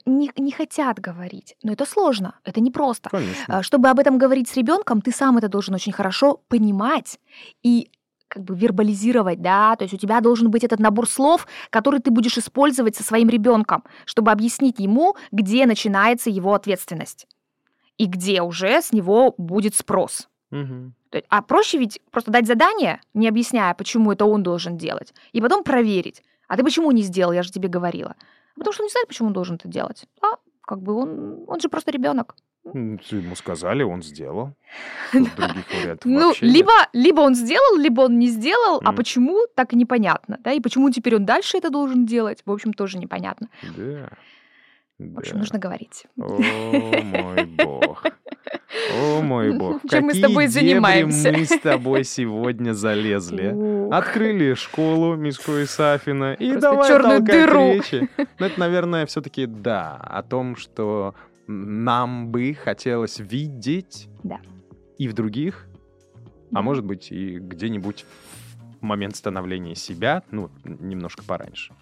Не, 0.07 0.31
не 0.37 0.53
хотят 0.53 0.99
говорить. 0.99 1.57
Но 1.63 1.73
это 1.73 1.87
сложно, 1.87 2.35
это 2.45 2.61
непросто. 2.61 3.11
Конечно. 3.11 3.59
А, 3.59 3.63
Чтобы 3.63 3.89
об 3.89 3.99
этом 3.99 4.19
говорить 4.19 4.49
с 4.49 4.57
ребенком, 4.57 5.01
ты 5.01 5.13
сам 5.13 5.39
это 5.39 5.49
должен 5.49 5.75
очень 5.75 5.93
хорошо 5.93 6.41
понимать 6.49 7.19
и 7.63 7.91
как 8.29 8.45
бы 8.45 8.55
вербализировать, 8.55 9.41
да, 9.41 9.75
то 9.77 9.85
есть 9.85 9.95
у 9.95 9.97
тебя 9.97 10.21
должен 10.21 10.51
быть 10.51 10.63
этот 10.63 10.81
набор 10.81 11.09
слов, 11.09 11.47
который 11.71 12.01
ты 12.01 12.11
будешь 12.11 12.37
использовать 12.37 12.95
со 12.95 13.03
своим 13.03 13.31
ребенком, 13.31 13.85
чтобы 14.05 14.31
объяснить 14.31 14.79
ему, 14.81 15.17
где 15.33 15.65
начинается 15.65 16.29
его 16.29 16.53
ответственность 16.53 17.27
и 17.97 18.05
где 18.05 18.43
уже 18.43 18.83
с 18.83 18.93
него 18.93 19.35
будет 19.39 19.75
спрос. 19.75 20.29
Есть- 21.13 21.27
А 21.31 21.41
проще 21.41 21.79
ведь 21.79 22.01
просто 22.11 22.31
дать 22.31 22.47
задание, 22.47 23.01
не 23.15 23.27
объясняя, 23.29 23.73
почему 23.73 24.13
это 24.13 24.27
он 24.27 24.43
должен 24.43 24.77
делать, 24.77 25.15
и 25.33 25.41
потом 25.41 25.65
проверить. 25.65 26.23
А 26.49 26.57
ты 26.57 26.65
почему 26.65 26.91
не 26.91 27.03
сделал? 27.03 27.33
Я 27.33 27.43
же 27.43 27.53
тебе 27.53 27.69
говорила. 27.69 28.17
Потому 28.57 28.73
что 28.73 28.83
он 28.83 28.87
не 28.87 28.91
знает, 28.91 29.09
почему 29.09 29.29
он 29.29 29.35
должен 29.35 29.57
это 29.57 29.69
делать. 29.69 30.07
А 30.21 30.37
как 30.63 30.83
бы 30.83 30.95
он, 30.95 31.45
он 31.47 31.61
же 31.61 31.69
просто 31.69 31.93
ребенок. 31.93 32.35
Ему 32.75 33.35
сказали, 33.37 33.83
он 33.83 34.03
сделал. 34.03 34.53
Тут 35.13 35.35
Других 35.37 35.65
вариантов 35.71 36.05
Ну, 36.05 36.35
либо, 36.41 36.73
либо 36.93 37.21
он 37.21 37.35
сделал, 37.35 37.79
либо 37.79 38.03
он 38.03 38.19
не 38.19 38.29
сделал, 38.29 38.81
а 38.85 38.93
почему, 38.93 39.47
так 39.55 39.73
и 39.73 39.77
непонятно. 39.77 40.39
Да? 40.43 40.53
И 40.53 40.61
почему 40.61 40.91
теперь 40.91 41.17
он 41.17 41.25
дальше 41.25 41.57
это 41.57 41.71
должен 41.71 42.05
делать, 42.05 42.43
в 42.45 42.51
общем, 42.51 42.73
тоже 42.73 42.99
непонятно. 42.99 43.49
Да. 43.77 44.11
В 44.99 45.19
общем, 45.19 45.35
Да. 45.35 45.39
нужно 45.39 45.59
говорить. 45.59 46.07
О 46.19 47.03
мой 47.03 47.45
бог. 47.47 48.05
О 49.01 49.23
мой 49.23 49.53
бог. 49.59 49.81
Чем 49.89 50.05
мы 50.07 50.15
с 50.15 50.21
тобой 50.21 50.49
занимаемся? 50.49 51.31
мы 51.33 51.45
с 51.45 51.59
тобой 51.61 52.03
сегодня 52.05 52.73
залезли. 52.73 53.55
Открыли 53.93 54.55
школу 54.55 55.15
Миско 55.15 55.59
и 55.61 55.67
Сафина 55.67 56.35
и 56.35 56.51
Просто 56.53 56.71
давай 56.71 56.89
толкать 56.91 57.25
дыру. 57.25 57.73
речи. 57.75 58.09
Ну, 58.39 58.47
это, 58.47 58.59
наверное, 58.61 59.07
все-таки 59.07 59.47
да, 59.47 59.95
о 59.97 60.23
том, 60.23 60.57
что 60.57 61.15
нам 61.47 62.29
бы 62.31 62.55
хотелось 62.55 63.19
видеть 63.21 64.09
Да. 64.25 64.39
и 64.99 65.09
в 65.09 65.13
других, 65.15 65.67
а 66.53 66.61
может 66.63 66.85
быть 66.85 67.11
и 67.13 67.39
где-нибудь 67.39 68.05
в 68.81 68.85
момент 68.85 69.17
становления 69.17 69.75
себя, 69.75 70.23
ну, 70.31 70.51
немножко 70.65 71.23
пораньше. 71.25 71.73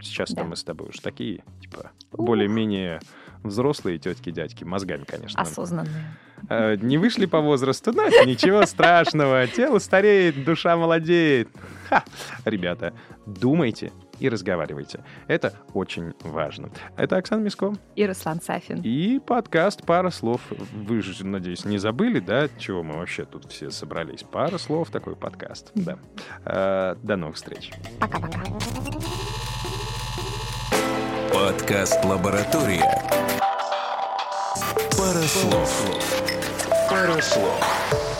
Сейчас-то 0.00 0.36
Да. 0.36 0.44
мы 0.44 0.56
с 0.56 0.64
тобой 0.64 0.88
уж 0.88 0.98
такие, 0.98 1.42
типа, 1.60 1.90
более-менее 2.12 3.00
взрослые 3.42 3.98
тетки, 3.98 4.30
дядьки, 4.30 4.64
мозгами, 4.64 5.04
конечно. 5.04 5.40
Осознанные. 5.40 6.16
Э, 6.48 6.76
Не 6.76 6.98
вышли 6.98 7.26
по 7.26 7.40
возрасту, 7.40 7.92
но 7.92 8.06
ничего 8.24 8.64
страшного. 8.66 9.46
Тело 9.48 9.78
стареет, 9.78 10.44
душа 10.44 10.76
молодеет. 10.76 11.48
Ха! 11.88 12.04
Ребята, 12.44 12.94
думайте 13.26 13.92
и 14.20 14.28
разговаривайте. 14.28 15.04
Это 15.28 15.54
очень 15.74 16.12
важно. 16.22 16.70
Это 16.96 17.16
Оксана 17.16 17.40
Миско 17.42 17.74
И 17.94 18.04
Руслан 18.06 18.40
Сафин. 18.40 18.80
и 18.82 19.20
подкаст 19.20 19.84
«Пара 19.86 20.10
слов». 20.10 20.40
Вы 20.72 21.00
же, 21.02 21.24
надеюсь, 21.24 21.64
не 21.64 21.78
забыли, 21.78 22.18
да, 22.18 22.48
чего 22.58 22.82
мы 22.82 22.96
вообще 22.98 23.24
тут 23.24 23.50
все 23.52 23.70
собрались? 23.70 24.24
Пара 24.24 24.58
слов, 24.58 24.90
такой 24.90 25.14
подкаст. 25.14 25.70
Да. 25.76 25.98
Э, 26.44 26.96
До 27.02 27.16
новых 27.16 27.36
встреч. 27.36 27.70
Пока-пока. 28.00 28.42
Подкаст 31.32 32.04
«Лаборатория». 32.04 32.84
Пара 34.96 35.22
слов. 35.22 35.70
Пара 36.90 37.20
слов. 37.22 38.17